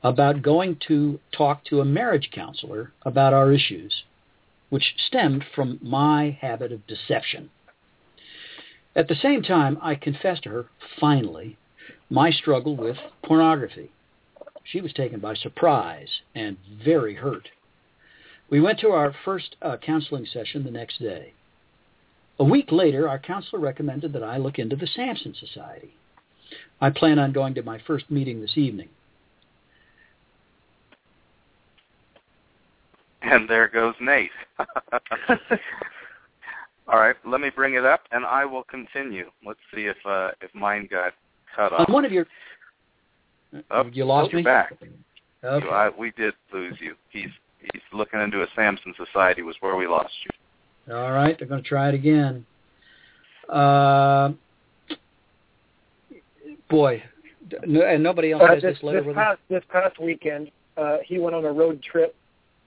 about 0.02 0.40
going 0.40 0.78
to 0.88 1.20
talk 1.36 1.64
to 1.66 1.80
a 1.80 1.84
marriage 1.84 2.30
counselor 2.32 2.92
about 3.02 3.34
our 3.34 3.52
issues, 3.52 4.04
which 4.70 4.94
stemmed 5.06 5.44
from 5.54 5.78
my 5.82 6.38
habit 6.40 6.72
of 6.72 6.86
deception. 6.86 7.50
At 8.94 9.08
the 9.08 9.14
same 9.14 9.42
time, 9.42 9.78
I 9.82 9.94
confessed 9.94 10.44
to 10.44 10.48
her, 10.50 10.66
finally, 10.98 11.58
my 12.10 12.30
struggle 12.30 12.76
with 12.76 12.96
pornography. 13.24 13.90
She 14.64 14.80
was 14.80 14.92
taken 14.92 15.20
by 15.20 15.34
surprise 15.34 16.08
and 16.34 16.56
very 16.84 17.14
hurt. 17.14 17.48
We 18.50 18.60
went 18.60 18.78
to 18.80 18.90
our 18.90 19.14
first 19.24 19.56
uh, 19.62 19.76
counseling 19.84 20.26
session 20.26 20.64
the 20.64 20.70
next 20.70 21.00
day. 21.00 21.32
A 22.38 22.44
week 22.44 22.70
later, 22.70 23.08
our 23.08 23.18
counselor 23.18 23.60
recommended 23.60 24.12
that 24.12 24.22
I 24.22 24.36
look 24.36 24.58
into 24.58 24.76
the 24.76 24.86
Samson 24.86 25.34
Society. 25.34 25.94
I 26.80 26.90
plan 26.90 27.18
on 27.18 27.32
going 27.32 27.54
to 27.54 27.62
my 27.62 27.80
first 27.86 28.10
meeting 28.10 28.40
this 28.40 28.56
evening. 28.56 28.88
And 33.22 33.48
there 33.48 33.68
goes 33.68 33.94
Nate. 34.00 34.30
All 36.88 37.00
right, 37.00 37.16
let 37.26 37.40
me 37.40 37.50
bring 37.50 37.74
it 37.74 37.84
up, 37.84 38.02
and 38.12 38.24
I 38.24 38.44
will 38.44 38.62
continue. 38.62 39.28
Let's 39.44 39.58
see 39.74 39.86
if 39.86 39.96
uh, 40.06 40.30
if 40.40 40.54
mine 40.54 40.86
got 40.88 41.14
cut 41.54 41.72
off. 41.72 41.88
On 41.88 41.92
one 41.94 42.04
of 42.04 42.12
your, 42.12 42.26
oh, 43.70 43.84
you 43.92 44.04
lost 44.04 44.32
you're 44.32 44.40
me. 44.40 44.44
back. 44.44 44.72
Okay. 45.44 45.64
You- 45.64 45.70
I, 45.70 45.90
we 45.90 46.10
did 46.12 46.34
lose 46.52 46.74
you. 46.80 46.94
He's 47.10 47.30
he's 47.60 47.82
looking 47.92 48.20
into 48.20 48.42
a 48.42 48.46
Samson 48.56 48.94
Society 48.96 49.42
was 49.42 49.56
where 49.60 49.76
we 49.76 49.86
lost 49.86 50.12
you. 50.24 50.94
All 50.94 51.12
right, 51.12 51.36
they're 51.38 51.48
going 51.48 51.62
to 51.62 51.68
try 51.68 51.88
it 51.88 51.94
again. 51.94 52.46
Uh, 53.48 54.30
boy, 56.68 57.02
no, 57.66 57.82
and 57.82 58.02
nobody 58.02 58.32
else 58.32 58.42
Uh, 58.42 58.54
has 58.54 58.62
this, 58.62 58.74
this 58.76 58.82
letter 58.82 58.98
this 59.00 59.06
with 59.06 59.16
past 59.16 59.38
this 59.48 59.62
past 59.70 60.00
weekend, 60.00 60.50
uh, 60.76 60.98
he 61.04 61.18
went 61.18 61.34
on 61.34 61.44
a 61.44 61.52
road 61.52 61.82
trip 61.82 62.14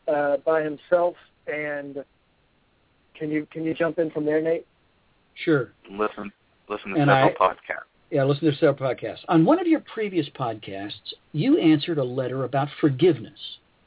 uh, 0.07 0.37
by 0.45 0.61
himself. 0.63 1.15
And 1.47 2.03
can 3.17 3.31
you 3.31 3.47
can 3.51 3.63
you 3.63 3.73
jump 3.73 3.99
in 3.99 4.11
from 4.11 4.25
there, 4.25 4.41
Nate? 4.41 4.65
Sure. 5.35 5.71
Listen 5.89 6.31
listen 6.69 6.93
to 6.93 6.99
And 7.01 7.09
several 7.09 7.35
I- 7.39 7.53
podcasts. 7.53 7.83
Yeah, 8.11 8.23
listen 8.23 8.51
to 8.51 8.57
several 8.57 8.75
podcasts. 8.75 9.23
On 9.27 9.45
one 9.45 9.59
of 9.59 9.67
your 9.67 9.81
previous 9.81 10.27
podcasts, 10.29 11.13
you 11.31 11.59
answered 11.59 11.99
a 11.99 12.03
letter 12.03 12.43
about 12.43 12.67
forgiveness 12.81 13.39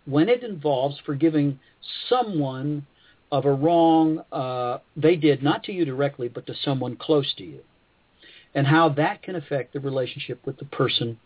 when 0.06 0.28
it 0.28 0.44
involves 0.44 0.96
forgiving 1.04 1.58
someone 2.08 2.86
of 3.32 3.46
a 3.46 3.52
wrong 3.52 4.22
uh, 4.30 4.78
they 4.96 5.16
did, 5.16 5.42
not 5.42 5.64
to 5.64 5.72
you 5.72 5.84
directly, 5.84 6.28
but 6.28 6.46
to 6.46 6.54
someone 6.62 6.96
close 6.96 7.32
to 7.34 7.44
you, 7.44 7.60
and 8.54 8.66
how 8.66 8.88
that 8.90 9.22
can 9.22 9.36
affect 9.36 9.72
the 9.72 9.80
relationship 9.80 10.44
with 10.44 10.56
the 10.58 10.66
person 10.66 11.18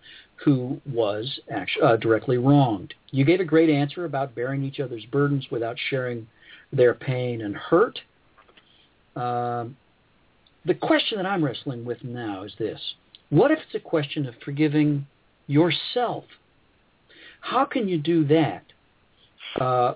who 0.44 0.80
was 0.90 1.40
actually, 1.50 1.82
uh, 1.82 1.96
directly 1.96 2.38
wronged. 2.38 2.94
You 3.10 3.24
gave 3.24 3.40
a 3.40 3.44
great 3.44 3.68
answer 3.68 4.04
about 4.04 4.34
bearing 4.34 4.62
each 4.62 4.80
other's 4.80 5.04
burdens 5.06 5.46
without 5.50 5.76
sharing 5.90 6.28
their 6.72 6.94
pain 6.94 7.42
and 7.42 7.56
hurt. 7.56 7.98
Um, 9.16 9.76
the 10.66 10.74
question 10.74 11.18
that 11.18 11.26
I'm 11.26 11.44
wrestling 11.44 11.84
with 11.84 12.02
now 12.02 12.42
is 12.42 12.52
this. 12.58 12.80
What 13.30 13.50
if 13.50 13.58
it's 13.58 13.74
a 13.74 13.80
question 13.80 14.26
of 14.26 14.34
forgiving 14.44 15.06
yourself? 15.46 16.24
How 17.40 17.64
can 17.64 17.88
you 17.88 17.98
do 17.98 18.26
that 18.26 18.64
uh, 19.60 19.94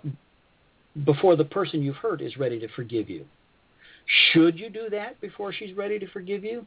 before 1.05 1.37
the 1.37 1.45
person 1.45 1.83
you've 1.83 1.97
hurt 1.97 2.21
is 2.21 2.37
ready 2.37 2.61
to 2.61 2.69
forgive 2.69 3.11
you? 3.11 3.25
Should 4.33 4.59
you 4.59 4.71
do 4.71 4.89
that 4.91 5.21
before 5.21 5.53
she's 5.53 5.77
ready 5.77 5.99
to 5.99 6.07
forgive 6.09 6.45
you? 6.45 6.67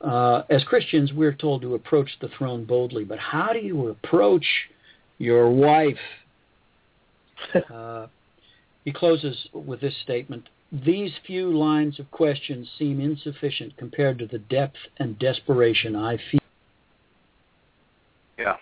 Uh, 0.00 0.42
as 0.50 0.62
Christians, 0.64 1.12
we're 1.12 1.32
told 1.32 1.62
to 1.62 1.74
approach 1.74 2.10
the 2.20 2.28
throne 2.36 2.64
boldly, 2.64 3.04
but 3.04 3.18
how 3.18 3.52
do 3.52 3.60
you 3.60 3.88
approach 3.88 4.46
your 5.18 5.50
wife? 5.50 5.98
Uh, 7.72 8.06
he 8.84 8.92
closes 8.92 9.48
with 9.52 9.80
this 9.80 9.94
statement 10.02 10.48
these 10.84 11.12
few 11.26 11.56
lines 11.56 12.00
of 12.00 12.10
questions 12.10 12.68
seem 12.78 13.00
insufficient 13.00 13.76
compared 13.76 14.18
to 14.18 14.26
the 14.26 14.38
depth 14.38 14.76
and 14.98 15.18
desperation 15.18 15.94
I 15.94 16.18
feel. 16.30 16.40
Yeah. 18.38 18.56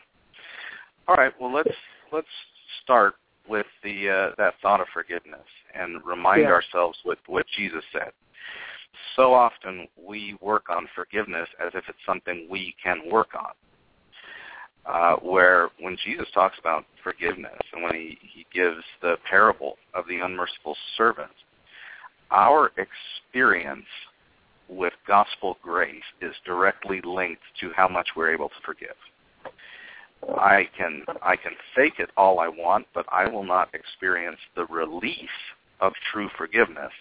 All 1.08 1.16
right. 1.16 1.32
Well, 1.40 1.52
let's 1.52 1.70
let's 2.12 2.26
start 2.82 3.14
with 3.48 3.66
the 3.82 4.10
uh, 4.10 4.34
that 4.36 4.54
thought 4.60 4.80
of 4.80 4.88
forgiveness 4.92 5.46
and 5.74 6.04
remind 6.04 6.42
Yeah. 6.42 6.50
ourselves 6.50 6.98
with 7.04 7.18
what 7.26 7.46
Jesus 7.56 7.84
said. 7.92 8.12
So 9.16 9.32
often 9.32 9.88
we 9.96 10.36
work 10.42 10.68
on 10.68 10.88
forgiveness 10.94 11.48
as 11.64 11.72
if 11.74 11.84
it's 11.88 11.98
something 12.06 12.46
we 12.50 12.74
can 12.82 13.00
work 13.10 13.30
on. 13.34 13.52
Uh, 14.84 15.14
where 15.16 15.68
when 15.78 15.96
Jesus 16.04 16.26
talks 16.34 16.58
about 16.58 16.84
forgiveness 17.04 17.58
and 17.72 17.84
when 17.84 17.94
he, 17.94 18.18
he 18.20 18.44
gives 18.52 18.82
the 19.00 19.16
parable 19.30 19.78
of 19.94 20.04
the 20.08 20.18
unmerciful 20.18 20.76
servant, 20.96 21.30
our 22.32 22.72
experience 22.76 23.86
with 24.68 24.94
gospel 25.06 25.58
grace 25.62 26.02
is 26.20 26.34
directly 26.46 27.00
linked 27.04 27.42
to 27.60 27.70
how 27.76 27.88
much 27.88 28.08
we're 28.16 28.32
able 28.32 28.48
to 28.48 28.54
forgive. 28.64 28.96
I 30.28 30.68
can 30.76 31.04
I 31.20 31.36
can 31.36 31.52
fake 31.74 31.98
it 31.98 32.10
all 32.16 32.38
I 32.38 32.48
want, 32.48 32.86
but 32.94 33.06
I 33.10 33.28
will 33.28 33.44
not 33.44 33.74
experience 33.74 34.38
the 34.54 34.66
release 34.66 35.16
of 35.80 35.92
true 36.12 36.30
forgiveness 36.38 36.92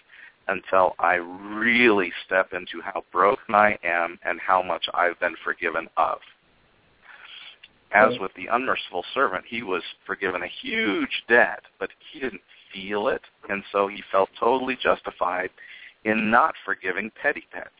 until 0.48 0.94
I 0.98 1.14
really 1.14 2.12
step 2.26 2.52
into 2.52 2.82
how 2.82 3.04
broken 3.12 3.54
I 3.54 3.78
am 3.84 4.18
and 4.24 4.40
how 4.40 4.60
much 4.60 4.86
I've 4.92 5.18
been 5.20 5.36
forgiven 5.44 5.88
of. 5.96 6.18
As 7.94 8.18
with 8.20 8.32
the 8.34 8.46
unmerciful 8.50 9.04
servant, 9.14 9.44
he 9.46 9.62
was 9.62 9.82
forgiven 10.06 10.42
a 10.42 10.48
huge 10.62 11.22
debt, 11.28 11.60
but 11.78 11.90
he 12.10 12.20
didn't 12.20 12.40
feel 12.72 13.08
it, 13.08 13.22
and 13.48 13.62
so 13.72 13.88
he 13.88 14.02
felt 14.10 14.30
totally 14.38 14.76
justified 14.80 15.50
in 16.04 16.30
not 16.30 16.54
forgiving 16.64 17.10
petty 17.20 17.44
debts. 17.52 17.70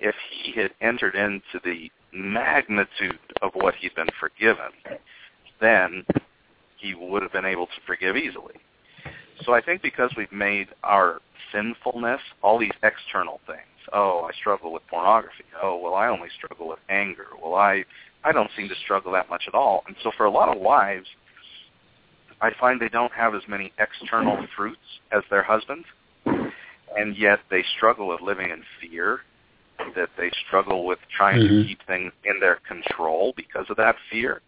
If 0.00 0.14
he 0.30 0.52
had 0.60 0.70
entered 0.80 1.14
into 1.14 1.60
the 1.64 1.90
magnitude 2.12 3.18
of 3.42 3.52
what 3.54 3.74
he'd 3.74 3.94
been 3.94 4.08
forgiven, 4.20 4.70
then 5.60 6.04
he 6.76 6.94
would 6.94 7.22
have 7.22 7.32
been 7.32 7.44
able 7.44 7.66
to 7.66 7.80
forgive 7.86 8.16
easily. 8.16 8.54
So 9.44 9.54
I 9.54 9.60
think 9.60 9.82
because 9.82 10.10
we've 10.16 10.32
made 10.32 10.68
our 10.82 11.20
sinfulness 11.52 12.20
all 12.42 12.58
these 12.58 12.70
external 12.82 13.40
things. 13.46 13.60
Oh, 13.92 14.28
I 14.28 14.36
struggle 14.38 14.72
with 14.72 14.86
pornography. 14.88 15.44
Oh, 15.62 15.78
well, 15.78 15.94
I 15.94 16.08
only 16.08 16.28
struggle 16.36 16.68
with 16.68 16.78
anger. 16.88 17.26
Well, 17.42 17.54
I 17.54 17.84
I 18.24 18.32
don't 18.32 18.50
seem 18.56 18.68
to 18.68 18.74
struggle 18.84 19.12
that 19.12 19.30
much 19.30 19.44
at 19.46 19.54
all. 19.54 19.84
And 19.86 19.96
so 20.02 20.10
for 20.16 20.26
a 20.26 20.30
lot 20.30 20.54
of 20.54 20.60
wives, 20.60 21.06
I 22.40 22.50
find 22.60 22.80
they 22.80 22.88
don't 22.88 23.12
have 23.12 23.34
as 23.34 23.42
many 23.48 23.72
external 23.78 24.46
fruits 24.56 25.00
as 25.10 25.22
their 25.30 25.42
husbands, 25.42 25.86
and 26.96 27.16
yet 27.16 27.40
they 27.50 27.64
struggle 27.76 28.08
with 28.08 28.20
living 28.20 28.50
in 28.50 28.62
fear, 28.80 29.20
that 29.94 30.10
they 30.16 30.30
struggle 30.46 30.84
with 30.84 30.98
trying 31.08 31.40
Mhm. 31.40 31.62
to 31.62 31.68
keep 31.68 31.82
things 31.82 32.12
in 32.24 32.40
their 32.40 32.56
control 32.56 33.32
because 33.36 33.68
of 33.70 33.76
that 33.76 33.98
fear. 34.10 34.42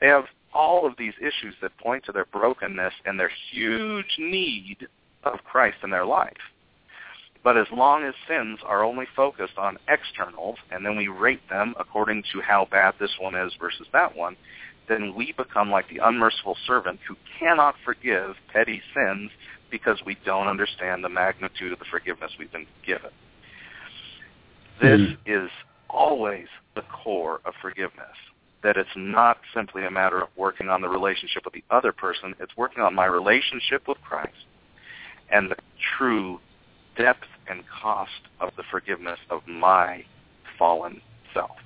They 0.00 0.08
have 0.08 0.28
all 0.52 0.86
of 0.86 0.96
these 0.96 1.14
issues 1.20 1.54
that 1.60 1.76
point 1.78 2.04
to 2.04 2.12
their 2.12 2.24
brokenness 2.26 2.94
and 3.04 3.18
their 3.18 3.28
huge 3.28 4.18
need 4.18 4.88
of 5.24 5.42
Christ 5.44 5.78
in 5.82 5.90
their 5.90 6.04
life. 6.04 6.52
But 7.42 7.56
as 7.56 7.70
long 7.70 8.04
as 8.04 8.14
sins 8.26 8.58
are 8.64 8.82
only 8.82 9.06
focused 9.06 9.56
on 9.56 9.78
externals 9.88 10.58
and 10.70 10.84
then 10.84 10.96
we 10.96 11.08
rate 11.08 11.46
them 11.48 11.74
according 11.78 12.24
to 12.32 12.40
how 12.40 12.64
bad 12.64 12.94
this 12.98 13.18
one 13.18 13.34
is 13.34 13.54
versus 13.54 13.86
that 13.92 14.14
one, 14.16 14.36
then 14.88 15.14
we 15.14 15.32
become 15.32 15.70
like 15.70 15.88
the 15.88 16.00
unmerciful 16.02 16.56
servant 16.66 17.00
who 17.06 17.16
cannot 17.38 17.74
forgive 17.84 18.36
petty 18.52 18.80
sins 18.94 19.30
because 19.70 19.98
we 20.06 20.16
don't 20.24 20.46
understand 20.46 21.02
the 21.02 21.08
magnitude 21.08 21.72
of 21.72 21.78
the 21.78 21.84
forgiveness 21.90 22.30
we've 22.38 22.52
been 22.52 22.66
given. 22.84 23.10
This 24.80 25.00
mm. 25.00 25.16
is 25.26 25.50
always 25.88 26.46
the 26.74 26.82
core 26.82 27.40
of 27.44 27.54
forgiveness. 27.60 28.16
That 28.62 28.76
it's 28.76 28.88
not 28.96 29.38
simply 29.54 29.84
a 29.84 29.90
matter 29.90 30.20
of 30.20 30.28
working 30.36 30.68
on 30.68 30.80
the 30.80 30.88
relationship 30.88 31.44
with 31.44 31.54
the 31.54 31.64
other 31.70 31.92
person, 31.92 32.34
it's 32.40 32.56
working 32.56 32.82
on 32.82 32.94
my 32.94 33.06
relationship 33.06 33.86
with 33.86 33.98
Christ 34.00 34.34
and 35.30 35.50
the 35.50 35.56
true 35.96 36.40
depth 36.96 37.26
and 37.48 37.62
cost 37.82 38.10
of 38.40 38.50
the 38.56 38.62
forgiveness 38.70 39.18
of 39.30 39.46
my 39.46 40.04
fallen 40.58 41.00
self. 41.32 41.56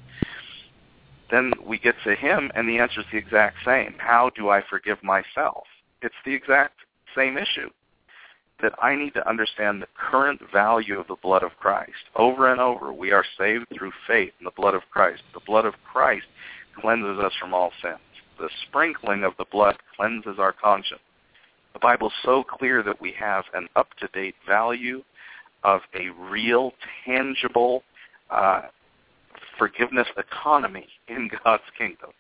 Then 1.31 1.53
we 1.65 1.79
get 1.79 1.95
to 2.05 2.15
him, 2.15 2.51
and 2.55 2.69
the 2.69 2.79
answer 2.79 3.01
is 3.01 3.07
the 3.13 3.19
exact 3.19 3.59
same. 3.65 3.95
How 3.99 4.31
do 4.31 4.49
I 4.49 4.63
forgive 4.69 5.03
myself? 5.03 5.65
It's 6.03 6.15
the 6.25 6.35
exact 6.35 6.75
same 7.15 7.37
issue 7.37 7.71
that 8.63 8.73
I 8.83 8.95
need 8.95 9.15
to 9.15 9.29
understand 9.29 9.81
the 9.81 9.89
current 9.95 10.41
value 10.53 10.99
of 10.99 11.07
the 11.07 11.17
blood 11.23 11.43
of 11.43 11.57
Christ. 11.59 11.93
Over 12.17 12.51
and 12.51 12.61
over, 12.61 12.93
we 12.93 13.13
are 13.13 13.25
saved 13.39 13.67
through 13.75 13.93
faith 14.07 14.33
in 14.39 14.45
the 14.45 14.51
blood 14.51 14.75
of 14.75 14.83
Christ. 14.91 15.23
The 15.33 15.41
blood 15.47 15.65
of 15.65 15.75
Christ 15.91 16.27
cleanses 16.79 17.19
us 17.19 17.33
from 17.41 17.55
all 17.55 17.73
sins. 17.83 17.99
The 18.39 18.51
sprinkling 18.69 19.25
of 19.25 19.33
the 19.39 19.47
blood 19.51 19.77
cleanses 19.97 20.39
our 20.39 20.53
conscience. 20.53 21.01
The 21.73 21.79
Bible 21.79 22.09
is 22.09 22.15
so 22.25 22.43
clear 22.43 22.83
that 22.83 23.01
we 23.01 23.13
have 23.19 23.45
an 23.55 23.69
up-to-date 23.77 24.35
value 24.47 25.03
of 25.63 25.83
a 25.95 26.09
real, 26.31 26.73
tangible 27.05 27.83
uh, 28.31 28.63
forgiveness 29.61 30.09
economy 30.17 30.89
in 31.07 31.31
God's 31.45 31.63
kingdom. 31.79 32.11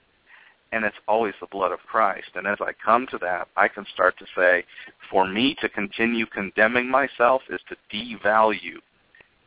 And 0.72 0.84
it's 0.84 0.96
always 1.08 1.34
the 1.40 1.48
blood 1.50 1.72
of 1.72 1.80
Christ. 1.80 2.28
And 2.36 2.46
as 2.46 2.58
I 2.60 2.70
come 2.84 3.08
to 3.10 3.18
that, 3.18 3.48
I 3.56 3.66
can 3.66 3.84
start 3.92 4.16
to 4.18 4.26
say, 4.36 4.64
for 5.10 5.26
me 5.26 5.56
to 5.60 5.68
continue 5.68 6.26
condemning 6.26 6.88
myself 6.88 7.42
is 7.50 7.60
to 7.68 7.76
devalue 7.92 8.76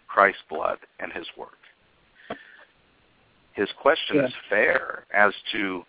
Christ's 0.10 0.42
blood 0.50 0.80
and 1.00 1.14
his 1.14 1.28
work. 1.38 1.52
His 3.54 3.70
question 3.80 4.18
yeah. 4.18 4.26
is 4.26 4.34
fair 4.50 5.06
as 5.14 5.32
to 5.54 5.86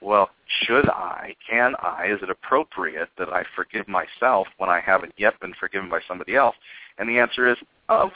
well, 0.00 0.30
should 0.62 0.88
I, 0.88 1.34
can 1.48 1.74
I, 1.80 2.06
is 2.06 2.20
it 2.22 2.30
appropriate 2.30 3.08
that 3.18 3.30
I 3.30 3.42
forgive 3.56 3.88
myself 3.88 4.46
when 4.58 4.70
I 4.70 4.80
haven't 4.80 5.12
yet 5.16 5.38
been 5.40 5.54
forgiven 5.58 5.90
by 5.90 6.00
somebody 6.06 6.36
else? 6.36 6.54
And 6.98 7.08
the 7.08 7.18
answer 7.18 7.50
is, 7.50 7.56
of 7.88 8.10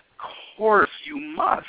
course 0.57 0.91
you 1.05 1.17
must. 1.17 1.67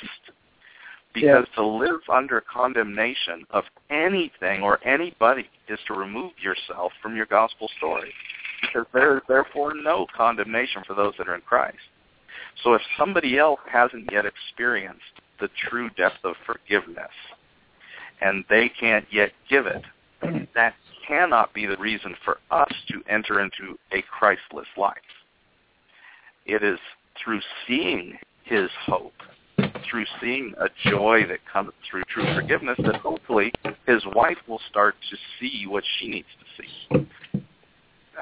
Because 1.14 1.46
to 1.54 1.64
live 1.64 2.00
under 2.12 2.42
condemnation 2.42 3.44
of 3.50 3.64
anything 3.88 4.62
or 4.62 4.84
anybody 4.86 5.48
is 5.68 5.78
to 5.86 5.94
remove 5.94 6.32
yourself 6.42 6.92
from 7.00 7.16
your 7.16 7.26
gospel 7.26 7.70
story. 7.78 8.12
Because 8.60 8.86
there 8.92 9.16
is 9.16 9.22
therefore 9.28 9.74
no 9.74 10.06
condemnation 10.16 10.82
for 10.86 10.94
those 10.94 11.14
that 11.18 11.28
are 11.28 11.36
in 11.36 11.40
Christ. 11.42 11.78
So 12.62 12.74
if 12.74 12.82
somebody 12.98 13.38
else 13.38 13.60
hasn't 13.70 14.10
yet 14.12 14.24
experienced 14.26 15.02
the 15.40 15.48
true 15.68 15.90
depth 15.90 16.24
of 16.24 16.34
forgiveness, 16.46 17.12
and 18.20 18.44
they 18.48 18.68
can't 18.68 19.06
yet 19.10 19.32
give 19.48 19.66
it, 19.66 19.82
mm. 20.22 20.48
that 20.54 20.74
cannot 21.06 21.52
be 21.52 21.66
the 21.66 21.76
reason 21.76 22.14
for 22.24 22.38
us 22.50 22.72
to 22.88 23.02
enter 23.08 23.40
into 23.40 23.78
a 23.92 24.02
Christless 24.02 24.66
life. 24.76 24.96
It 26.46 26.62
is 26.62 26.78
through 27.22 27.40
seeing 27.66 28.18
his 28.44 28.70
hope, 28.86 29.14
through 29.88 30.04
seeing 30.20 30.54
a 30.58 30.68
joy 30.88 31.24
that 31.28 31.38
comes 31.50 31.72
through 31.88 32.02
true 32.04 32.24
forgiveness, 32.34 32.76
that 32.84 32.96
hopefully 32.96 33.52
his 33.86 34.02
wife 34.14 34.38
will 34.46 34.60
start 34.70 34.94
to 35.10 35.16
see 35.38 35.66
what 35.66 35.84
she 35.98 36.08
needs 36.08 36.28
to 36.38 36.62
see. 36.62 37.08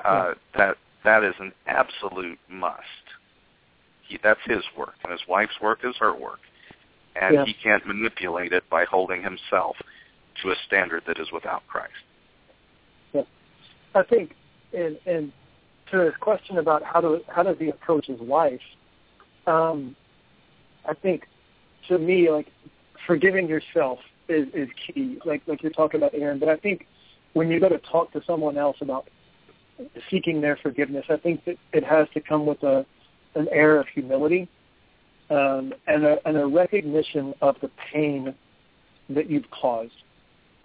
Uh, 0.05 0.35
that 0.57 0.77
that 1.05 1.25
is 1.25 1.35
an 1.39 1.53
absolute 1.67 2.39
must. 2.49 2.79
He, 4.09 4.19
that's 4.23 4.41
his 4.45 4.63
work, 4.77 4.95
and 5.05 5.13
his 5.13 5.21
wife's 5.29 5.61
work 5.61 5.81
is 5.85 5.95
her 5.99 6.15
work, 6.15 6.41
and 7.21 7.35
yeah. 7.35 7.45
he 7.45 7.55
can't 7.63 7.87
manipulate 7.87 8.53
it 8.53 8.69
by 8.71 8.85
holding 8.85 9.23
himself 9.23 9.77
to 10.43 10.51
a 10.51 10.55
standard 10.67 11.03
that 11.07 11.19
is 11.19 11.29
without 11.33 11.63
Christ. 11.67 11.93
Yeah. 13.13 13.23
I 13.95 14.03
think, 14.03 14.35
and, 14.73 14.99
and 15.07 15.33
to 15.91 16.01
his 16.01 16.15
question 16.21 16.59
about 16.59 16.83
how 16.83 17.01
do 17.01 17.21
how 17.29 17.43
does 17.43 17.57
he 17.59 17.69
approach 17.69 18.07
his 18.07 18.21
wife, 18.21 18.61
um, 19.47 19.95
I 20.89 20.95
think 20.95 21.27
to 21.89 21.99
me 21.99 22.31
like 22.31 22.49
forgiving 23.07 23.49
yourself 23.49 23.99
is, 24.29 24.49
is 24.55 24.69
key. 24.87 25.19
Like 25.25 25.43
like 25.47 25.63
you're 25.63 25.73
talking 25.73 26.01
about 26.01 26.15
Aaron, 26.15 26.39
but 26.39 26.49
I 26.49 26.57
think 26.57 26.87
when 27.33 27.51
you 27.51 27.61
go 27.61 27.69
to 27.69 27.79
talk 27.79 28.13
to 28.13 28.23
someone 28.27 28.59
else 28.59 28.77
about 28.81 29.09
seeking 30.11 30.41
their 30.41 30.57
forgiveness, 30.57 31.07
I 31.09 31.17
think 31.17 31.45
that 31.47 31.57
it 31.73 31.85
has 31.85 32.09
to 32.15 32.21
come 32.21 32.47
with 32.47 32.63
a 32.63 32.87
an 33.35 33.49
air 33.51 33.81
of 33.81 33.87
humility 33.89 34.49
um, 35.31 35.73
and, 35.87 36.05
a, 36.05 36.19
and 36.29 36.37
a 36.37 36.47
recognition 36.47 37.33
of 37.41 37.57
the 37.63 37.71
pain 37.93 38.35
that 39.09 39.31
you've 39.31 39.51
caused 39.51 39.95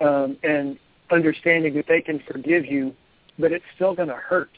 um, 0.01 0.37
and 0.43 0.77
understanding 1.09 1.73
that 1.75 1.85
they 1.87 2.01
can 2.01 2.21
forgive 2.29 2.65
you, 2.65 2.93
but 3.39 3.51
it's 3.51 3.63
still 3.75 3.95
going 3.95 4.09
to 4.09 4.15
hurt. 4.15 4.49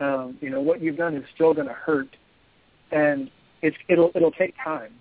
Um, 0.00 0.36
you 0.40 0.50
know 0.50 0.60
what 0.60 0.82
you've 0.82 0.96
done 0.96 1.14
is 1.16 1.24
still 1.34 1.54
going 1.54 1.68
to 1.68 1.74
hurt, 1.74 2.08
and 2.90 3.30
it's 3.60 3.76
it'll 3.88 4.10
it'll 4.14 4.32
take 4.32 4.54
time. 4.62 4.92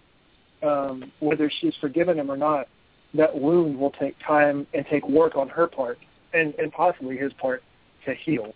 Um, 0.64 1.12
whether 1.20 1.52
she's 1.60 1.74
forgiven 1.82 2.20
him 2.20 2.30
or 2.30 2.38
not, 2.38 2.68
that 3.14 3.36
wound 3.36 3.78
will 3.78 3.92
take 3.92 4.16
time 4.26 4.68
and 4.74 4.86
take 4.90 5.08
work 5.10 5.36
on 5.36 5.50
her 5.50 5.68
part 5.68 5.98
and 6.34 6.54
and 6.56 6.72
possibly 6.72 7.18
his 7.18 7.34
part 7.34 7.64
to 8.06 8.14
heal. 8.14 8.54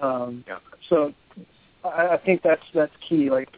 Um, 0.00 0.44
yeah. 0.46 0.58
So 0.88 1.12
I, 1.84 2.08
I 2.08 2.18
think 2.18 2.42
that's 2.42 2.62
that's 2.74 2.92
key. 3.08 3.30
Like 3.30 3.48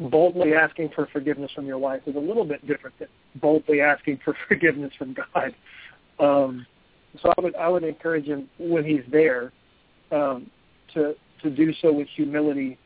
boldly 0.00 0.54
asking 0.54 0.90
for 0.94 1.06
forgiveness 1.06 1.50
from 1.54 1.66
your 1.66 1.78
wife 1.78 2.02
is 2.06 2.16
a 2.16 2.20
little 2.20 2.44
bit 2.44 2.66
different 2.66 2.98
than 2.98 3.08
boldly 3.36 3.80
asking 3.80 4.20
for 4.24 4.36
forgiveness 4.48 4.92
from 4.98 5.14
God. 5.14 5.54
Um, 6.18 6.66
so 7.22 7.32
I 7.36 7.40
would 7.40 7.56
I 7.56 7.68
would 7.68 7.84
encourage 7.84 8.26
him 8.26 8.48
when 8.58 8.84
he's 8.84 9.04
there 9.10 9.52
um, 10.10 10.50
to 10.94 11.14
to 11.42 11.50
do 11.50 11.72
so 11.80 11.92
with 11.92 12.08
humility 12.14 12.78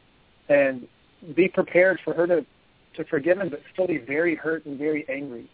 and 0.49 0.87
be 1.35 1.49
prepared 1.49 2.01
for 2.05 2.15
her 2.15 2.27
to 2.27 2.45
to 2.97 3.05
forgive 3.05 3.39
him, 3.39 3.49
but 3.49 3.61
still 3.73 3.87
be 3.87 3.99
very 3.99 4.35
hurt 4.35 4.67
and 4.67 4.79
very 4.79 5.07
angry. 5.09 5.51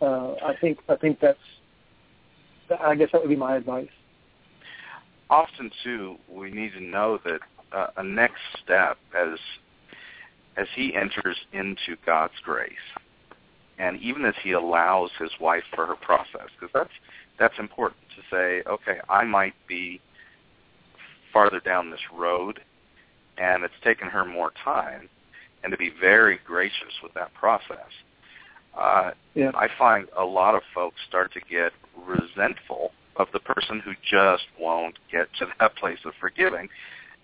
Uh, 0.00 0.32
I 0.44 0.54
think 0.60 0.78
I 0.88 0.96
think 0.96 1.20
that's 1.20 1.38
I 2.80 2.94
guess 2.94 3.08
that 3.12 3.20
would 3.20 3.30
be 3.30 3.36
my 3.36 3.56
advice. 3.56 3.88
Often 5.30 5.70
too, 5.82 6.16
we 6.28 6.50
need 6.50 6.72
to 6.72 6.80
know 6.80 7.18
that 7.24 7.40
uh, 7.72 7.86
a 7.96 8.04
next 8.04 8.40
step 8.62 8.98
as 9.16 9.38
as 10.56 10.66
he 10.74 10.94
enters 10.94 11.36
into 11.52 11.96
God's 12.04 12.34
grace 12.42 12.72
and 13.78 14.00
even 14.00 14.24
as 14.24 14.34
he 14.42 14.52
allows 14.52 15.10
his 15.18 15.30
wife 15.40 15.64
for 15.74 15.86
her 15.86 15.96
process, 15.96 16.48
because 16.58 16.72
that's 16.72 16.90
that's 17.38 17.58
important 17.58 18.00
to 18.16 18.22
say. 18.30 18.62
Okay, 18.68 19.00
I 19.08 19.24
might 19.24 19.54
be 19.68 20.00
farther 21.32 21.60
down 21.60 21.90
this 21.90 22.00
road, 22.14 22.60
and 23.36 23.64
it's 23.64 23.74
taken 23.84 24.08
her 24.08 24.24
more 24.24 24.52
time, 24.64 25.08
and 25.66 25.72
to 25.72 25.76
be 25.76 25.90
very 26.00 26.38
gracious 26.46 26.94
with 27.02 27.12
that 27.14 27.34
process. 27.34 27.90
Uh, 28.78 29.10
yeah. 29.34 29.50
I 29.54 29.68
find 29.76 30.06
a 30.16 30.24
lot 30.24 30.54
of 30.54 30.62
folks 30.72 30.96
start 31.08 31.32
to 31.32 31.40
get 31.40 31.72
resentful 32.06 32.92
of 33.16 33.26
the 33.32 33.40
person 33.40 33.80
who 33.80 33.92
just 34.08 34.44
won't 34.60 34.94
get 35.10 35.26
to 35.40 35.46
that 35.58 35.74
place 35.76 35.98
of 36.04 36.12
forgiving, 36.20 36.68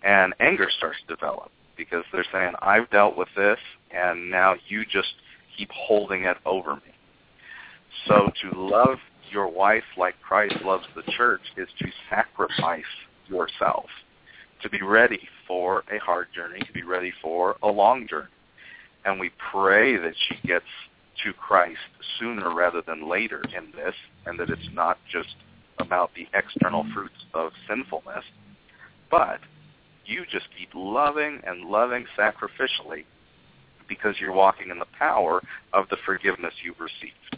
and 0.02 0.34
anger 0.40 0.68
starts 0.76 0.98
to 1.06 1.14
develop 1.14 1.52
because 1.76 2.04
they're 2.12 2.26
saying, 2.32 2.54
"I've 2.60 2.90
dealt 2.90 3.16
with 3.16 3.28
this, 3.36 3.58
and 3.90 4.30
now 4.30 4.56
you 4.68 4.84
just." 4.84 5.14
keep 5.56 5.70
holding 5.70 6.24
it 6.24 6.36
over 6.44 6.76
me. 6.76 6.92
So 8.06 8.30
to 8.42 8.58
love 8.58 8.98
your 9.30 9.48
wife 9.48 9.84
like 9.96 10.14
Christ 10.20 10.56
loves 10.64 10.84
the 10.94 11.10
church 11.12 11.42
is 11.56 11.68
to 11.78 11.86
sacrifice 12.10 12.82
yourself, 13.28 13.86
to 14.62 14.70
be 14.70 14.82
ready 14.82 15.28
for 15.46 15.84
a 15.92 15.98
hard 15.98 16.28
journey, 16.34 16.60
to 16.60 16.72
be 16.72 16.82
ready 16.82 17.12
for 17.22 17.56
a 17.62 17.68
long 17.68 18.06
journey. 18.08 18.28
And 19.04 19.18
we 19.18 19.30
pray 19.50 19.96
that 19.96 20.14
she 20.28 20.46
gets 20.46 20.64
to 21.24 21.32
Christ 21.32 21.78
sooner 22.18 22.54
rather 22.54 22.82
than 22.86 23.08
later 23.08 23.42
in 23.56 23.72
this, 23.72 23.94
and 24.26 24.38
that 24.38 24.50
it's 24.50 24.68
not 24.72 24.98
just 25.10 25.34
about 25.78 26.10
the 26.14 26.26
external 26.34 26.86
fruits 26.94 27.26
of 27.34 27.52
sinfulness, 27.68 28.24
but 29.10 29.40
you 30.06 30.24
just 30.30 30.46
keep 30.58 30.70
loving 30.74 31.40
and 31.46 31.68
loving 31.68 32.06
sacrificially 32.18 33.04
because 33.88 34.14
you're 34.20 34.32
walking 34.32 34.70
in 34.70 34.78
the 34.78 34.86
power 34.98 35.42
of 35.72 35.88
the 35.90 35.96
forgiveness 36.04 36.54
you've 36.64 36.80
received. 36.80 37.36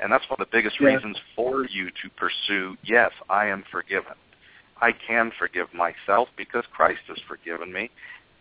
And 0.00 0.12
that's 0.12 0.28
one 0.28 0.40
of 0.40 0.48
the 0.50 0.56
biggest 0.56 0.80
reasons 0.80 1.16
for 1.36 1.64
you 1.66 1.86
to 1.86 2.10
pursue, 2.16 2.76
yes, 2.82 3.12
I 3.30 3.46
am 3.46 3.64
forgiven. 3.70 4.14
I 4.80 4.92
can 4.92 5.32
forgive 5.38 5.68
myself 5.72 6.28
because 6.36 6.64
Christ 6.72 7.00
has 7.08 7.18
forgiven 7.28 7.72
me. 7.72 7.90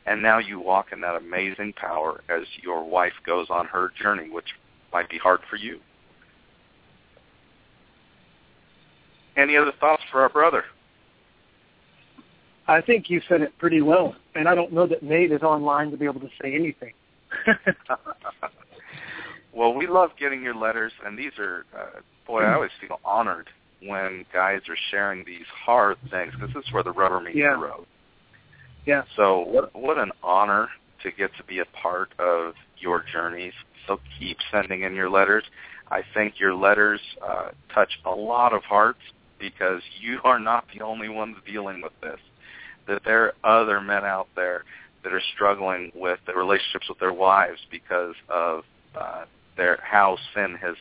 And 0.05 0.21
now 0.21 0.39
you 0.39 0.59
walk 0.59 0.87
in 0.91 0.99
that 1.01 1.15
amazing 1.15 1.73
power 1.73 2.21
as 2.29 2.43
your 2.61 2.83
wife 2.83 3.13
goes 3.25 3.47
on 3.49 3.67
her 3.67 3.91
journey, 4.01 4.29
which 4.29 4.49
might 4.91 5.09
be 5.09 5.17
hard 5.17 5.39
for 5.49 5.55
you. 5.55 5.79
Any 9.37 9.55
other 9.55 9.71
thoughts 9.79 10.03
for 10.11 10.21
our 10.21 10.29
brother? 10.29 10.65
I 12.67 12.81
think 12.81 13.09
you 13.09 13.21
said 13.27 13.41
it 13.41 13.57
pretty 13.57 13.81
well, 13.81 14.15
and 14.35 14.47
I 14.47 14.55
don't 14.55 14.71
know 14.71 14.87
that 14.87 15.03
Nate 15.03 15.31
is 15.31 15.41
online 15.41 15.91
to 15.91 15.97
be 15.97 16.05
able 16.05 16.21
to 16.21 16.29
say 16.41 16.53
anything. 16.53 16.93
well, 19.53 19.73
we 19.73 19.87
love 19.87 20.11
getting 20.19 20.41
your 20.43 20.55
letters, 20.55 20.93
and 21.05 21.17
these 21.17 21.31
are, 21.39 21.65
uh, 21.77 21.99
boy, 22.25 22.41
I 22.41 22.53
always 22.53 22.71
feel 22.79 22.99
honored 23.03 23.49
when 23.85 24.25
guys 24.33 24.61
are 24.69 24.77
sharing 24.91 25.23
these 25.25 25.45
hard 25.65 25.97
things 26.09 26.33
because 26.33 26.53
this 26.53 26.65
is 26.65 26.73
where 26.73 26.83
the 26.83 26.91
rubber 26.91 27.19
meets 27.19 27.37
Yeah. 27.37 27.55
the 27.55 27.61
road. 27.61 27.85
yeah, 28.85 29.03
So 29.15 29.39
what 29.41 29.75
what 29.75 29.97
an 29.97 30.11
honor 30.21 30.69
to 31.03 31.11
get 31.11 31.31
to 31.37 31.43
be 31.43 31.59
a 31.59 31.65
part 31.65 32.11
of 32.19 32.53
your 32.77 33.03
journeys. 33.11 33.53
So 33.87 33.99
keep 34.19 34.37
sending 34.51 34.83
in 34.83 34.93
your 34.95 35.09
letters. 35.09 35.43
I 35.91 36.01
think 36.13 36.39
your 36.39 36.53
letters 36.55 37.01
uh, 37.21 37.49
touch 37.73 37.91
a 38.05 38.11
lot 38.11 38.53
of 38.53 38.63
hearts 38.63 38.99
because 39.39 39.81
you 40.01 40.19
are 40.23 40.39
not 40.39 40.65
the 40.73 40.83
only 40.83 41.09
ones 41.09 41.37
dealing 41.45 41.81
with 41.81 41.93
this. 42.01 42.19
That 42.87 43.01
there 43.05 43.33
are 43.43 43.61
other 43.61 43.79
men 43.81 44.03
out 44.03 44.27
there 44.35 44.63
that 45.03 45.13
are 45.13 45.21
struggling 45.35 45.91
with 45.95 46.19
the 46.25 46.33
relationships 46.33 46.87
with 46.89 46.99
their 46.99 47.13
wives 47.13 47.59
because 47.71 48.15
of 48.29 48.63
uh, 48.99 49.25
their 49.57 49.79
how 49.83 50.17
sin 50.33 50.57
has 50.61 50.75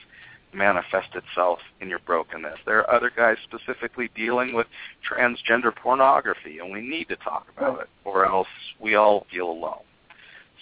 manifest 0.54 1.08
itself 1.14 1.58
in 1.80 1.88
your 1.88 1.98
brokenness. 2.00 2.58
There 2.66 2.78
are 2.78 2.94
other 2.94 3.10
guys 3.14 3.36
specifically 3.44 4.10
dealing 4.14 4.54
with 4.54 4.66
transgender 5.08 5.74
pornography, 5.74 6.58
and 6.58 6.70
we 6.72 6.80
need 6.80 7.08
to 7.08 7.16
talk 7.16 7.46
about 7.56 7.80
it, 7.80 7.88
or 8.04 8.26
else 8.26 8.48
we 8.80 8.94
all 8.94 9.26
feel 9.30 9.50
alone. 9.50 9.80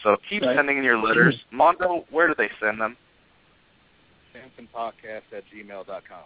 So 0.03 0.16
keep 0.28 0.43
Right. 0.43 0.57
sending 0.57 0.78
in 0.78 0.84
your 0.84 0.99
letters. 0.99 1.45
Mondo, 1.51 2.05
where 2.11 2.28
do 2.28 2.34
they 2.36 2.51
send 2.61 2.80
them? 2.80 2.97
SamsonPodcast 4.34 5.32
at 5.36 5.45
gmail.com. 5.53 6.24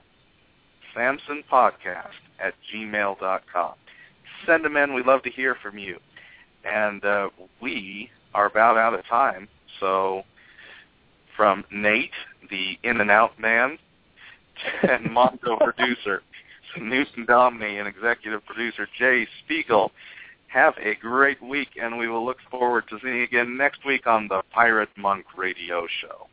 Samson 0.94 1.42
Podcast 1.50 2.12
at 2.38 2.54
gmail.com. 2.72 3.74
Send 4.46 4.64
them 4.64 4.76
in. 4.76 4.94
We 4.94 5.02
love 5.02 5.22
to 5.22 5.30
hear 5.30 5.56
from 5.56 5.78
you. 5.78 5.98
And 6.64 7.04
uh, 7.04 7.30
we 7.60 8.10
are 8.34 8.46
about 8.46 8.76
out 8.76 8.94
of 8.94 9.04
time. 9.06 9.48
So 9.80 10.22
from 11.36 11.64
Nate, 11.70 12.10
the 12.50 12.78
In 12.82 13.00
and 13.00 13.10
Out 13.10 13.38
Man, 13.38 13.78
and 14.88 15.10
Mondo 15.12 15.56
producer, 15.60 16.22
News 16.80 17.08
and 17.16 17.26
Domini, 17.26 17.78
and 17.78 17.88
executive 17.88 18.44
producer 18.46 18.88
Jay 18.98 19.26
Spiegel. 19.44 19.92
Have 20.48 20.74
a 20.78 20.94
great 20.94 21.42
week, 21.42 21.70
and 21.80 21.98
we 21.98 22.08
will 22.08 22.24
look 22.24 22.38
forward 22.50 22.84
to 22.88 22.98
seeing 23.02 23.16
you 23.16 23.22
again 23.24 23.56
next 23.56 23.84
week 23.84 24.06
on 24.06 24.28
the 24.28 24.42
Pirate 24.52 24.88
Monk 24.96 25.24
Radio 25.36 25.86
Show. 26.00 26.28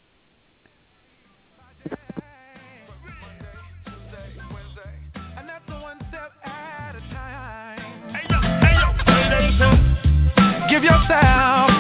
Give 10.70 10.84
yourself 10.84 11.71